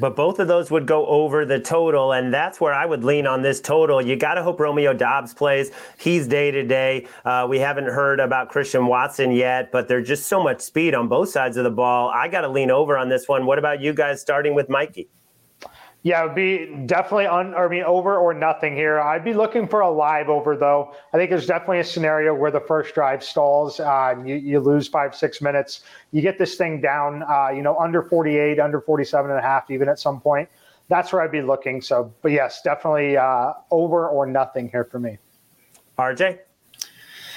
But 0.00 0.16
both 0.16 0.38
of 0.38 0.48
those 0.48 0.70
would 0.70 0.86
go 0.86 1.06
over 1.06 1.44
the 1.44 1.60
total, 1.60 2.12
and 2.12 2.32
that's 2.32 2.60
where 2.60 2.72
I 2.72 2.86
would 2.86 3.04
lean 3.04 3.26
on 3.26 3.42
this 3.42 3.60
total. 3.60 4.00
You 4.00 4.16
got 4.16 4.34
to 4.34 4.42
hope 4.42 4.58
Romeo 4.58 4.94
Doubs 4.94 5.34
plays. 5.34 5.70
He's 5.98 6.26
day 6.26 6.50
to 6.50 6.62
day. 6.62 7.06
Uh, 7.26 7.46
we 7.48 7.58
haven't 7.58 7.84
heard 7.84 8.18
about 8.18 8.48
Christian 8.48 8.86
Watson 8.86 9.32
yet, 9.32 9.70
but 9.70 9.88
there's 9.88 10.08
just 10.08 10.28
so 10.28 10.42
much 10.42 10.62
speed 10.62 10.94
on 10.94 11.08
both 11.08 11.28
sides 11.28 11.58
of 11.58 11.64
the 11.64 11.70
ball. 11.70 12.08
I 12.08 12.28
got 12.28 12.40
to 12.40 12.48
lean 12.48 12.70
over 12.70 12.96
on 12.96 13.10
this 13.10 13.28
one. 13.28 13.44
What 13.44 13.58
about 13.58 13.82
you 13.82 13.92
guys 13.92 14.20
starting 14.22 14.54
with 14.54 14.70
Mikey? 14.70 15.10
Yeah, 16.04 16.24
it 16.24 16.26
would 16.26 16.34
be 16.34 16.84
definitely 16.86 17.26
on, 17.26 17.54
I 17.54 17.68
mean, 17.68 17.84
over 17.84 18.16
or 18.16 18.34
nothing 18.34 18.74
here. 18.74 18.98
I'd 18.98 19.24
be 19.24 19.34
looking 19.34 19.68
for 19.68 19.80
a 19.80 19.90
live 19.90 20.28
over, 20.28 20.56
though. 20.56 20.94
I 21.12 21.16
think 21.16 21.30
there's 21.30 21.46
definitely 21.46 21.78
a 21.78 21.84
scenario 21.84 22.34
where 22.34 22.50
the 22.50 22.60
first 22.60 22.92
drive 22.92 23.22
stalls, 23.22 23.78
uh, 23.78 24.16
you, 24.24 24.34
you 24.34 24.58
lose 24.58 24.88
five, 24.88 25.14
six 25.14 25.40
minutes. 25.40 25.82
You 26.10 26.20
get 26.20 26.38
this 26.38 26.56
thing 26.56 26.80
down, 26.80 27.22
uh, 27.30 27.50
you 27.50 27.62
know, 27.62 27.78
under 27.78 28.02
48, 28.02 28.58
under 28.58 28.80
47 28.80 29.30
and 29.30 29.38
a 29.38 29.42
half, 29.42 29.70
even 29.70 29.88
at 29.88 30.00
some 30.00 30.20
point. 30.20 30.48
That's 30.88 31.12
where 31.12 31.22
I'd 31.22 31.30
be 31.30 31.40
looking. 31.40 31.80
So, 31.80 32.12
but 32.20 32.32
yes, 32.32 32.62
definitely 32.62 33.16
uh, 33.16 33.52
over 33.70 34.08
or 34.08 34.26
nothing 34.26 34.68
here 34.68 34.84
for 34.84 34.98
me. 34.98 35.18
RJ? 35.98 36.40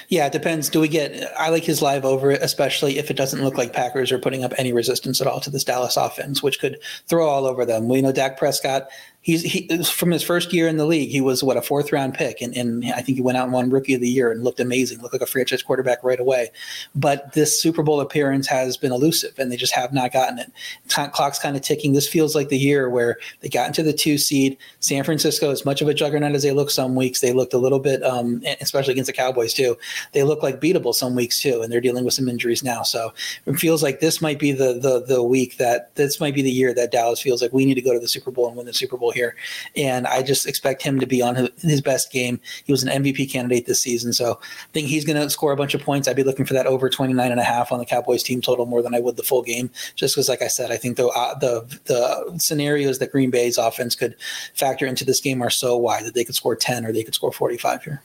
Yeah, 0.08 0.26
it 0.26 0.32
depends. 0.32 0.68
Do 0.68 0.80
we 0.80 0.88
get? 0.88 1.32
I 1.38 1.48
like 1.48 1.64
his 1.64 1.82
live 1.82 2.04
over, 2.04 2.30
it, 2.30 2.42
especially 2.42 2.98
if 2.98 3.10
it 3.10 3.16
doesn't 3.16 3.42
look 3.42 3.56
like 3.56 3.72
Packers 3.72 4.12
are 4.12 4.18
putting 4.18 4.44
up 4.44 4.52
any 4.56 4.72
resistance 4.72 5.20
at 5.20 5.26
all 5.26 5.40
to 5.40 5.50
this 5.50 5.64
Dallas 5.64 5.96
offense, 5.96 6.42
which 6.42 6.60
could 6.60 6.78
throw 7.06 7.28
all 7.28 7.46
over 7.46 7.64
them. 7.64 7.88
We 7.88 8.02
know 8.02 8.12
Dak 8.12 8.38
Prescott 8.38 8.88
he's 9.26 9.42
he 9.42 9.66
from 9.82 10.12
his 10.12 10.22
first 10.22 10.52
year 10.52 10.68
in 10.68 10.76
the 10.76 10.86
league, 10.86 11.10
he 11.10 11.20
was 11.20 11.42
what 11.42 11.56
a 11.56 11.62
fourth 11.62 11.90
round 11.90 12.14
pick, 12.14 12.40
and, 12.40 12.56
and 12.56 12.84
I 12.92 13.02
think 13.02 13.16
he 13.16 13.22
went 13.22 13.36
out 13.36 13.42
and 13.42 13.52
won 13.52 13.70
Rookie 13.70 13.94
of 13.94 14.00
the 14.00 14.08
Year 14.08 14.30
and 14.30 14.44
looked 14.44 14.60
amazing, 14.60 15.02
looked 15.02 15.14
like 15.14 15.20
a 15.20 15.26
franchise 15.26 15.64
quarterback 15.64 16.04
right 16.04 16.20
away. 16.20 16.50
But 16.94 17.32
this 17.32 17.60
Super 17.60 17.82
Bowl 17.82 18.00
appearance 18.00 18.46
has 18.46 18.76
been 18.76 18.92
elusive, 18.92 19.36
and 19.36 19.50
they 19.50 19.56
just 19.56 19.74
have 19.74 19.92
not 19.92 20.12
gotten 20.12 20.38
it. 20.38 20.52
Clock's 20.88 21.40
kind 21.40 21.56
of 21.56 21.62
ticking. 21.62 21.92
This 21.92 22.06
feels 22.08 22.36
like 22.36 22.50
the 22.50 22.58
year 22.58 22.88
where 22.88 23.18
they 23.40 23.48
got 23.48 23.66
into 23.66 23.82
the 23.82 23.92
two 23.92 24.16
seed. 24.16 24.56
San 24.78 25.02
Francisco, 25.02 25.50
as 25.50 25.64
much 25.64 25.82
of 25.82 25.88
a 25.88 25.94
juggernaut 25.94 26.36
as 26.36 26.44
they 26.44 26.52
look 26.52 26.70
some 26.70 26.94
weeks, 26.94 27.20
they 27.20 27.32
looked 27.32 27.52
a 27.52 27.58
little 27.58 27.80
bit, 27.80 28.04
um, 28.04 28.40
especially 28.60 28.92
against 28.92 29.08
the 29.08 29.12
Cowboys 29.12 29.52
too. 29.52 29.76
They 30.12 30.22
look 30.22 30.44
like 30.44 30.60
beatable 30.60 30.94
some 30.94 31.16
weeks 31.16 31.40
too, 31.40 31.62
and 31.62 31.72
they're 31.72 31.80
dealing 31.80 32.04
with 32.04 32.14
some 32.14 32.28
injuries 32.28 32.62
now. 32.62 32.82
So 32.82 33.12
it 33.44 33.54
feels 33.54 33.82
like 33.82 33.98
this 33.98 34.20
might 34.20 34.38
be 34.38 34.52
the 34.52 34.74
the 34.74 35.04
the 35.04 35.20
week 35.20 35.56
that 35.56 35.92
this 35.96 36.20
might 36.20 36.34
be 36.34 36.42
the 36.42 36.50
year 36.50 36.72
that 36.74 36.92
Dallas 36.92 37.20
feels 37.20 37.42
like 37.42 37.52
we 37.52 37.64
need 37.64 37.74
to 37.74 37.82
go 37.82 37.92
to 37.92 37.98
the 37.98 38.06
Super 38.06 38.30
Bowl 38.30 38.46
and 38.46 38.56
win 38.56 38.66
the 38.66 38.72
Super 38.72 38.96
Bowl 38.96 39.10
here. 39.16 39.34
And 39.74 40.06
I 40.06 40.22
just 40.22 40.46
expect 40.46 40.82
him 40.82 41.00
to 41.00 41.06
be 41.06 41.20
on 41.22 41.48
his 41.60 41.80
best 41.80 42.12
game. 42.12 42.40
He 42.64 42.72
was 42.72 42.82
an 42.82 43.02
MVP 43.02 43.30
candidate 43.30 43.66
this 43.66 43.80
season. 43.80 44.12
So 44.12 44.38
I 44.42 44.72
think 44.72 44.86
he's 44.86 45.04
going 45.04 45.20
to 45.20 45.28
score 45.30 45.52
a 45.52 45.56
bunch 45.56 45.74
of 45.74 45.82
points. 45.82 46.06
I'd 46.06 46.16
be 46.16 46.22
looking 46.22 46.46
for 46.46 46.54
that 46.54 46.66
over 46.66 46.88
29 46.88 47.30
and 47.30 47.40
a 47.40 47.44
half 47.44 47.72
on 47.72 47.78
the 47.78 47.86
Cowboys 47.86 48.22
team 48.22 48.40
total 48.40 48.66
more 48.66 48.82
than 48.82 48.94
I 48.94 49.00
would 49.00 49.16
the 49.16 49.22
full 49.22 49.42
game. 49.42 49.70
Just 49.96 50.14
because, 50.14 50.28
like 50.28 50.42
I 50.42 50.48
said, 50.48 50.70
I 50.70 50.76
think 50.76 50.96
the, 50.96 51.08
uh, 51.08 51.36
the, 51.38 51.80
the 51.86 52.38
scenarios 52.38 52.98
that 52.98 53.10
Green 53.10 53.30
Bay's 53.30 53.58
offense 53.58 53.94
could 53.94 54.14
factor 54.54 54.86
into 54.86 55.04
this 55.04 55.20
game 55.20 55.42
are 55.42 55.50
so 55.50 55.76
wide 55.76 56.04
that 56.04 56.14
they 56.14 56.24
could 56.24 56.34
score 56.34 56.54
10 56.54 56.84
or 56.84 56.92
they 56.92 57.02
could 57.02 57.14
score 57.14 57.32
45 57.32 57.82
here. 57.82 58.02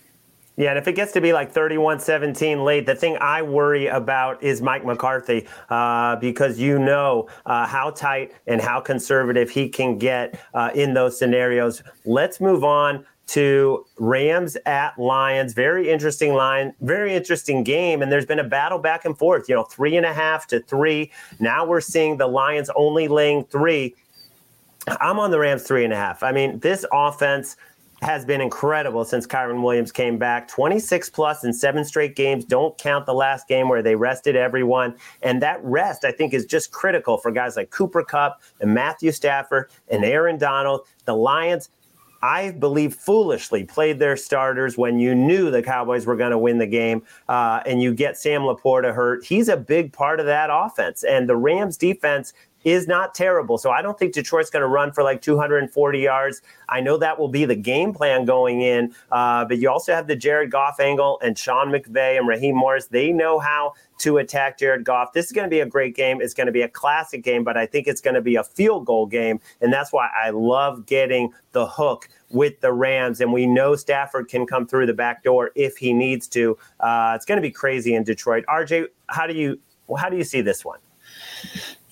Yeah, 0.57 0.69
and 0.71 0.77
if 0.77 0.87
it 0.87 0.93
gets 0.93 1.13
to 1.13 1.21
be 1.21 1.31
like 1.31 1.51
31 1.51 1.99
17 1.99 2.63
late, 2.63 2.85
the 2.85 2.95
thing 2.95 3.17
I 3.21 3.41
worry 3.41 3.87
about 3.87 4.43
is 4.43 4.61
Mike 4.61 4.85
McCarthy 4.85 5.47
uh, 5.69 6.17
because 6.17 6.59
you 6.59 6.77
know 6.77 7.29
uh, 7.45 7.65
how 7.65 7.91
tight 7.91 8.33
and 8.47 8.61
how 8.61 8.81
conservative 8.81 9.49
he 9.49 9.69
can 9.69 9.97
get 9.97 10.39
uh, 10.53 10.69
in 10.75 10.93
those 10.93 11.17
scenarios. 11.17 11.81
Let's 12.05 12.41
move 12.41 12.63
on 12.63 13.05
to 13.27 13.85
Rams 13.97 14.57
at 14.65 14.99
Lions. 14.99 15.53
Very 15.53 15.89
interesting 15.89 16.33
line, 16.33 16.73
very 16.81 17.13
interesting 17.13 17.63
game. 17.63 18.01
And 18.01 18.11
there's 18.11 18.25
been 18.25 18.39
a 18.39 18.43
battle 18.43 18.77
back 18.77 19.05
and 19.05 19.17
forth, 19.17 19.47
you 19.47 19.55
know, 19.55 19.63
three 19.63 19.95
and 19.95 20.05
a 20.05 20.13
half 20.13 20.47
to 20.47 20.59
three. 20.59 21.11
Now 21.39 21.65
we're 21.65 21.79
seeing 21.79 22.17
the 22.17 22.27
Lions 22.27 22.69
only 22.75 23.07
laying 23.07 23.45
three. 23.45 23.95
I'm 24.99 25.17
on 25.17 25.31
the 25.31 25.39
Rams 25.39 25.63
three 25.63 25.85
and 25.85 25.93
a 25.93 25.95
half. 25.95 26.23
I 26.23 26.33
mean, 26.33 26.59
this 26.59 26.85
offense 26.91 27.55
has 28.01 28.25
been 28.25 28.41
incredible 28.41 29.05
since 29.05 29.27
Kyren 29.27 29.61
Williams 29.61 29.91
came 29.91 30.17
back. 30.17 30.47
26 30.47 31.09
plus 31.11 31.43
in 31.43 31.53
seven 31.53 31.85
straight 31.85 32.15
games. 32.15 32.45
Don't 32.45 32.75
count 32.77 33.05
the 33.05 33.13
last 33.13 33.47
game 33.47 33.69
where 33.69 33.83
they 33.83 33.95
rested 33.95 34.35
everyone. 34.35 34.95
And 35.21 35.41
that 35.43 35.63
rest, 35.63 36.03
I 36.03 36.11
think, 36.11 36.33
is 36.33 36.45
just 36.45 36.71
critical 36.71 37.17
for 37.17 37.31
guys 37.31 37.55
like 37.55 37.69
Cooper 37.69 38.03
Kupp 38.03 38.41
and 38.59 38.73
Matthew 38.73 39.11
Stafford 39.11 39.69
and 39.87 40.03
Aaron 40.03 40.39
Donald. 40.39 40.81
The 41.05 41.15
Lions, 41.15 41.69
I 42.23 42.51
believe, 42.51 42.95
foolishly 42.95 43.65
played 43.65 43.99
their 43.99 44.17
starters 44.17 44.79
when 44.79 44.97
you 44.97 45.13
knew 45.13 45.51
the 45.51 45.61
Cowboys 45.61 46.07
were 46.07 46.15
going 46.15 46.31
to 46.31 46.39
win 46.39 46.57
the 46.57 46.67
game, 46.67 47.03
uh, 47.29 47.61
and 47.67 47.83
you 47.83 47.93
get 47.93 48.17
Sam 48.17 48.41
LaPorta 48.41 48.95
hurt. 48.95 49.23
He's 49.25 49.47
a 49.47 49.57
big 49.57 49.93
part 49.93 50.19
of 50.19 50.25
that 50.25 50.49
offense. 50.51 51.03
And 51.03 51.29
the 51.29 51.35
Rams 51.35 51.77
defense 51.77 52.33
is 52.63 52.87
not 52.87 53.15
terrible. 53.15 53.57
So 53.57 53.71
I 53.71 53.81
don't 53.81 53.97
think 53.97 54.13
Detroit's 54.13 54.49
going 54.49 54.61
to 54.61 54.67
run 54.67 54.91
for 54.91 55.03
like 55.03 55.21
240 55.21 55.99
yards. 55.99 56.41
I 56.69 56.81
know 56.81 56.97
that 56.97 57.19
will 57.19 57.27
be 57.27 57.45
the 57.45 57.55
game 57.55 57.93
plan 57.93 58.25
going 58.25 58.61
in, 58.61 58.93
uh, 59.11 59.45
but 59.45 59.57
you 59.57 59.69
also 59.69 59.93
have 59.93 60.07
the 60.07 60.15
Jared 60.15 60.51
Goff 60.51 60.79
angle 60.79 61.19
and 61.23 61.37
Sean 61.37 61.69
McVay 61.69 62.17
and 62.17 62.27
Raheem 62.27 62.55
Morris. 62.55 62.87
They 62.87 63.11
know 63.11 63.39
how 63.39 63.73
to 63.99 64.17
attack 64.17 64.57
Jared 64.57 64.83
Goff. 64.83 65.13
This 65.13 65.27
is 65.27 65.31
going 65.31 65.45
to 65.45 65.49
be 65.49 65.59
a 65.59 65.65
great 65.65 65.95
game. 65.95 66.21
It's 66.21 66.33
going 66.33 66.47
to 66.47 66.51
be 66.51 66.63
a 66.63 66.67
classic 66.67 67.23
game, 67.23 67.43
but 67.43 67.55
I 67.55 67.65
think 67.65 67.87
it's 67.87 68.01
going 68.01 68.15
to 68.15 68.21
be 68.21 68.35
a 68.35 68.43
field 68.43 68.85
goal 68.85 69.05
game. 69.05 69.39
And 69.61 69.71
that's 69.71 69.93
why 69.93 70.09
I 70.23 70.31
love 70.31 70.85
getting 70.85 71.31
the 71.51 71.67
hook 71.67 72.09
with 72.29 72.59
the 72.61 72.73
Rams. 72.73 73.21
And 73.21 73.31
we 73.31 73.45
know 73.45 73.75
Stafford 73.75 74.27
can 74.27 74.47
come 74.47 74.65
through 74.65 74.87
the 74.87 74.93
back 74.93 75.23
door 75.23 75.51
if 75.55 75.77
he 75.77 75.93
needs 75.93 76.27
to. 76.29 76.57
Uh, 76.79 77.13
it's 77.15 77.25
going 77.25 77.37
to 77.37 77.41
be 77.41 77.51
crazy 77.51 77.93
in 77.93 78.03
Detroit. 78.03 78.43
RJ, 78.49 78.87
how 79.07 79.27
do 79.27 79.33
you 79.33 79.59
how 79.97 80.09
do 80.09 80.17
you 80.17 80.23
see 80.23 80.41
this 80.41 80.63
one? 80.63 80.79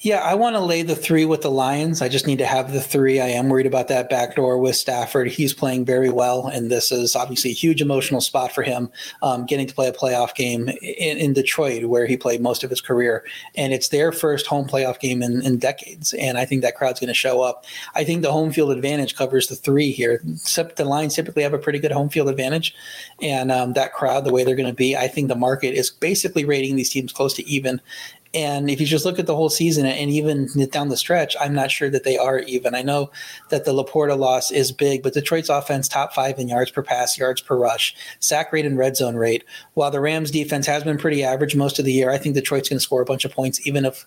Yeah, 0.01 0.19
I 0.19 0.33
want 0.35 0.55
to 0.55 0.61
lay 0.61 0.81
the 0.81 0.95
three 0.95 1.25
with 1.25 1.41
the 1.41 1.51
Lions. 1.51 2.01
I 2.01 2.07
just 2.07 2.25
need 2.25 2.37
to 2.37 2.45
have 2.45 2.71
the 2.71 2.79
three. 2.79 3.19
I 3.19 3.27
am 3.27 3.49
worried 3.49 3.65
about 3.65 3.89
that 3.89 4.09
backdoor 4.09 4.57
with 4.57 4.77
Stafford. 4.77 5.27
He's 5.27 5.53
playing 5.53 5.83
very 5.83 6.09
well, 6.09 6.47
and 6.47 6.71
this 6.71 6.89
is 6.89 7.17
obviously 7.17 7.51
a 7.51 7.53
huge 7.53 7.81
emotional 7.81 8.21
spot 8.21 8.53
for 8.53 8.63
him, 8.63 8.89
um, 9.21 9.45
getting 9.45 9.67
to 9.67 9.75
play 9.75 9.89
a 9.89 9.91
playoff 9.91 10.33
game 10.35 10.69
in, 10.69 11.17
in, 11.17 11.33
Detroit, 11.33 11.83
where 11.83 12.05
he 12.05 12.15
played 12.15 12.39
most 12.39 12.63
of 12.63 12.69
his 12.69 12.79
career. 12.79 13.25
And 13.55 13.73
it's 13.73 13.89
their 13.89 14.13
first 14.13 14.47
home 14.47 14.69
playoff 14.69 15.01
game 15.01 15.21
in, 15.21 15.41
in 15.41 15.57
decades. 15.57 16.13
And 16.13 16.37
I 16.37 16.45
think 16.45 16.61
that 16.61 16.77
crowd's 16.77 17.01
going 17.01 17.09
to 17.09 17.13
show 17.13 17.41
up. 17.41 17.65
I 17.93 18.05
think 18.05 18.21
the 18.21 18.31
home 18.31 18.53
field 18.53 18.71
advantage 18.71 19.17
covers 19.17 19.47
the 19.47 19.55
three 19.57 19.91
here. 19.91 20.21
Except 20.31 20.77
the 20.77 20.85
Lions 20.85 21.13
typically 21.13 21.43
have 21.43 21.53
a 21.53 21.59
pretty 21.59 21.79
good 21.79 21.91
home 21.91 22.07
field 22.07 22.29
advantage. 22.29 22.73
And 23.21 23.51
um, 23.51 23.73
that 23.73 23.91
crowd, 23.91 24.23
the 24.23 24.31
way 24.31 24.45
they're 24.45 24.55
going 24.55 24.69
to 24.69 24.73
be, 24.73 24.95
I 24.95 25.09
think 25.09 25.27
the 25.27 25.35
market 25.35 25.73
is 25.73 25.89
basically 25.89 26.45
rating 26.45 26.77
these 26.77 26.89
teams 26.89 27.11
close 27.11 27.33
to 27.33 27.45
even. 27.45 27.81
And 28.33 28.69
if 28.69 28.79
you 28.79 28.85
just 28.85 29.05
look 29.05 29.17
at 29.17 29.25
the 29.25 29.35
whole 29.35 29.49
season 29.49 29.87
and 29.87 30.11
even 30.11 30.47
down 30.69 30.89
the 30.89 30.97
stretch, 30.97 31.35
I'm 31.39 31.53
not 31.53 31.71
sure 31.71 31.89
that 31.89 32.03
they 32.03 32.17
are 32.17 32.39
even. 32.39 32.75
I 32.75 32.83
know 32.83 33.09
that 33.49 33.65
the 33.65 33.71
LaPorta 33.71 34.17
loss 34.17 34.51
is 34.51 34.71
big, 34.71 35.01
but 35.01 35.13
Detroit's 35.13 35.49
offense 35.49 35.87
top 35.87 36.13
five 36.13 36.37
in 36.37 36.47
yards 36.47 36.69
per 36.69 36.83
pass, 36.83 37.17
yards 37.17 37.41
per 37.41 37.57
rush, 37.57 37.95
sack 38.19 38.53
rate, 38.53 38.65
and 38.65 38.77
red 38.77 38.95
zone 38.95 39.15
rate. 39.15 39.43
While 39.73 39.89
the 39.89 39.99
Rams 39.99 40.29
defense 40.29 40.67
has 40.67 40.83
been 40.83 40.99
pretty 40.99 41.23
average 41.23 41.55
most 41.55 41.79
of 41.79 41.85
the 41.85 41.93
year, 41.93 42.11
I 42.11 42.19
think 42.19 42.35
Detroit's 42.35 42.69
going 42.69 42.77
to 42.77 42.83
score 42.83 43.01
a 43.01 43.05
bunch 43.05 43.25
of 43.25 43.31
points, 43.31 43.65
even 43.65 43.83
if 43.83 44.05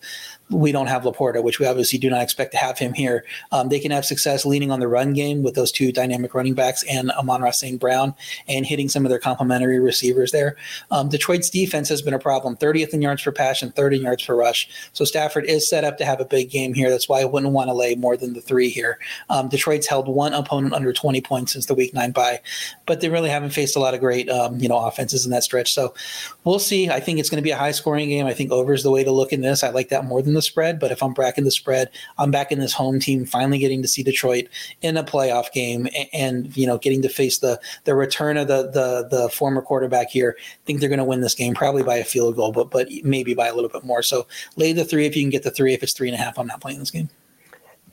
we 0.49 0.71
don't 0.71 0.87
have 0.87 1.03
LaPorta, 1.03 1.43
which 1.43 1.59
we 1.59 1.65
obviously 1.65 1.99
do 1.99 2.09
not 2.09 2.21
expect 2.21 2.51
to 2.51 2.57
have 2.57 2.77
him 2.77 2.93
here. 2.93 3.25
Um, 3.51 3.67
they 3.67 3.79
can 3.79 3.91
have 3.91 4.05
success 4.05 4.45
leaning 4.45 4.71
on 4.71 4.79
the 4.79 4.87
run 4.87 5.11
game 5.13 5.43
with 5.43 5.55
those 5.55 5.71
two 5.71 5.91
dynamic 5.91 6.33
running 6.33 6.53
backs 6.53 6.83
and 6.83 7.11
Amon-Ra 7.11 7.51
St. 7.51 7.79
Brown 7.79 8.15
and 8.47 8.65
hitting 8.65 8.87
some 8.87 9.05
of 9.05 9.09
their 9.09 9.19
complementary 9.19 9.79
receivers 9.79 10.31
there. 10.31 10.55
Um, 10.91 11.09
Detroit's 11.09 11.49
defense 11.49 11.89
has 11.89 12.01
been 12.01 12.13
a 12.13 12.19
problem 12.19 12.55
30th 12.55 12.93
in 12.93 13.01
yards 13.01 13.23
per 13.23 13.31
pass 13.31 13.61
and 13.61 13.75
30 13.75 13.97
yards 13.97 14.12
yards 14.13 14.29
rush. 14.29 14.69
So 14.93 15.05
Stafford 15.05 15.45
is 15.45 15.67
set 15.67 15.83
up 15.83 15.97
to 15.97 16.05
have 16.05 16.19
a 16.19 16.25
big 16.25 16.49
game 16.49 16.73
here. 16.73 16.89
That's 16.89 17.09
why 17.09 17.21
I 17.21 17.25
wouldn't 17.25 17.53
want 17.53 17.69
to 17.69 17.73
lay 17.73 17.95
more 17.95 18.17
than 18.17 18.33
the 18.33 18.41
three 18.41 18.69
here. 18.69 18.99
Um, 19.29 19.49
Detroit's 19.49 19.87
held 19.87 20.07
one 20.07 20.33
opponent 20.33 20.73
under 20.73 20.93
20 20.93 21.21
points 21.21 21.53
since 21.53 21.65
the 21.65 21.75
week 21.75 21.93
nine 21.93 22.11
bye, 22.11 22.39
but 22.85 23.01
they 23.01 23.09
really 23.09 23.29
haven't 23.29 23.51
faced 23.51 23.75
a 23.75 23.79
lot 23.79 23.93
of 23.93 23.99
great, 23.99 24.29
um, 24.29 24.59
you 24.59 24.67
know, 24.67 24.77
offenses 24.77 25.25
in 25.25 25.31
that 25.31 25.43
stretch. 25.43 25.73
So 25.73 25.93
we'll 26.43 26.59
see. 26.59 26.89
I 26.89 26.99
think 26.99 27.19
it's 27.19 27.29
going 27.29 27.41
to 27.41 27.43
be 27.43 27.51
a 27.51 27.57
high 27.57 27.71
scoring 27.71 28.09
game. 28.09 28.25
I 28.25 28.33
think 28.33 28.51
over 28.51 28.73
is 28.73 28.83
the 28.83 28.91
way 28.91 29.03
to 29.03 29.11
look 29.11 29.33
in 29.33 29.41
this. 29.41 29.63
I 29.63 29.69
like 29.69 29.89
that 29.89 30.05
more 30.05 30.21
than 30.21 30.33
the 30.33 30.41
spread, 30.41 30.79
but 30.79 30.91
if 30.91 31.01
I'm 31.01 31.13
bracking 31.13 31.43
the 31.43 31.51
spread, 31.51 31.89
I'm 32.17 32.31
back 32.31 32.51
in 32.51 32.59
this 32.59 32.73
home 32.73 32.99
team, 32.99 33.25
finally 33.25 33.59
getting 33.59 33.81
to 33.81 33.87
see 33.87 34.03
Detroit 34.03 34.47
in 34.81 34.97
a 34.97 35.03
playoff 35.03 35.51
game 35.51 35.87
and, 35.95 36.09
and 36.13 36.57
you 36.57 36.67
know, 36.67 36.77
getting 36.77 37.01
to 37.01 37.09
face 37.09 37.39
the, 37.39 37.59
the 37.85 37.95
return 37.95 38.37
of 38.37 38.47
the, 38.47 38.63
the, 38.63 39.07
the 39.09 39.29
former 39.29 39.61
quarterback 39.61 40.09
here. 40.09 40.35
I 40.39 40.65
think 40.65 40.79
they're 40.79 40.89
going 40.89 40.99
to 40.99 41.05
win 41.05 41.21
this 41.21 41.35
game 41.35 41.53
probably 41.53 41.83
by 41.83 41.95
a 41.95 42.03
field 42.03 42.35
goal, 42.35 42.51
but, 42.51 42.69
but 42.69 42.87
maybe 43.03 43.33
by 43.33 43.47
a 43.47 43.55
little 43.55 43.69
bit 43.69 43.83
more. 43.83 44.02
So 44.03 44.27
lay 44.55 44.73
the 44.73 44.85
three 44.85 45.05
if 45.05 45.15
you 45.15 45.23
can 45.23 45.29
get 45.29 45.43
the 45.43 45.51
three. 45.51 45.73
If 45.73 45.83
it's 45.83 45.93
three 45.93 46.09
and 46.09 46.15
a 46.15 46.21
half, 46.21 46.37
I'm 46.37 46.47
not 46.47 46.61
playing 46.61 46.79
this 46.79 46.91
game. 46.91 47.09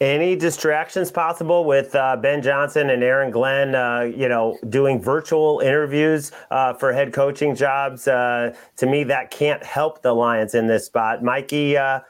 Any 0.01 0.35
distractions 0.35 1.11
possible 1.11 1.67
with 1.67 1.95
uh, 1.95 2.17
Ben 2.17 2.41
Johnson 2.41 2.89
and 2.89 3.03
Aaron 3.03 3.31
Glenn, 3.31 3.75
uh, 3.75 4.01
you 4.01 4.31
know, 4.31 4.57
doing 4.71 4.99
virtual 4.99 5.61
interviews 5.61 6.33
uh, 6.51 6.73
for 6.73 6.91
head 6.91 7.13
coaching 7.13 7.55
jobs? 7.55 8.09
Uh, 8.09 8.57
to 8.77 8.87
me, 8.87 9.05
that 9.05 9.31
can't 9.31 9.63
help 9.63 10.01
the 10.01 10.15
Lions 10.15 10.55
in 10.55 10.67
this 10.67 10.87
spot. 10.87 11.23
Mikey, 11.23 11.77
uh, 11.77 12.01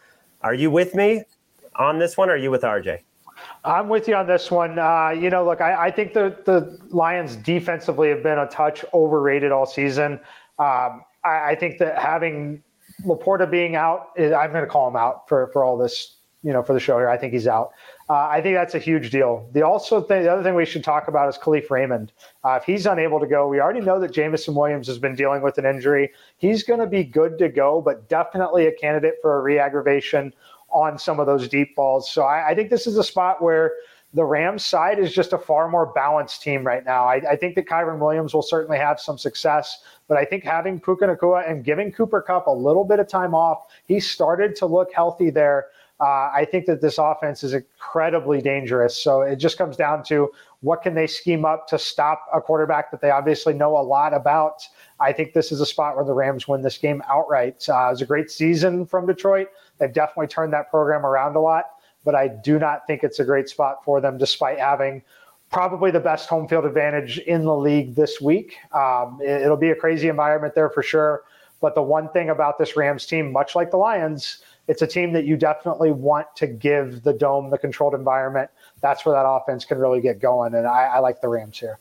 are 0.42 0.54
you 0.54 0.70
with 0.70 0.94
me 0.94 1.24
on 1.74 1.98
this 1.98 2.16
one? 2.16 2.30
Or 2.30 2.34
are 2.34 2.36
you 2.36 2.52
with 2.52 2.62
RJ? 2.62 3.00
I'm 3.64 3.88
with 3.88 4.06
you 4.06 4.14
on 4.14 4.26
this 4.26 4.50
one. 4.52 4.78
Uh, 4.78 5.10
you 5.10 5.28
know, 5.28 5.44
look, 5.44 5.60
I, 5.60 5.86
I, 5.86 5.90
think 5.90 6.14
the 6.14 6.36
the 6.44 6.78
Lions 6.90 7.36
defensively 7.36 8.08
have 8.08 8.22
been 8.22 8.38
a 8.38 8.46
touch 8.46 8.84
overrated 8.94 9.50
all 9.50 9.66
season. 9.66 10.14
Um, 10.58 11.02
I, 11.24 11.50
I, 11.50 11.56
think 11.58 11.78
that 11.78 11.98
having 11.98 12.62
LaPorta 13.04 13.50
being 13.50 13.76
out, 13.76 14.10
I'm 14.18 14.52
going 14.52 14.64
to 14.64 14.66
call 14.66 14.88
him 14.88 14.96
out 14.96 15.28
for 15.28 15.48
for 15.52 15.64
all 15.64 15.76
this 15.76 16.16
you 16.42 16.52
know, 16.52 16.62
for 16.62 16.72
the 16.72 16.80
show 16.80 16.96
here. 16.96 17.08
I 17.08 17.18
think 17.18 17.32
he's 17.32 17.46
out. 17.46 17.72
Uh, 18.08 18.26
I 18.28 18.40
think 18.40 18.56
that's 18.56 18.74
a 18.74 18.78
huge 18.78 19.10
deal. 19.10 19.48
The 19.52 19.62
also 19.62 20.00
thing, 20.00 20.22
the 20.22 20.32
other 20.32 20.42
thing 20.42 20.54
we 20.54 20.64
should 20.64 20.82
talk 20.82 21.06
about 21.06 21.28
is 21.28 21.36
Kalif 21.36 21.70
Raymond. 21.70 22.12
Uh, 22.44 22.58
if 22.60 22.64
he's 22.64 22.86
unable 22.86 23.20
to 23.20 23.26
go, 23.26 23.46
we 23.46 23.60
already 23.60 23.80
know 23.80 24.00
that 24.00 24.12
Jameson 24.12 24.54
Williams 24.54 24.86
has 24.86 24.98
been 24.98 25.14
dealing 25.14 25.42
with 25.42 25.58
an 25.58 25.66
injury. 25.66 26.10
He's 26.38 26.62
going 26.62 26.80
to 26.80 26.86
be 26.86 27.04
good 27.04 27.38
to 27.38 27.48
go, 27.48 27.82
but 27.82 28.08
definitely 28.08 28.66
a 28.66 28.72
candidate 28.72 29.16
for 29.20 29.38
a 29.38 29.42
reaggravation 29.42 30.32
on 30.70 30.98
some 30.98 31.20
of 31.20 31.26
those 31.26 31.46
deep 31.48 31.76
balls. 31.76 32.10
So 32.10 32.22
I, 32.22 32.48
I 32.48 32.54
think 32.54 32.70
this 32.70 32.86
is 32.86 32.96
a 32.96 33.04
spot 33.04 33.42
where 33.42 33.72
the 34.12 34.24
Rams 34.24 34.64
side 34.64 34.98
is 34.98 35.12
just 35.12 35.32
a 35.32 35.38
far 35.38 35.68
more 35.68 35.86
balanced 35.86 36.42
team 36.42 36.66
right 36.66 36.84
now. 36.84 37.04
I, 37.04 37.16
I, 37.30 37.36
think 37.36 37.54
that 37.54 37.66
Kyren 37.66 38.00
Williams 38.00 38.34
will 38.34 38.42
certainly 38.42 38.76
have 38.76 38.98
some 38.98 39.16
success, 39.16 39.84
but 40.08 40.18
I 40.18 40.24
think 40.24 40.42
having 40.42 40.80
Puka 40.80 41.06
Nacua 41.06 41.48
and 41.48 41.64
giving 41.64 41.92
Cooper 41.92 42.20
Kupp 42.20 42.48
a 42.48 42.50
little 42.50 42.84
bit 42.84 42.98
of 42.98 43.06
time 43.06 43.34
off, 43.34 43.66
he 43.86 44.00
started 44.00 44.56
to 44.56 44.66
look 44.66 44.92
healthy 44.92 45.30
there 45.30 45.66
uh, 46.00 46.30
I 46.34 46.46
think 46.50 46.64
that 46.66 46.80
this 46.80 46.96
offense 46.96 47.44
is 47.44 47.52
incredibly 47.52 48.40
dangerous. 48.40 48.96
So 48.96 49.20
it 49.20 49.36
just 49.36 49.58
comes 49.58 49.76
down 49.76 50.02
to 50.04 50.30
what 50.60 50.82
can 50.82 50.94
they 50.94 51.06
scheme 51.06 51.44
up 51.44 51.68
to 51.68 51.78
stop 51.78 52.26
a 52.32 52.40
quarterback 52.40 52.90
that 52.90 53.02
they 53.02 53.10
obviously 53.10 53.52
know 53.52 53.76
a 53.76 53.82
lot 53.82 54.14
about. 54.14 54.66
I 54.98 55.12
think 55.12 55.34
this 55.34 55.52
is 55.52 55.60
a 55.60 55.66
spot 55.66 55.96
where 55.96 56.04
the 56.04 56.14
Rams 56.14 56.48
win 56.48 56.62
this 56.62 56.78
game 56.78 57.02
outright. 57.08 57.66
Uh, 57.68 57.88
it 57.88 57.90
was 57.90 58.02
a 58.02 58.06
great 58.06 58.30
season 58.30 58.86
from 58.86 59.06
Detroit. 59.06 59.48
They've 59.78 59.92
definitely 59.92 60.28
turned 60.28 60.54
that 60.54 60.70
program 60.70 61.04
around 61.04 61.36
a 61.36 61.40
lot, 61.40 61.64
but 62.04 62.14
I 62.14 62.28
do 62.28 62.58
not 62.58 62.86
think 62.86 63.02
it's 63.02 63.18
a 63.18 63.24
great 63.24 63.48
spot 63.48 63.84
for 63.84 64.00
them, 64.00 64.18
despite 64.18 64.58
having 64.58 65.02
probably 65.50 65.90
the 65.90 66.00
best 66.00 66.28
home 66.28 66.46
field 66.46 66.64
advantage 66.64 67.18
in 67.18 67.44
the 67.44 67.56
league 67.56 67.94
this 67.94 68.20
week. 68.20 68.56
Um, 68.72 69.18
it, 69.20 69.42
it'll 69.42 69.56
be 69.56 69.70
a 69.70 69.74
crazy 69.74 70.08
environment 70.08 70.54
there 70.54 70.70
for 70.70 70.82
sure. 70.82 71.24
But 71.60 71.74
the 71.74 71.82
one 71.82 72.08
thing 72.10 72.30
about 72.30 72.58
this 72.58 72.76
Rams 72.76 73.04
team, 73.04 73.32
much 73.32 73.54
like 73.54 73.70
the 73.70 73.76
Lions, 73.76 74.42
it's 74.66 74.80
a 74.80 74.86
team 74.86 75.12
that 75.12 75.24
you 75.24 75.36
definitely 75.36 75.90
want 75.90 76.26
to 76.36 76.46
give 76.46 77.02
the 77.02 77.12
dome 77.12 77.50
the 77.50 77.58
controlled 77.58 77.94
environment. 77.94 78.50
That's 78.80 79.04
where 79.04 79.14
that 79.14 79.28
offense 79.28 79.64
can 79.64 79.78
really 79.78 80.00
get 80.00 80.20
going. 80.20 80.54
And 80.54 80.66
I, 80.66 80.84
I 80.84 80.98
like 81.00 81.20
the 81.20 81.28
Rams 81.28 81.58
here. 81.58 81.78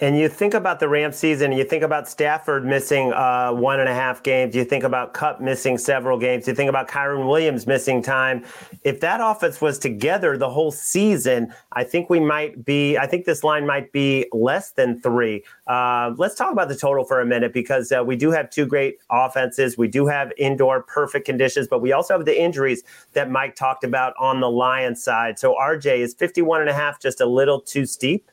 And 0.00 0.18
you 0.18 0.28
think 0.28 0.54
about 0.54 0.80
the 0.80 0.88
Rams 0.88 1.14
season, 1.14 1.52
you 1.52 1.62
think 1.62 1.84
about 1.84 2.08
Stafford 2.08 2.64
missing 2.64 3.12
uh, 3.12 3.52
one 3.52 3.78
and 3.78 3.88
a 3.88 3.94
half 3.94 4.24
games, 4.24 4.52
you 4.56 4.64
think 4.64 4.82
about 4.82 5.14
Kupp 5.14 5.40
missing 5.40 5.78
several 5.78 6.18
games, 6.18 6.48
you 6.48 6.54
think 6.54 6.68
about 6.68 6.88
Kyren 6.88 7.28
Williams 7.28 7.64
missing 7.64 8.02
time. 8.02 8.44
If 8.82 8.98
that 9.00 9.20
offense 9.22 9.60
was 9.60 9.78
together 9.78 10.36
the 10.36 10.50
whole 10.50 10.72
season, 10.72 11.54
I 11.70 11.84
think 11.84 12.10
we 12.10 12.18
might 12.18 12.64
be, 12.64 12.98
I 12.98 13.06
think 13.06 13.24
this 13.24 13.44
line 13.44 13.68
might 13.68 13.92
be 13.92 14.26
less 14.32 14.72
than 14.72 15.00
three. 15.00 15.44
Uh, 15.68 16.12
let's 16.16 16.34
talk 16.34 16.50
about 16.50 16.68
the 16.68 16.76
total 16.76 17.04
for 17.04 17.20
a 17.20 17.26
minute 17.26 17.52
because 17.52 17.92
uh, 17.92 18.02
we 18.04 18.16
do 18.16 18.32
have 18.32 18.50
two 18.50 18.66
great 18.66 18.98
offenses. 19.12 19.78
We 19.78 19.86
do 19.86 20.06
have 20.06 20.32
indoor 20.36 20.82
perfect 20.82 21.24
conditions, 21.24 21.68
but 21.68 21.80
we 21.80 21.92
also 21.92 22.16
have 22.16 22.26
the 22.26 22.36
injuries 22.36 22.82
that 23.12 23.30
Mike 23.30 23.54
talked 23.54 23.84
about 23.84 24.14
on 24.18 24.40
the 24.40 24.50
Lions 24.50 25.04
side. 25.04 25.38
So 25.38 25.54
RJ 25.54 25.98
is 25.98 26.14
51 26.14 26.62
and 26.62 26.70
a 26.70 26.74
half 26.74 27.00
just 27.00 27.20
a 27.20 27.26
little 27.26 27.60
too 27.60 27.86
steep? 27.86 28.28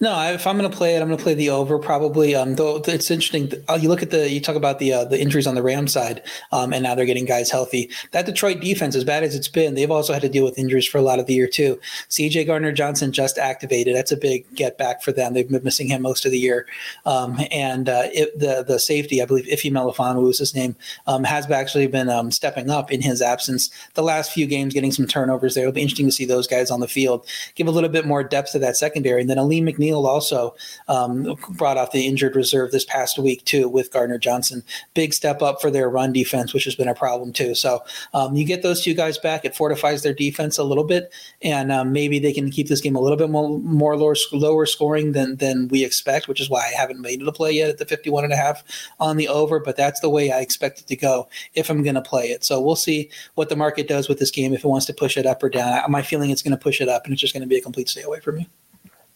No, 0.00 0.32
if 0.32 0.46
I'm 0.46 0.58
going 0.58 0.70
to 0.70 0.76
play 0.76 0.96
it, 0.96 1.02
I'm 1.02 1.08
going 1.08 1.18
to 1.18 1.22
play 1.22 1.34
the 1.34 1.50
over 1.50 1.78
probably. 1.78 2.34
Um, 2.34 2.56
though 2.56 2.76
it's 2.76 3.10
interesting. 3.10 3.52
Uh, 3.68 3.78
you 3.80 3.88
look 3.88 4.02
at 4.02 4.10
the 4.10 4.28
you 4.30 4.40
talk 4.40 4.56
about 4.56 4.78
the 4.78 4.92
uh, 4.92 5.04
the 5.04 5.20
injuries 5.20 5.46
on 5.46 5.54
the 5.54 5.62
Ram 5.62 5.88
side, 5.88 6.22
um, 6.52 6.72
and 6.72 6.82
now 6.82 6.94
they're 6.94 7.06
getting 7.06 7.24
guys 7.24 7.50
healthy. 7.50 7.90
That 8.12 8.26
Detroit 8.26 8.60
defense, 8.60 8.96
as 8.96 9.04
bad 9.04 9.22
as 9.22 9.34
it's 9.34 9.48
been, 9.48 9.74
they've 9.74 9.90
also 9.90 10.12
had 10.12 10.22
to 10.22 10.28
deal 10.28 10.44
with 10.44 10.58
injuries 10.58 10.86
for 10.86 10.98
a 10.98 11.02
lot 11.02 11.18
of 11.18 11.26
the 11.26 11.34
year 11.34 11.48
too. 11.48 11.80
C.J. 12.08 12.44
Gardner 12.44 12.72
Johnson 12.72 13.12
just 13.12 13.38
activated. 13.38 13.94
That's 13.94 14.12
a 14.12 14.16
big 14.16 14.44
get 14.54 14.78
back 14.78 15.02
for 15.02 15.12
them. 15.12 15.34
They've 15.34 15.48
been 15.48 15.62
missing 15.64 15.88
him 15.88 16.02
most 16.02 16.24
of 16.24 16.32
the 16.32 16.38
year, 16.38 16.66
um, 17.06 17.40
and 17.50 17.88
uh, 17.88 18.04
it, 18.12 18.38
the 18.38 18.64
the 18.66 18.78
safety, 18.78 19.22
I 19.22 19.26
believe, 19.26 19.48
Ife 19.52 19.62
Melifonwu 19.62 20.22
was 20.22 20.38
his 20.38 20.54
name, 20.54 20.76
um, 21.06 21.24
has 21.24 21.50
actually 21.50 21.86
been 21.86 22.08
um, 22.08 22.30
stepping 22.30 22.70
up 22.70 22.90
in 22.90 23.00
his 23.00 23.22
absence. 23.22 23.70
The 23.94 24.02
last 24.02 24.32
few 24.32 24.46
games, 24.46 24.74
getting 24.74 24.92
some 24.92 25.06
turnovers 25.06 25.54
there. 25.54 25.64
It'll 25.64 25.72
be 25.72 25.82
interesting 25.82 26.06
to 26.06 26.12
see 26.12 26.24
those 26.24 26.46
guys 26.46 26.70
on 26.70 26.80
the 26.80 26.88
field 26.88 27.26
give 27.54 27.66
a 27.66 27.70
little 27.70 27.90
bit 27.90 28.06
more 28.06 28.22
depth 28.22 28.52
to 28.52 28.58
that 28.60 28.76
secondary, 28.76 29.20
and 29.20 29.30
then 29.30 29.38
Alim 29.38 29.68
McNeill 29.76 30.04
also 30.04 30.54
um, 30.88 31.36
brought 31.50 31.76
off 31.76 31.92
the 31.92 32.06
injured 32.06 32.36
reserve 32.36 32.70
this 32.70 32.84
past 32.84 33.18
week 33.18 33.44
too 33.44 33.68
with 33.68 33.92
Gardner 33.92 34.18
Johnson. 34.18 34.62
Big 34.94 35.12
step 35.14 35.42
up 35.42 35.60
for 35.60 35.70
their 35.70 35.88
run 35.88 36.12
defense, 36.12 36.52
which 36.52 36.64
has 36.64 36.74
been 36.74 36.88
a 36.88 36.94
problem 36.94 37.32
too. 37.32 37.54
So 37.54 37.82
um, 38.14 38.34
you 38.34 38.44
get 38.44 38.62
those 38.62 38.82
two 38.82 38.94
guys 38.94 39.18
back, 39.18 39.44
it 39.44 39.54
fortifies 39.56 40.02
their 40.02 40.14
defense 40.14 40.58
a 40.58 40.64
little 40.64 40.84
bit, 40.84 41.12
and 41.42 41.72
um, 41.72 41.92
maybe 41.92 42.18
they 42.18 42.32
can 42.32 42.50
keep 42.50 42.68
this 42.68 42.80
game 42.80 42.96
a 42.96 43.00
little 43.00 43.16
bit 43.16 43.30
more, 43.30 43.58
more 43.60 43.96
lower, 43.96 44.16
lower 44.32 44.66
scoring 44.66 45.12
than 45.12 45.36
than 45.36 45.68
we 45.68 45.84
expect, 45.84 46.28
which 46.28 46.40
is 46.40 46.50
why 46.50 46.60
I 46.60 46.78
haven't 46.78 47.00
made 47.00 47.20
it 47.20 47.28
a 47.28 47.32
play 47.32 47.52
yet 47.52 47.70
at 47.70 47.78
the 47.78 47.86
51 47.86 48.24
and 48.24 48.32
a 48.32 48.36
half 48.36 48.62
on 49.00 49.16
the 49.16 49.28
over. 49.28 49.60
But 49.60 49.76
that's 49.76 50.00
the 50.00 50.10
way 50.10 50.30
I 50.30 50.40
expect 50.40 50.80
it 50.80 50.86
to 50.88 50.96
go 50.96 51.28
if 51.54 51.70
I'm 51.70 51.82
going 51.82 51.94
to 51.94 52.02
play 52.02 52.26
it. 52.26 52.44
So 52.44 52.60
we'll 52.60 52.76
see 52.76 53.10
what 53.34 53.48
the 53.48 53.56
market 53.56 53.88
does 53.88 54.08
with 54.08 54.18
this 54.18 54.30
game 54.30 54.52
if 54.54 54.64
it 54.64 54.68
wants 54.68 54.86
to 54.86 54.94
push 54.94 55.16
it 55.16 55.26
up 55.26 55.42
or 55.42 55.48
down. 55.48 55.90
My 55.90 56.02
feeling 56.02 56.30
it's 56.30 56.42
going 56.42 56.56
to 56.56 56.62
push 56.62 56.80
it 56.80 56.88
up, 56.88 57.04
and 57.04 57.12
it's 57.12 57.20
just 57.20 57.32
going 57.32 57.42
to 57.42 57.48
be 57.48 57.56
a 57.56 57.62
complete 57.62 57.88
stay 57.88 58.02
away 58.02 58.20
for 58.20 58.32
me. 58.32 58.48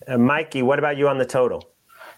Uh, 0.06 0.18
Mikey, 0.18 0.62
what 0.62 0.78
about 0.78 0.96
you 0.96 1.08
on 1.08 1.18
the 1.18 1.26
total? 1.26 1.68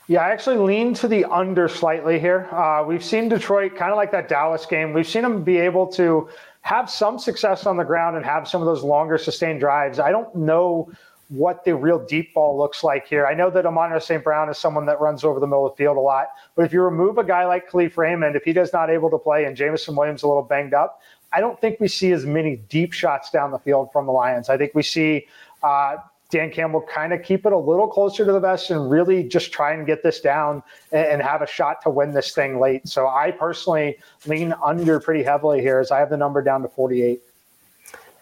Yeah, 0.09 0.23
I 0.23 0.31
actually 0.31 0.57
lean 0.57 0.95
to 0.95 1.09
the 1.09 1.25
under 1.27 1.69
slightly 1.69 2.19
here. 2.19 2.49
Uh, 2.51 2.83
we've 2.87 3.05
seen 3.05 3.29
Detroit 3.29 3.77
kind 3.77 3.91
of 3.91 3.97
like 3.97 4.11
that 4.13 4.29
Dallas 4.29 4.65
game. 4.65 4.95
We've 4.95 5.07
seen 5.07 5.23
them 5.23 5.45
be 5.45 5.59
able 5.59 5.87
to 5.89 6.29
have 6.63 6.91
some 6.91 7.19
success 7.19 7.67
on 7.67 7.77
the 7.77 7.85
ground 7.85 8.17
and 8.17 8.25
have 8.25 8.49
some 8.49 8.63
of 8.63 8.67
those 8.67 8.83
longer 8.83 9.19
sustained 9.19 9.61
drives. 9.61 9.99
I 9.99 10.11
don't 10.11 10.35
know 10.35 10.91
what 11.29 11.63
the 11.65 11.77
real 11.77 12.05
deep 12.07 12.33
ball 12.33 12.57
looks 12.57 12.83
like 12.83 13.07
here. 13.07 13.27
I 13.27 13.35
know 13.35 13.51
that 13.51 13.67
Amon 13.67 14.01
St. 14.01 14.25
Brown 14.25 14.49
is 14.49 14.57
someone 14.57 14.87
that 14.87 14.99
runs 14.99 15.25
over 15.25 15.39
the 15.41 15.47
middle 15.47 15.67
of 15.67 15.73
the 15.75 15.77
field 15.77 15.99
a 15.99 16.01
lot, 16.01 16.29
but 16.57 16.65
if 16.65 16.73
you 16.73 16.81
remove 16.81 17.19
a 17.19 17.25
guy 17.25 17.45
like 17.45 17.71
Kalif 17.71 17.99
Raymond, 17.99 18.35
if 18.35 18.45
he 18.45 18.55
does 18.55 18.73
not 18.73 18.89
able 18.89 19.11
to 19.11 19.19
play 19.19 19.45
and 19.45 19.55
Jameson 19.55 19.95
Williams 19.95 20.23
a 20.23 20.29
little 20.29 20.43
banged 20.43 20.73
up, 20.73 21.03
I 21.31 21.41
don't 21.41 21.61
think 21.61 21.81
we 21.81 21.89
see 21.89 22.13
as 22.13 22.25
many 22.25 22.57
deep 22.57 22.95
shots 22.95 23.31
down 23.31 23.51
the 23.51 23.59
field 23.59 23.93
from 23.93 24.07
the 24.07 24.13
Lions. 24.13 24.49
I 24.49 24.57
think 24.57 24.75
we 24.75 24.83
see 24.83 25.27
uh, 25.63 25.97
Dan 26.31 26.51
Campbell 26.51 26.83
kind 26.83 27.13
of 27.13 27.23
keep 27.23 27.47
it 27.47 27.53
a 27.53 27.59
little 27.59 27.89
closer 27.89 28.25
to 28.27 28.33
the 28.33 28.41
vest 28.41 28.71
and 28.71 28.91
really 28.91 29.25
just 29.25 29.51
try 29.51 29.73
and 29.73 29.87
get 29.87 30.03
this 30.03 30.21
down 30.21 30.63
and, 30.93 31.23
have 31.23 31.43
a 31.43 31.47
shot 31.47 31.83
to 31.83 31.91
win 31.91 32.13
this 32.13 32.33
thing 32.33 32.61
late. 32.61 32.87
So 32.87 33.09
I 33.09 33.31
personally 33.31 33.99
lean 34.27 34.55
under 34.65 35.01
pretty 35.01 35.23
heavily 35.23 35.61
here 35.61 35.79
as 35.79 35.91
I 35.91 35.99
have 35.99 36.11
the 36.11 36.17
number 36.17 36.43
down 36.43 36.63
to 36.63 36.69
48. 36.69 37.21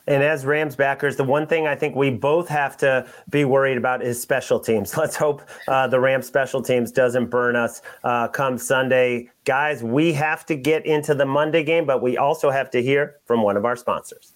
And 0.09 0.23
as 0.23 0.47
Rams 0.47 0.77
backers, 0.77 1.17
the 1.17 1.25
one 1.25 1.49
thing 1.49 1.67
I 1.67 1.75
think 1.75 1.97
we 1.97 2.11
both 2.11 2.49
have 2.49 2.77
to 2.79 3.07
be 3.29 3.45
worried 3.45 3.77
about 3.77 4.03
is 4.03 4.21
special 4.23 4.61
teams. 4.61 4.97
Let's 4.97 5.17
hope 5.17 5.43
uh, 5.67 5.89
the 5.89 5.99
Rams 5.99 6.27
special 6.27 6.63
teams 6.63 6.93
doesn't 6.93 7.27
burn 7.27 7.57
us 7.57 7.83
uh, 8.05 8.29
come 8.29 8.57
Sunday. 8.57 9.31
Guys, 9.45 9.83
we 9.83 10.13
have 10.13 10.47
to 10.47 10.55
get 10.55 10.87
into 10.87 11.15
the 11.15 11.27
Monday 11.27 11.65
game, 11.65 11.87
but 11.87 12.03
we 12.03 12.17
also 12.17 12.51
have 12.51 12.71
to 12.71 12.83
hear 12.83 13.17
from 13.25 13.43
one 13.43 13.57
of 13.57 13.65
our 13.65 13.75
sponsors. 13.75 14.36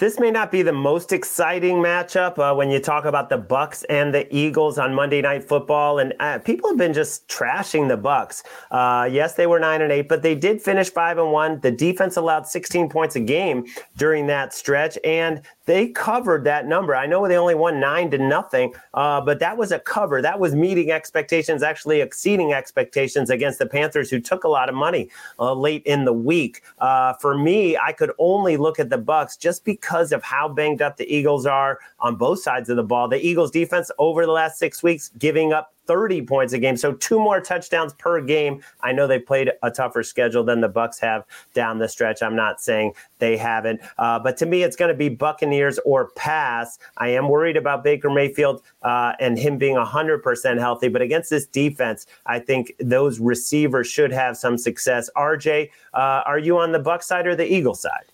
This 0.00 0.18
may 0.18 0.30
not 0.30 0.50
be 0.50 0.62
the 0.62 0.72
most 0.72 1.12
exciting 1.12 1.76
matchup 1.76 2.38
uh, 2.38 2.54
when 2.54 2.70
you 2.70 2.80
talk 2.80 3.04
about 3.04 3.28
the 3.28 3.36
Bucks 3.36 3.84
and 3.90 4.14
the 4.14 4.34
Eagles 4.34 4.78
on 4.78 4.94
Monday 4.94 5.20
Night 5.20 5.46
Football, 5.46 5.98
and 5.98 6.14
uh, 6.20 6.38
people 6.38 6.70
have 6.70 6.78
been 6.78 6.94
just 6.94 7.28
trashing 7.28 7.86
the 7.86 7.98
Bucks. 7.98 8.42
Uh, 8.70 9.06
yes, 9.12 9.34
they 9.34 9.46
were 9.46 9.60
nine 9.60 9.82
and 9.82 9.92
eight, 9.92 10.08
but 10.08 10.22
they 10.22 10.34
did 10.34 10.62
finish 10.62 10.88
five 10.88 11.18
and 11.18 11.32
one. 11.32 11.60
The 11.60 11.70
defense 11.70 12.16
allowed 12.16 12.46
16 12.46 12.88
points 12.88 13.14
a 13.16 13.20
game 13.20 13.66
during 13.98 14.26
that 14.28 14.54
stretch, 14.54 14.96
and 15.04 15.42
they 15.70 15.86
covered 15.86 16.42
that 16.42 16.66
number. 16.66 16.96
I 16.96 17.06
know 17.06 17.28
they 17.28 17.36
only 17.36 17.54
won 17.54 17.78
nine 17.78 18.10
to 18.10 18.18
nothing, 18.18 18.74
uh, 18.92 19.20
but 19.20 19.38
that 19.38 19.56
was 19.56 19.70
a 19.70 19.78
cover. 19.78 20.20
That 20.20 20.40
was 20.40 20.52
meeting 20.52 20.90
expectations, 20.90 21.62
actually 21.62 22.00
exceeding 22.00 22.52
expectations 22.52 23.30
against 23.30 23.60
the 23.60 23.66
Panthers, 23.66 24.10
who 24.10 24.18
took 24.18 24.42
a 24.42 24.48
lot 24.48 24.68
of 24.68 24.74
money 24.74 25.10
uh, 25.38 25.54
late 25.54 25.84
in 25.86 26.04
the 26.04 26.12
week. 26.12 26.62
Uh, 26.80 27.12
for 27.14 27.38
me, 27.38 27.76
I 27.76 27.92
could 27.92 28.10
only 28.18 28.56
look 28.56 28.80
at 28.80 28.90
the 28.90 28.98
Bucks 28.98 29.36
just 29.36 29.64
because 29.64 30.10
of 30.10 30.24
how 30.24 30.48
banged 30.48 30.82
up 30.82 30.96
the 30.96 31.08
Eagles 31.08 31.46
are 31.46 31.78
on 32.00 32.16
both 32.16 32.42
sides 32.42 32.68
of 32.68 32.74
the 32.74 32.82
ball. 32.82 33.06
The 33.06 33.24
Eagles' 33.24 33.52
defense 33.52 33.92
over 33.96 34.26
the 34.26 34.32
last 34.32 34.58
six 34.58 34.82
weeks 34.82 35.12
giving 35.18 35.52
up 35.52 35.72
30 35.90 36.22
points 36.22 36.52
a 36.52 36.58
game. 36.60 36.76
So 36.76 36.92
two 36.92 37.18
more 37.18 37.40
touchdowns 37.40 37.94
per 37.94 38.20
game. 38.20 38.62
I 38.80 38.92
know 38.92 39.08
they 39.08 39.18
played 39.18 39.50
a 39.64 39.72
tougher 39.72 40.04
schedule 40.04 40.44
than 40.44 40.60
the 40.60 40.68
Bucks 40.68 41.00
have 41.00 41.24
down 41.52 41.80
the 41.80 41.88
stretch. 41.88 42.22
I'm 42.22 42.36
not 42.36 42.60
saying 42.60 42.92
they 43.18 43.36
haven't, 43.36 43.80
uh, 43.98 44.20
but 44.20 44.36
to 44.36 44.46
me, 44.46 44.62
it's 44.62 44.76
going 44.76 44.90
to 44.90 44.96
be 44.96 45.08
Buccaneers 45.08 45.80
or 45.84 46.10
pass. 46.10 46.78
I 46.98 47.08
am 47.08 47.28
worried 47.28 47.56
about 47.56 47.82
Baker 47.82 48.08
Mayfield 48.08 48.62
uh, 48.82 49.14
and 49.18 49.36
him 49.36 49.58
being 49.58 49.74
100% 49.74 50.58
healthy, 50.60 50.86
but 50.86 51.02
against 51.02 51.28
this 51.28 51.46
defense, 51.46 52.06
I 52.24 52.38
think 52.38 52.72
those 52.78 53.18
receivers 53.18 53.88
should 53.88 54.12
have 54.12 54.36
some 54.36 54.58
success. 54.58 55.10
RJ, 55.16 55.70
uh, 55.92 56.22
are 56.24 56.38
you 56.38 56.56
on 56.56 56.70
the 56.70 56.78
Buck 56.78 57.02
side 57.02 57.26
or 57.26 57.34
the 57.34 57.52
Eagle 57.52 57.74
side? 57.74 58.04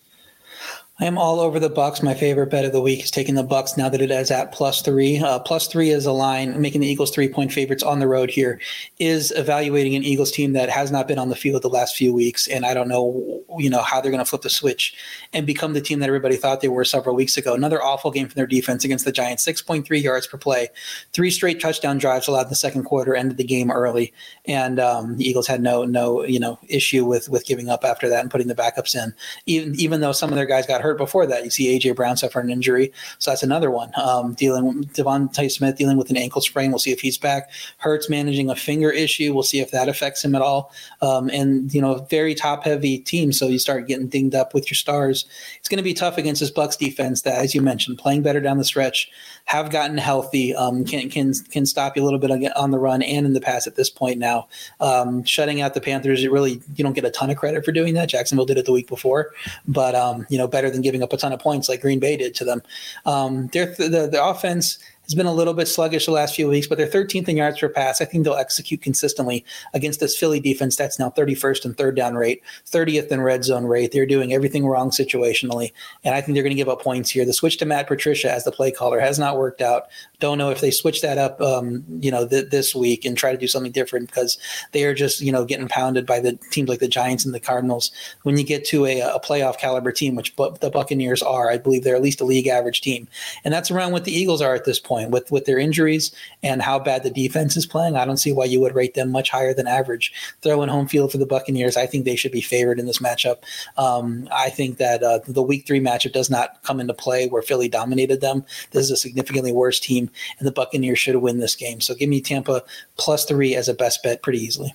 I 0.99 1.05
am 1.05 1.19
all 1.19 1.39
over 1.39 1.59
the 1.59 1.69
Bucks. 1.69 2.01
My 2.01 2.15
favorite 2.15 2.49
bet 2.49 2.65
of 2.65 2.71
the 2.71 2.81
week 2.81 3.03
is 3.03 3.11
taking 3.11 3.35
the 3.35 3.43
Bucks 3.43 3.77
now 3.77 3.87
that 3.87 4.01
it 4.01 4.09
is 4.09 4.31
at 4.31 4.51
plus 4.51 4.81
three. 4.81 5.19
Uh, 5.19 5.37
plus 5.37 5.67
three 5.67 5.91
is 5.91 6.07
a 6.07 6.11
line, 6.11 6.59
making 6.59 6.81
the 6.81 6.87
Eagles 6.87 7.11
three 7.11 7.29
point 7.29 7.53
favorites 7.53 7.83
on 7.83 7.99
the 7.99 8.07
road 8.07 8.31
here. 8.31 8.59
Is 8.97 9.31
evaluating 9.35 9.95
an 9.95 10.03
Eagles 10.03 10.31
team 10.31 10.53
that 10.53 10.71
has 10.71 10.89
not 10.89 11.07
been 11.07 11.19
on 11.19 11.29
the 11.29 11.35
field 11.35 11.61
the 11.61 11.69
last 11.69 11.95
few 11.95 12.15
weeks, 12.15 12.47
and 12.47 12.65
I 12.65 12.73
don't 12.73 12.87
know, 12.87 13.43
you 13.59 13.69
know, 13.69 13.83
how 13.83 14.01
they're 14.01 14.09
going 14.09 14.23
to 14.23 14.29
flip 14.29 14.41
the 14.41 14.49
switch 14.49 14.95
and 15.33 15.45
become 15.45 15.73
the 15.73 15.81
team 15.81 15.99
that 15.99 16.07
everybody 16.07 16.35
thought 16.35 16.61
they 16.61 16.67
were 16.67 16.83
several 16.83 17.15
weeks 17.15 17.37
ago. 17.37 17.53
Another 17.53 17.81
awful 17.81 18.09
game 18.09 18.27
from 18.27 18.33
their 18.35 18.47
defense 18.47 18.83
against 18.83 19.05
the 19.05 19.11
Giants, 19.11 19.43
six 19.43 19.61
point 19.61 19.85
three 19.85 19.99
yards 19.99 20.25
per 20.25 20.39
play, 20.39 20.69
three 21.13 21.29
straight 21.29 21.59
touchdown 21.59 21.99
drives 21.99 22.27
allowed 22.27 22.47
in 22.47 22.49
the 22.49 22.55
second 22.55 22.85
quarter, 22.85 23.13
ended 23.13 23.37
the 23.37 23.43
game 23.43 23.69
early, 23.69 24.15
and 24.45 24.79
um, 24.79 25.15
the 25.17 25.29
Eagles 25.29 25.45
had 25.45 25.61
no 25.61 25.85
no 25.85 26.23
you 26.23 26.39
know 26.39 26.57
issue 26.67 27.05
with 27.05 27.29
with 27.29 27.45
giving 27.45 27.69
up 27.69 27.83
after 27.83 28.09
that 28.09 28.21
and 28.21 28.31
putting 28.31 28.47
the 28.47 28.55
backups 28.55 28.95
in, 28.95 29.13
even 29.45 29.79
even 29.79 30.01
though 30.01 30.11
some 30.11 30.31
of 30.31 30.37
their 30.37 30.47
guys 30.47 30.65
got 30.65 30.81
hurt 30.81 30.86
hurt 30.87 30.97
before 30.97 31.25
that. 31.27 31.43
You 31.43 31.49
see 31.49 31.77
AJ 31.77 31.95
Brown 31.95 32.17
suffer 32.17 32.39
an 32.39 32.49
injury, 32.49 32.91
so 33.19 33.31
that's 33.31 33.43
another 33.43 33.69
one. 33.71 33.91
Um, 33.95 34.33
dealing 34.33 34.65
with 34.65 34.93
DeVonta 34.93 35.51
Smith 35.51 35.77
dealing 35.77 35.97
with 35.97 36.09
an 36.09 36.17
ankle 36.17 36.41
sprain. 36.41 36.71
We'll 36.71 36.79
see 36.79 36.91
if 36.91 37.01
he's 37.01 37.17
back. 37.17 37.49
Hurts 37.77 38.09
managing 38.09 38.49
a 38.49 38.55
finger 38.55 38.91
issue. 38.91 39.33
We'll 39.33 39.43
see 39.43 39.59
if 39.59 39.71
that 39.71 39.89
affects 39.89 40.23
him 40.23 40.35
at 40.35 40.41
all. 40.41 40.71
Um, 41.01 41.29
and 41.29 41.73
you 41.73 41.81
know, 41.81 41.95
very 42.09 42.35
top 42.35 42.63
heavy 42.63 42.99
team, 42.99 43.31
so 43.31 43.47
you 43.47 43.59
start 43.59 43.87
getting 43.87 44.07
dinged 44.07 44.35
up 44.35 44.53
with 44.53 44.69
your 44.69 44.75
stars. 44.75 45.25
It's 45.59 45.69
going 45.69 45.77
to 45.77 45.83
be 45.83 45.93
tough 45.93 46.17
against 46.17 46.41
this 46.41 46.51
Bucks 46.51 46.75
defense 46.75 47.21
that, 47.21 47.37
as 47.37 47.53
you 47.53 47.61
mentioned, 47.61 47.97
playing 47.97 48.21
better 48.21 48.39
down 48.39 48.57
the 48.57 48.63
stretch, 48.63 49.09
have 49.45 49.69
gotten 49.69 49.97
healthy, 49.97 50.55
um, 50.55 50.85
can 50.85 51.09
can 51.09 51.33
can 51.33 51.65
stop 51.65 51.95
you 51.95 52.03
a 52.03 52.05
little 52.05 52.19
bit 52.19 52.31
on 52.55 52.71
the 52.71 52.79
run 52.79 53.01
and 53.01 53.25
in 53.25 53.33
the 53.33 53.41
pass 53.41 53.67
at 53.67 53.75
this 53.75 53.89
point 53.89 54.17
now. 54.17 54.47
Um, 54.79 55.23
shutting 55.23 55.61
out 55.61 55.73
the 55.73 55.81
Panthers, 55.81 56.23
it 56.23 56.31
really 56.31 56.61
you 56.75 56.83
don't 56.83 56.93
get 56.93 57.05
a 57.05 57.11
ton 57.11 57.29
of 57.29 57.37
credit 57.37 57.65
for 57.65 57.71
doing 57.71 57.93
that. 57.95 58.09
Jacksonville 58.09 58.45
did 58.45 58.57
it 58.57 58.65
the 58.65 58.71
week 58.71 58.87
before, 58.87 59.31
but 59.67 59.95
um, 59.95 60.25
you 60.29 60.37
know, 60.37 60.47
better 60.47 60.69
than 60.69 60.76
giving 60.81 61.03
up 61.03 61.13
a 61.13 61.17
ton 61.17 61.33
of 61.33 61.39
points 61.39 61.69
like 61.69 61.81
Green 61.81 61.99
Bay 61.99 62.17
did 62.17 62.35
to 62.35 62.45
them. 62.45 62.61
Um, 63.05 63.47
their 63.47 63.67
the, 63.75 64.07
the 64.11 64.23
offense 64.23 64.79
has 65.07 65.15
been 65.15 65.25
a 65.25 65.33
little 65.33 65.53
bit 65.53 65.69
sluggish 65.69 66.05
the 66.05 66.11
last 66.11 66.35
few 66.35 66.49
weeks, 66.49 66.67
but 66.67 66.77
they're 66.77 66.85
13th 66.85 67.29
in 67.29 67.37
yards 67.37 67.59
per 67.59 67.69
pass. 67.69 68.01
I 68.01 68.05
think 68.05 68.25
they'll 68.25 68.35
execute 68.35 68.81
consistently 68.81 69.45
against 69.73 70.01
this 70.01 70.17
Philly 70.17 70.41
defense 70.41 70.75
that's 70.75 70.99
now 70.99 71.09
31st 71.09 71.63
in 71.63 71.73
third 71.75 71.95
down 71.95 72.15
rate, 72.15 72.43
30th 72.65 73.07
in 73.07 73.21
red 73.21 73.45
zone 73.45 73.63
rate. 73.63 73.93
They're 73.93 74.05
doing 74.05 74.33
everything 74.33 74.67
wrong 74.67 74.89
situationally, 74.89 75.71
and 76.03 76.13
I 76.13 76.19
think 76.19 76.35
they're 76.35 76.43
going 76.43 76.55
to 76.55 76.61
give 76.61 76.67
up 76.67 76.81
points 76.81 77.09
here. 77.09 77.23
The 77.23 77.31
switch 77.31 77.55
to 77.57 77.65
Matt 77.65 77.87
Patricia 77.87 78.29
as 78.29 78.43
the 78.43 78.51
play 78.51 78.69
caller 78.69 78.99
has 78.99 79.17
not 79.17 79.37
worked 79.37 79.61
out. 79.61 79.83
Don't 80.19 80.37
know 80.37 80.49
if 80.49 80.59
they 80.59 80.71
switch 80.71 81.01
that 81.01 81.17
up, 81.17 81.39
um, 81.39 81.85
you 82.01 82.11
know, 82.11 82.27
th- 82.27 82.49
this 82.49 82.75
week 82.75 83.05
and 83.05 83.17
try 83.17 83.31
to 83.31 83.37
do 83.37 83.47
something 83.47 83.71
different 83.71 84.07
because 84.07 84.37
they 84.73 84.83
are 84.83 84.93
just, 84.93 85.21
you 85.21 85.31
know, 85.31 85.45
getting 85.45 85.69
pounded 85.69 86.05
by 86.05 86.19
the 86.19 86.37
teams 86.51 86.67
like 86.67 86.79
the 86.79 86.87
Giants 86.87 87.23
and 87.23 87.33
the 87.33 87.39
Cardinals. 87.39 87.91
When 88.23 88.37
you 88.37 88.43
get 88.43 88.65
to 88.65 88.85
a, 88.85 88.99
a 88.99 89.21
playoff 89.21 89.57
caliber 89.57 89.93
team, 89.93 90.15
which 90.15 90.35
bu- 90.35 90.57
the 90.59 90.69
Buccaneers 90.69 91.23
are, 91.23 91.49
I 91.49 91.57
believe 91.57 91.85
they're 91.85 91.95
at 91.95 92.01
least 92.01 92.19
a 92.19 92.25
league 92.25 92.47
average 92.47 92.81
team, 92.81 93.07
and 93.45 93.53
that's 93.53 93.71
around 93.71 93.93
what 93.93 94.03
the 94.03 94.11
Eagles 94.11 94.41
are 94.41 94.53
at 94.53 94.65
this 94.65 94.81
point 94.81 94.96
point 94.97 95.11
with 95.11 95.31
with 95.31 95.45
their 95.45 95.59
injuries 95.59 96.13
and 96.43 96.61
how 96.61 96.79
bad 96.79 97.03
the 97.03 97.09
defense 97.09 97.55
is 97.55 97.65
playing. 97.65 97.95
I 97.95 98.05
don't 98.05 98.17
see 98.17 98.33
why 98.33 98.45
you 98.45 98.59
would 98.59 98.75
rate 98.75 98.93
them 98.93 99.11
much 99.11 99.29
higher 99.29 99.53
than 99.53 99.67
average. 99.67 100.11
Throwing 100.41 100.69
home 100.69 100.87
field 100.87 101.11
for 101.11 101.17
the 101.17 101.25
Buccaneers, 101.25 101.77
I 101.77 101.85
think 101.85 102.05
they 102.05 102.15
should 102.15 102.31
be 102.31 102.41
favored 102.41 102.79
in 102.79 102.85
this 102.85 102.99
matchup. 102.99 103.37
Um, 103.77 104.27
I 104.31 104.49
think 104.49 104.77
that 104.77 105.03
uh, 105.03 105.19
the 105.27 105.43
Week 105.43 105.65
Three 105.65 105.79
matchup 105.79 106.13
does 106.13 106.29
not 106.29 106.63
come 106.63 106.79
into 106.79 106.93
play 106.93 107.27
where 107.27 107.41
Philly 107.41 107.69
dominated 107.69 108.21
them. 108.21 108.43
This 108.71 108.85
is 108.85 108.91
a 108.91 108.97
significantly 108.97 109.51
worse 109.51 109.79
team, 109.79 110.09
and 110.39 110.47
the 110.47 110.51
Buccaneers 110.51 110.99
should 110.99 111.15
win 111.17 111.39
this 111.39 111.55
game. 111.55 111.81
So 111.81 111.95
give 111.95 112.09
me 112.09 112.21
Tampa 112.21 112.63
plus 112.97 113.25
three 113.25 113.55
as 113.55 113.67
a 113.67 113.73
best 113.73 114.03
bet 114.03 114.23
pretty 114.23 114.39
easily. 114.39 114.73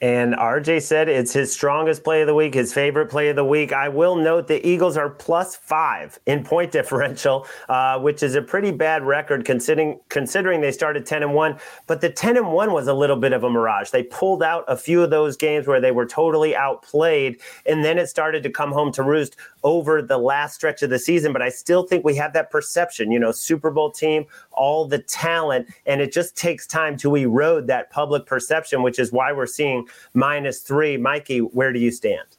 And 0.00 0.34
RJ 0.34 0.80
said 0.80 1.10
it's 1.10 1.32
his 1.32 1.52
strongest 1.52 2.02
play 2.04 2.22
of 2.22 2.26
the 2.26 2.34
week, 2.34 2.54
his 2.54 2.72
favorite 2.72 3.10
play 3.10 3.28
of 3.28 3.36
the 3.36 3.44
week. 3.44 3.72
I 3.72 3.88
will 3.88 4.16
note 4.16 4.48
the 4.48 4.66
Eagles 4.66 4.96
are 4.96 5.10
plus 5.10 5.56
five 5.56 6.18
in 6.24 6.42
point 6.42 6.72
differential, 6.80 7.46
uh, 7.68 7.98
which 7.98 8.22
is 8.22 8.34
a 8.34 8.40
pretty 8.40 8.70
bad 8.70 9.02
record 9.02 9.44
considering 9.44 10.00
considering 10.08 10.62
they 10.62 10.72
started 10.72 11.04
10 11.04 11.22
and 11.22 11.34
1. 11.34 11.58
But 11.86 12.00
the 12.00 12.08
10 12.08 12.38
and 12.38 12.52
1 12.52 12.72
was 12.72 12.88
a 12.88 12.94
little 12.94 13.16
bit 13.16 13.34
of 13.34 13.44
a 13.44 13.50
mirage. 13.50 13.90
They 13.90 14.04
pulled 14.04 14.42
out 14.42 14.64
a 14.68 14.76
few 14.76 15.02
of 15.02 15.10
those 15.10 15.36
games 15.36 15.66
where 15.66 15.80
they 15.80 15.90
were 15.90 16.06
totally 16.06 16.56
outplayed, 16.56 17.40
and 17.66 17.84
then 17.84 17.98
it 17.98 18.08
started 18.08 18.42
to 18.44 18.50
come 18.50 18.72
home 18.72 18.92
to 18.92 19.02
roost 19.02 19.36
over 19.62 20.00
the 20.00 20.16
last 20.16 20.54
stretch 20.54 20.82
of 20.82 20.88
the 20.88 20.98
season. 20.98 21.32
But 21.32 21.42
I 21.42 21.50
still 21.50 21.82
think 21.82 22.04
we 22.04 22.14
have 22.16 22.32
that 22.32 22.50
perception, 22.50 23.12
you 23.12 23.18
know, 23.18 23.32
Super 23.32 23.70
Bowl 23.70 23.90
team, 23.90 24.24
all 24.52 24.86
the 24.86 24.98
talent, 24.98 25.68
and 25.84 26.00
it 26.00 26.10
just 26.10 26.36
takes 26.36 26.66
time 26.66 26.96
to 26.98 27.14
erode 27.16 27.66
that 27.66 27.90
public 27.90 28.24
perception, 28.24 28.82
which 28.82 28.98
is 28.98 29.12
why 29.12 29.32
we're 29.32 29.46
seeing 29.46 29.86
minus 30.14 30.60
three. 30.60 30.96
Mikey, 30.96 31.38
where 31.38 31.72
do 31.72 31.78
you 31.78 31.90
stand? 31.90 32.36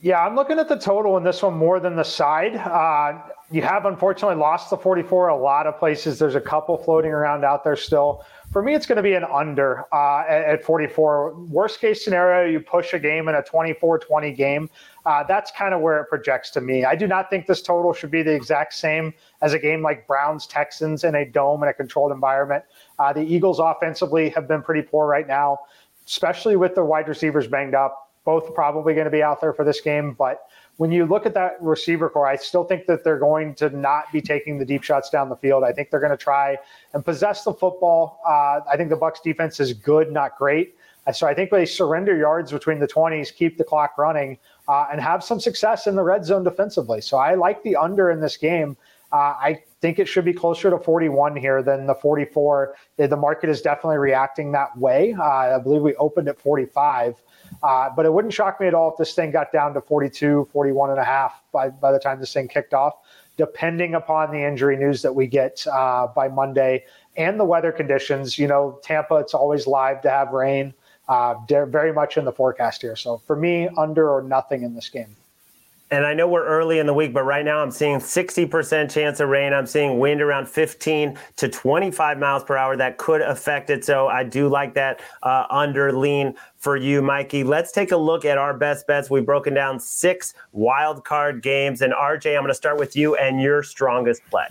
Yeah, 0.00 0.20
I'm 0.24 0.36
looking 0.36 0.58
at 0.58 0.68
the 0.68 0.76
total 0.76 1.16
in 1.16 1.24
this 1.24 1.42
one 1.42 1.54
more 1.54 1.80
than 1.80 1.96
the 1.96 2.04
side. 2.04 2.56
Uh, 2.56 3.18
you 3.50 3.62
have 3.62 3.86
unfortunately 3.86 4.36
lost 4.36 4.70
the 4.70 4.76
44 4.76 5.28
a 5.28 5.36
lot 5.36 5.66
of 5.66 5.78
places. 5.78 6.18
There's 6.18 6.34
a 6.34 6.40
couple 6.40 6.76
floating 6.76 7.12
around 7.12 7.44
out 7.44 7.64
there 7.64 7.76
still. 7.76 8.24
For 8.52 8.62
me, 8.62 8.74
it's 8.74 8.86
going 8.86 8.96
to 8.96 9.02
be 9.02 9.14
an 9.14 9.24
under 9.24 9.84
uh, 9.94 10.24
at 10.28 10.64
44. 10.64 11.34
Worst 11.44 11.80
case 11.80 12.04
scenario, 12.04 12.50
you 12.50 12.60
push 12.60 12.92
a 12.92 12.98
game 12.98 13.28
in 13.28 13.36
a 13.36 13.42
24 13.42 14.00
20 14.00 14.32
game. 14.32 14.68
Uh, 15.04 15.22
that's 15.22 15.50
kind 15.52 15.72
of 15.72 15.80
where 15.80 16.00
it 16.00 16.08
projects 16.08 16.50
to 16.50 16.60
me. 16.60 16.84
I 16.84 16.96
do 16.96 17.06
not 17.06 17.30
think 17.30 17.46
this 17.46 17.62
total 17.62 17.92
should 17.92 18.10
be 18.10 18.22
the 18.22 18.34
exact 18.34 18.74
same 18.74 19.14
as 19.40 19.54
a 19.54 19.58
game 19.58 19.80
like 19.80 20.06
Browns 20.06 20.46
Texans 20.46 21.04
in 21.04 21.14
a 21.14 21.24
dome 21.24 21.62
in 21.62 21.68
a 21.68 21.74
controlled 21.74 22.12
environment. 22.12 22.64
Uh, 22.98 23.12
the 23.12 23.22
Eagles 23.22 23.60
offensively 23.60 24.28
have 24.30 24.48
been 24.48 24.62
pretty 24.62 24.82
poor 24.82 25.06
right 25.06 25.26
now 25.26 25.58
especially 26.06 26.56
with 26.56 26.74
the 26.74 26.84
wide 26.84 27.08
receivers 27.08 27.46
banged 27.46 27.74
up. 27.74 28.10
Both 28.24 28.54
probably 28.54 28.94
going 28.94 29.04
to 29.04 29.10
be 29.10 29.22
out 29.22 29.40
there 29.40 29.52
for 29.52 29.64
this 29.64 29.80
game. 29.80 30.12
But 30.12 30.48
when 30.78 30.90
you 30.90 31.06
look 31.06 31.26
at 31.26 31.34
that 31.34 31.62
receiver 31.62 32.10
core, 32.10 32.26
I 32.26 32.36
still 32.36 32.64
think 32.64 32.86
that 32.86 33.04
they're 33.04 33.18
going 33.18 33.54
to 33.56 33.70
not 33.70 34.10
be 34.12 34.20
taking 34.20 34.58
the 34.58 34.64
deep 34.64 34.82
shots 34.82 35.10
down 35.10 35.28
the 35.28 35.36
field. 35.36 35.62
I 35.62 35.72
think 35.72 35.90
they're 35.90 36.00
going 36.00 36.10
to 36.10 36.16
try 36.16 36.56
and 36.92 37.04
possess 37.04 37.44
the 37.44 37.52
football. 37.52 38.20
Uh, 38.26 38.60
I 38.70 38.76
think 38.76 38.90
the 38.90 38.96
Bucks 38.96 39.20
defense 39.20 39.60
is 39.60 39.72
good, 39.72 40.10
not 40.10 40.36
great. 40.36 40.74
So 41.12 41.26
I 41.26 41.34
think 41.34 41.50
they 41.50 41.64
surrender 41.64 42.16
yards 42.16 42.50
between 42.50 42.80
the 42.80 42.88
20s, 42.88 43.32
keep 43.32 43.58
the 43.58 43.64
clock 43.64 43.96
running, 43.96 44.38
uh, 44.66 44.86
and 44.90 45.00
have 45.00 45.22
some 45.22 45.38
success 45.38 45.86
in 45.86 45.94
the 45.94 46.02
red 46.02 46.24
zone 46.24 46.42
defensively. 46.42 47.00
So 47.00 47.16
I 47.16 47.34
like 47.34 47.62
the 47.62 47.76
under 47.76 48.10
in 48.10 48.20
this 48.20 48.36
game. 48.36 48.76
Uh, 49.12 49.16
I 49.16 49.62
think 49.80 49.98
it 49.98 50.08
should 50.08 50.24
be 50.24 50.32
closer 50.32 50.70
to 50.70 50.78
41 50.78 51.36
here 51.36 51.62
than 51.62 51.86
the 51.86 51.94
44. 51.94 52.74
The 52.96 53.16
market 53.16 53.50
is 53.50 53.60
definitely 53.62 53.98
reacting 53.98 54.52
that 54.52 54.76
way. 54.76 55.14
Uh, 55.18 55.22
I 55.22 55.58
believe 55.58 55.82
we 55.82 55.94
opened 55.96 56.28
at 56.28 56.40
45. 56.40 57.22
Uh, 57.62 57.90
but 57.94 58.04
it 58.04 58.12
wouldn't 58.12 58.34
shock 58.34 58.60
me 58.60 58.66
at 58.66 58.74
all 58.74 58.90
if 58.90 58.98
this 58.98 59.14
thing 59.14 59.30
got 59.30 59.52
down 59.52 59.74
to 59.74 59.80
42, 59.80 60.48
41 60.52 60.90
and 60.90 60.98
a 60.98 61.04
half 61.04 61.42
by, 61.52 61.68
by 61.68 61.92
the 61.92 61.98
time 61.98 62.18
this 62.18 62.32
thing 62.32 62.48
kicked 62.48 62.74
off, 62.74 62.94
depending 63.36 63.94
upon 63.94 64.32
the 64.32 64.42
injury 64.42 64.76
news 64.76 65.02
that 65.02 65.14
we 65.14 65.26
get 65.26 65.64
uh, 65.72 66.08
by 66.08 66.28
Monday 66.28 66.84
and 67.16 67.38
the 67.38 67.44
weather 67.44 67.70
conditions. 67.70 68.38
You 68.38 68.48
know, 68.48 68.80
Tampa, 68.82 69.16
it's 69.16 69.34
always 69.34 69.66
live 69.66 70.02
to 70.02 70.10
have 70.10 70.32
rain. 70.32 70.74
Uh, 71.08 71.36
they're 71.48 71.66
very 71.66 71.92
much 71.92 72.16
in 72.16 72.24
the 72.24 72.32
forecast 72.32 72.82
here. 72.82 72.96
So 72.96 73.18
for 73.18 73.36
me, 73.36 73.68
under 73.78 74.10
or 74.10 74.22
nothing 74.22 74.62
in 74.62 74.74
this 74.74 74.88
game 74.88 75.16
and 75.90 76.04
I 76.04 76.14
know 76.14 76.26
we're 76.26 76.44
early 76.46 76.80
in 76.80 76.86
the 76.86 76.94
week, 76.94 77.14
but 77.14 77.22
right 77.22 77.44
now 77.44 77.62
I'm 77.62 77.70
seeing 77.70 77.98
60% 77.98 78.90
chance 78.90 79.20
of 79.20 79.28
rain. 79.28 79.52
I'm 79.52 79.66
seeing 79.66 80.00
wind 80.00 80.20
around 80.20 80.48
15 80.48 81.16
to 81.36 81.48
25 81.48 82.18
miles 82.18 82.42
per 82.42 82.56
hour 82.56 82.76
that 82.76 82.98
could 82.98 83.20
affect 83.20 83.70
it. 83.70 83.84
So 83.84 84.08
I 84.08 84.24
do 84.24 84.48
like 84.48 84.74
that 84.74 85.00
uh, 85.22 85.46
under 85.48 85.92
lean 85.92 86.34
for 86.56 86.76
you, 86.76 87.02
Mikey. 87.02 87.44
Let's 87.44 87.70
take 87.70 87.92
a 87.92 87.96
look 87.96 88.24
at 88.24 88.36
our 88.36 88.52
best 88.52 88.88
bets. 88.88 89.10
We've 89.10 89.24
broken 89.24 89.54
down 89.54 89.78
six 89.78 90.34
wild 90.50 91.04
card 91.04 91.40
games. 91.40 91.82
And 91.82 91.92
RJ, 91.92 92.34
I'm 92.34 92.42
going 92.42 92.48
to 92.48 92.54
start 92.54 92.78
with 92.78 92.96
you 92.96 93.14
and 93.14 93.40
your 93.40 93.62
strongest 93.62 94.22
play. 94.28 94.46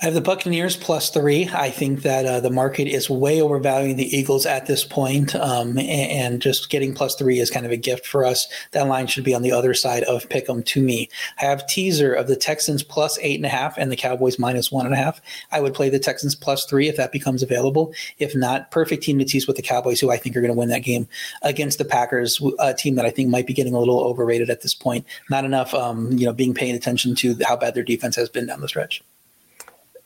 I 0.00 0.06
have 0.06 0.14
the 0.14 0.20
Buccaneers 0.20 0.76
plus 0.76 1.10
three. 1.10 1.48
I 1.52 1.70
think 1.70 2.02
that 2.02 2.26
uh, 2.26 2.40
the 2.40 2.50
market 2.50 2.88
is 2.88 3.08
way 3.08 3.40
overvaluing 3.40 3.96
the 3.96 4.16
Eagles 4.16 4.44
at 4.44 4.66
this 4.66 4.84
point, 4.84 5.34
um, 5.36 5.78
and, 5.78 5.88
and, 5.88 6.42
just 6.42 6.68
getting 6.68 6.94
plus 6.94 7.14
three 7.14 7.38
is 7.38 7.50
kind 7.50 7.64
of 7.64 7.72
a 7.72 7.76
gift 7.76 8.06
for 8.06 8.24
us. 8.24 8.46
That 8.72 8.88
line 8.88 9.06
should 9.06 9.24
be 9.24 9.34
on 9.34 9.42
the 9.42 9.52
other 9.52 9.72
side 9.72 10.02
of 10.04 10.28
Pick'em 10.28 10.64
to 10.66 10.82
me. 10.82 11.08
I 11.40 11.44
have 11.46 11.66
teaser 11.66 12.12
of 12.12 12.26
the 12.26 12.36
Texans 12.36 12.82
plus 12.82 13.18
eight 13.22 13.36
and 13.36 13.46
a 13.46 13.48
half 13.48 13.78
and 13.78 13.90
the 13.90 13.96
Cowboys 13.96 14.38
minus 14.38 14.70
one 14.70 14.84
and 14.84 14.94
a 14.94 14.98
half. 14.98 15.20
I 15.52 15.60
would 15.60 15.74
play 15.74 15.88
the 15.88 15.98
Texans 15.98 16.34
plus 16.34 16.66
three 16.66 16.88
if 16.88 16.96
that 16.96 17.12
becomes 17.12 17.42
available. 17.42 17.94
If 18.18 18.34
not, 18.34 18.70
perfect 18.70 19.04
team 19.04 19.18
to 19.20 19.24
tease 19.24 19.46
with 19.46 19.56
the 19.56 19.62
Cowboys, 19.62 20.00
who 20.00 20.10
I 20.10 20.16
think 20.16 20.36
are 20.36 20.40
going 20.40 20.52
to 20.52 20.58
win 20.58 20.68
that 20.68 20.80
game 20.80 21.08
against 21.42 21.78
the 21.78 21.84
Packers, 21.84 22.42
a 22.58 22.74
team 22.74 22.96
that 22.96 23.06
I 23.06 23.10
think 23.10 23.30
might 23.30 23.46
be 23.46 23.54
getting 23.54 23.74
a 23.74 23.78
little 23.78 24.00
overrated 24.00 24.50
at 24.50 24.62
this 24.62 24.74
point. 24.74 25.06
Not 25.30 25.44
enough, 25.44 25.72
um, 25.72 26.12
you 26.12 26.26
know, 26.26 26.32
being 26.32 26.52
paying 26.52 26.74
attention 26.74 27.14
to 27.16 27.36
how 27.46 27.56
bad 27.56 27.74
their 27.74 27.84
defense 27.84 28.16
has 28.16 28.28
been 28.28 28.46
down 28.46 28.60
the 28.60 28.68
stretch. 28.68 29.02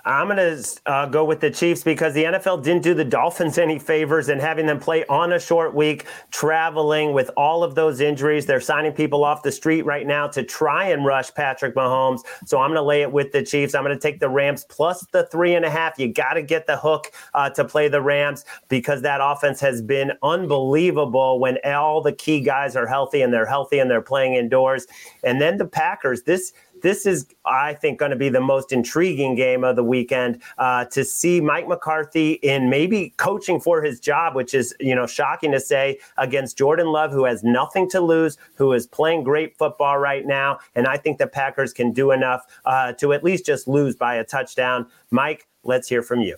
I'm 0.09 0.26
going 0.26 0.38
to 0.38 0.80
uh, 0.86 1.04
go 1.04 1.22
with 1.22 1.40
the 1.40 1.50
Chiefs 1.50 1.82
because 1.82 2.14
the 2.14 2.24
NFL 2.24 2.64
didn't 2.64 2.82
do 2.82 2.94
the 2.94 3.04
Dolphins 3.04 3.59
any 3.59 3.78
favors 3.78 4.30
in 4.30 4.38
having 4.38 4.64
them 4.64 4.80
play 4.80 5.04
on 5.04 5.34
a 5.34 5.38
short 5.38 5.74
week, 5.74 6.06
traveling 6.30 7.12
with 7.12 7.30
all 7.36 7.62
of 7.62 7.74
those 7.74 8.00
injuries. 8.00 8.46
They're 8.46 8.59
signing 8.59 8.92
people 8.92 9.22
off 9.22 9.42
the 9.42 9.52
street 9.52 9.82
right 9.82 10.06
now 10.06 10.26
to 10.28 10.42
try 10.42 10.88
and 10.88 11.04
rush 11.04 11.34
Patrick 11.34 11.74
Mahomes. 11.74 12.20
So 12.46 12.59
I'm 12.59 12.70
going 12.70 12.78
to 12.78 12.82
lay 12.82 13.02
it 13.02 13.12
with 13.12 13.32
the 13.32 13.42
Chiefs. 13.42 13.74
I'm 13.74 13.84
going 13.84 13.94
to 13.94 14.00
take 14.00 14.18
the 14.18 14.30
Rams 14.30 14.64
plus 14.70 15.04
the 15.12 15.26
three 15.26 15.54
and 15.54 15.66
a 15.66 15.70
half. 15.70 15.98
You 15.98 16.11
got 16.11 16.34
to 16.34 16.42
get 16.42 16.66
the 16.66 16.78
hook 16.78 17.12
uh, 17.34 17.50
to 17.50 17.66
play 17.66 17.88
the 17.88 18.00
Rams 18.00 18.46
because 18.68 19.02
that 19.02 19.20
offense 19.22 19.61
has 19.61 19.82
been 19.82 20.12
unbelievable 20.22 21.38
when 21.38 21.59
all 21.66 22.00
the 22.00 22.14
key 22.14 22.40
guys 22.40 22.76
are 22.76 22.86
healthy 22.86 23.20
and 23.20 23.30
they're 23.30 23.44
healthy 23.44 23.78
and 23.78 23.90
they're 23.90 24.00
playing 24.00 24.36
indoors. 24.36 24.86
And 25.22 25.38
then 25.38 25.59
the 25.59 25.66
Packers, 25.66 26.22
this 26.22 26.54
this 26.83 27.07
is, 27.07 27.26
I 27.45 27.74
think, 27.74 27.99
going 27.99 28.11
to 28.11 28.16
be 28.16 28.29
the 28.29 28.41
most 28.41 28.72
intriguing 28.72 29.35
game 29.35 29.64
of 29.64 29.76
the 29.76 29.85
weekend 29.85 30.43
uh, 30.59 30.85
to 30.87 31.05
see 31.05 31.41
Mike 31.41 31.68
McCarthy 31.68 32.33
in 32.33 32.70
maybe 32.70 33.14
coaching 33.16 33.61
for 33.61 33.83
his 33.83 34.01
job, 34.01 34.35
which 34.35 34.55
is, 34.55 34.74
you 34.81 34.95
know, 34.95 35.07
shocking 35.07 35.53
to 35.53 35.61
say 35.61 35.99
against 36.16 36.59
Jordan 36.59 36.89
Love, 36.89 37.11
who 37.11 37.24
has 37.24 37.43
nothing 37.43 37.89
to 37.91 38.01
lose, 38.01 38.39
who 38.55 38.72
is 38.72 38.87
playing 38.87 39.24
great 39.24 39.57
football 39.57 39.99
right 39.99 40.26
now. 40.26 40.59
And 40.74 40.87
I 40.87 40.97
think 40.97 41.18
the 41.18 41.26
Packers 41.26 41.72
can 41.72 41.93
do 41.93 42.11
enough 42.11 42.47
uh, 42.64 42.93
to 42.95 43.12
at 43.12 43.24
least 43.24 43.47
just 43.47 43.68
lose 43.68 43.97
by 43.97 44.16
a 44.16 44.24
touchdown. 44.24 44.87
Mike, 45.11 45.47
let's 45.62 45.89
hear 45.89 46.03
from 46.03 46.20
you. 46.20 46.37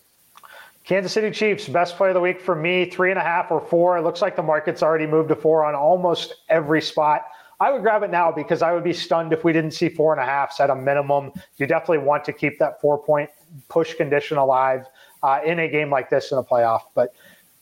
Kansas 0.85 1.13
City 1.13 1.31
Chiefs, 1.31 1.69
best 1.69 1.97
play 1.97 2.09
of 2.09 2.15
the 2.15 2.21
week 2.21 2.41
for 2.41 2.55
me, 2.55 2.85
three 2.85 3.11
and 3.11 3.19
a 3.19 3.23
half 3.23 3.51
or 3.51 3.61
four. 3.61 3.99
It 3.99 4.03
looks 4.03 4.23
like 4.23 4.35
the 4.35 4.43
market's 4.43 4.83
already 4.83 5.07
moved 5.07 5.29
to 5.29 5.37
four 5.37 5.65
on 5.65 5.75
almost 5.75 6.37
every 6.49 6.83
spot. 6.83 7.27
I 7.61 7.71
would 7.71 7.83
grab 7.83 8.03
it 8.03 8.11
now 8.11 8.33
because 8.33 8.63
I 8.63 8.73
would 8.73 8.85
be 8.85 8.95
stunned 8.95 9.35
if 9.35 9.45
we 9.45 9.53
didn't 9.53 9.73
see 9.73 9.91
four 9.91 10.13
and 10.15 10.21
a 10.21 10.25
halfs 10.25 10.61
at 10.61 10.71
a 10.71 10.75
minimum. 10.75 11.31
You 11.59 11.67
definitely 11.67 11.99
want 11.99 12.25
to 12.25 12.33
keep 12.33 12.59
that 12.59 12.81
four 12.81 12.99
point 12.99 13.29
push 13.69 13.95
condition 13.95 14.39
alive 14.39 14.87
uh, 15.23 15.41
in 15.45 15.59
a 15.59 15.69
game 15.69 15.91
like 15.91 16.09
this 16.09 16.33
in 16.33 16.39
a 16.39 16.43
playoff. 16.43 16.83
But 16.95 17.15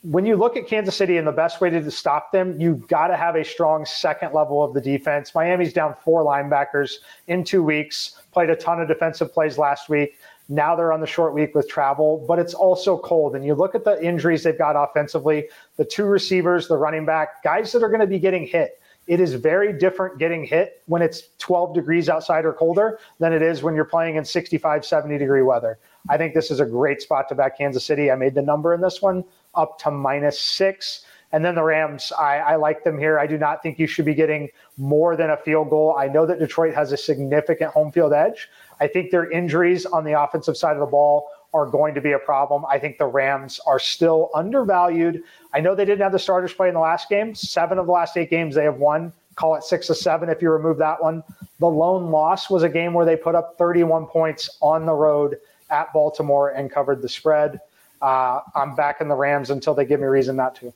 when 0.03 0.25
you 0.25 0.37
look 0.37 0.57
at 0.57 0.69
Kansas 0.69 0.95
City 0.95 1.17
and 1.17 1.27
the 1.27 1.33
best 1.33 1.61
way 1.61 1.71
to 1.71 1.91
stop 1.91 2.31
them, 2.31 2.61
you've 2.61 2.87
got 2.87 3.09
to 3.09 3.17
have 3.17 3.35
a 3.35 3.45
strong 3.45 3.85
second 3.85 4.33
level 4.33 4.63
of 4.63 4.73
the 4.73 4.81
defense. 4.81 5.35
Miami's 5.35 5.73
down 5.73 5.97
four 6.05 6.25
linebackers 6.25 6.99
in 7.27 7.43
two 7.43 7.65
weeks, 7.65 8.21
played 8.33 8.51
a 8.51 8.57
ton 8.57 8.81
of 8.81 8.87
defensive 8.87 9.33
plays 9.33 9.59
last 9.59 9.89
week. 9.89 10.17
Now 10.49 10.77
they're 10.77 10.93
on 10.93 11.01
the 11.01 11.07
short 11.07 11.35
week 11.35 11.55
with 11.55 11.69
travel, 11.69 12.25
but 12.29 12.39
it's 12.39 12.55
also 12.55 12.97
cold. 12.97 13.35
And 13.35 13.45
you 13.45 13.55
look 13.55 13.75
at 13.75 13.85
the 13.85 14.03
injuries 14.03 14.45
they've 14.45 14.57
got 14.57 14.77
offensively 14.77 15.49
the 15.77 15.85
two 15.85 16.05
receivers, 16.05 16.69
the 16.69 16.77
running 16.77 17.05
back, 17.05 17.43
guys 17.43 17.73
that 17.73 17.83
are 17.83 17.89
going 17.89 18.01
to 18.01 18.07
be 18.07 18.21
getting 18.21 18.47
hit 18.47 18.81
it 19.09 19.21
is 19.21 19.33
very 19.35 19.73
different 19.73 20.19
getting 20.19 20.45
hit 20.45 20.83
when 20.87 21.01
it's 21.01 21.31
12 21.39 21.75
degrees 21.75 22.11
outside 22.11 22.45
or 22.45 22.53
colder 22.53 22.99
than 23.19 23.33
it 23.33 23.41
is 23.41 23.63
when 23.63 23.75
you're 23.75 23.87
playing 23.87 24.17
in 24.17 24.25
65, 24.25 24.85
70 24.85 25.17
degree 25.17 25.43
weather. 25.43 25.79
I 26.11 26.19
think 26.19 26.35
this 26.35 26.51
is 26.51 26.61
a 26.61 26.67
great 26.67 27.01
spot 27.01 27.29
to 27.31 27.35
back 27.35 27.57
Kansas 27.57 27.85
City. 27.85 28.11
I 28.11 28.17
made 28.17 28.35
the 28.35 28.43
number 28.43 28.75
in 28.75 28.83
this 28.83 29.01
one 29.01 29.25
up 29.55 29.79
to 29.81 29.91
minus 29.91 30.39
six. 30.39 31.07
And 31.33 31.45
then 31.45 31.55
the 31.55 31.63
Rams, 31.63 32.13
I, 32.19 32.39
I, 32.39 32.57
like 32.57 32.85
them 32.85 32.99
here. 32.99 33.19
I 33.19 33.27
do 33.27 33.37
not 33.37 33.63
think 33.63 33.79
you 33.79 33.87
should 33.87 34.07
be 34.07 34.15
getting 34.15 34.49
more 34.79 35.15
than 35.15 35.31
a 35.31 35.37
field 35.37 35.69
goal. 35.69 35.95
I 35.99 36.09
know 36.09 36.25
that 36.25 36.39
Detroit 36.39 36.75
has 36.75 36.93
a 36.93 36.97
significant 36.97 37.71
home 37.73 37.93
field 37.93 38.15
edge. 38.15 38.49
I 38.81 38.87
think 38.89 39.11
their 39.11 39.31
injuries 39.31 39.85
on 39.85 40.05
the 40.05 40.19
offensive 40.19 40.57
side 40.57 40.73
of 40.73 40.81
the 40.81 40.87
ball 40.87 41.29
are 41.55 41.67
going 41.67 41.95
to 41.95 42.01
be 42.01 42.13
a 42.13 42.19
problem. 42.19 42.65
I 42.67 42.79
think 42.79 42.99
the 42.99 43.07
Rams 43.07 43.61
are 43.67 43.79
still 43.79 44.31
undervalued. 44.35 45.23
I 45.53 45.61
know 45.61 45.75
they 45.75 45.85
didn't 45.85 46.03
have 46.03 46.13
the 46.13 46.19
starters 46.19 46.53
play 46.53 46.69
in 46.69 46.75
the 46.75 46.81
last 46.81 47.09
game. 47.09 47.35
Seven 47.35 47.79
of 47.79 47.87
the 47.87 47.93
last 47.93 48.17
eight 48.17 48.31
games 48.31 48.55
they 48.55 48.65
have 48.65 48.77
won. 48.77 49.13
Call 49.35 49.55
it 49.55 49.63
six 49.63 49.89
or 49.89 49.95
seven 49.95 50.29
if 50.29 50.43
you 50.43 50.51
remove 50.51 50.79
that 50.79 51.03
one. 51.03 51.23
The 51.61 51.67
lone 51.67 52.11
loss 52.11 52.51
was 52.51 52.63
a 52.63 52.69
game 52.69 52.93
where 52.93 53.07
they 53.07 53.17
put 53.17 53.35
up 53.35 53.57
31 53.57 54.07
points 54.07 54.59
on 54.61 54.85
the 54.85 54.93
road 54.93 55.39
at 55.71 55.93
Baltimore 55.93 56.51
and 56.51 56.71
covered 56.71 57.03
the 57.03 57.09
spread. 57.09 57.61
Uh, 58.03 58.41
I'm 58.55 58.75
back 58.75 59.01
in 59.01 59.09
the 59.09 59.15
Rams 59.15 59.51
until 59.51 59.75
they 59.75 59.85
give 59.85 60.01
me 60.01 60.07
reason 60.07 60.37
not 60.37 60.55
to. 60.57 60.73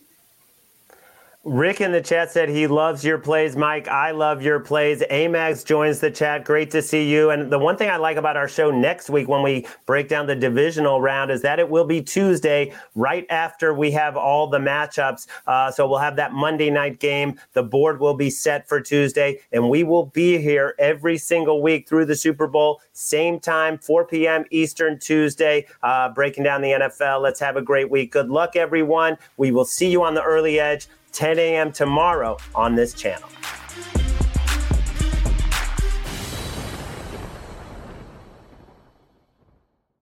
Rick 1.44 1.80
in 1.80 1.90
the 1.90 2.00
chat 2.00 2.30
said 2.30 2.48
he 2.48 2.68
loves 2.68 3.04
your 3.04 3.18
plays. 3.18 3.56
Mike, 3.56 3.88
I 3.88 4.12
love 4.12 4.42
your 4.42 4.60
plays. 4.60 5.02
Amax 5.10 5.66
joins 5.66 5.98
the 5.98 6.08
chat. 6.08 6.44
Great 6.44 6.70
to 6.70 6.80
see 6.80 7.10
you. 7.10 7.30
And 7.30 7.50
the 7.50 7.58
one 7.58 7.76
thing 7.76 7.90
I 7.90 7.96
like 7.96 8.16
about 8.16 8.36
our 8.36 8.46
show 8.46 8.70
next 8.70 9.10
week 9.10 9.26
when 9.26 9.42
we 9.42 9.66
break 9.84 10.06
down 10.06 10.28
the 10.28 10.36
divisional 10.36 11.00
round 11.00 11.32
is 11.32 11.42
that 11.42 11.58
it 11.58 11.68
will 11.68 11.84
be 11.84 12.00
Tuesday, 12.00 12.72
right 12.94 13.26
after 13.28 13.74
we 13.74 13.90
have 13.90 14.16
all 14.16 14.46
the 14.46 14.60
matchups. 14.60 15.26
Uh, 15.44 15.68
so 15.72 15.88
we'll 15.88 15.98
have 15.98 16.14
that 16.14 16.32
Monday 16.32 16.70
night 16.70 17.00
game. 17.00 17.36
The 17.54 17.64
board 17.64 17.98
will 17.98 18.14
be 18.14 18.30
set 18.30 18.68
for 18.68 18.80
Tuesday, 18.80 19.40
and 19.50 19.68
we 19.68 19.82
will 19.82 20.06
be 20.06 20.38
here 20.38 20.76
every 20.78 21.18
single 21.18 21.60
week 21.60 21.88
through 21.88 22.04
the 22.04 22.14
Super 22.14 22.46
Bowl, 22.46 22.80
same 22.92 23.40
time, 23.40 23.78
4 23.78 24.06
p.m. 24.06 24.44
Eastern 24.52 24.96
Tuesday, 24.96 25.66
uh, 25.82 26.08
breaking 26.10 26.44
down 26.44 26.62
the 26.62 26.70
NFL. 26.70 27.20
Let's 27.20 27.40
have 27.40 27.56
a 27.56 27.62
great 27.62 27.90
week. 27.90 28.12
Good 28.12 28.28
luck, 28.28 28.54
everyone. 28.54 29.18
We 29.38 29.50
will 29.50 29.64
see 29.64 29.90
you 29.90 30.04
on 30.04 30.14
the 30.14 30.22
early 30.22 30.60
edge. 30.60 30.86
10 31.12 31.38
a.m. 31.38 31.72
tomorrow 31.72 32.36
on 32.54 32.74
this 32.74 32.94
channel. 32.94 33.28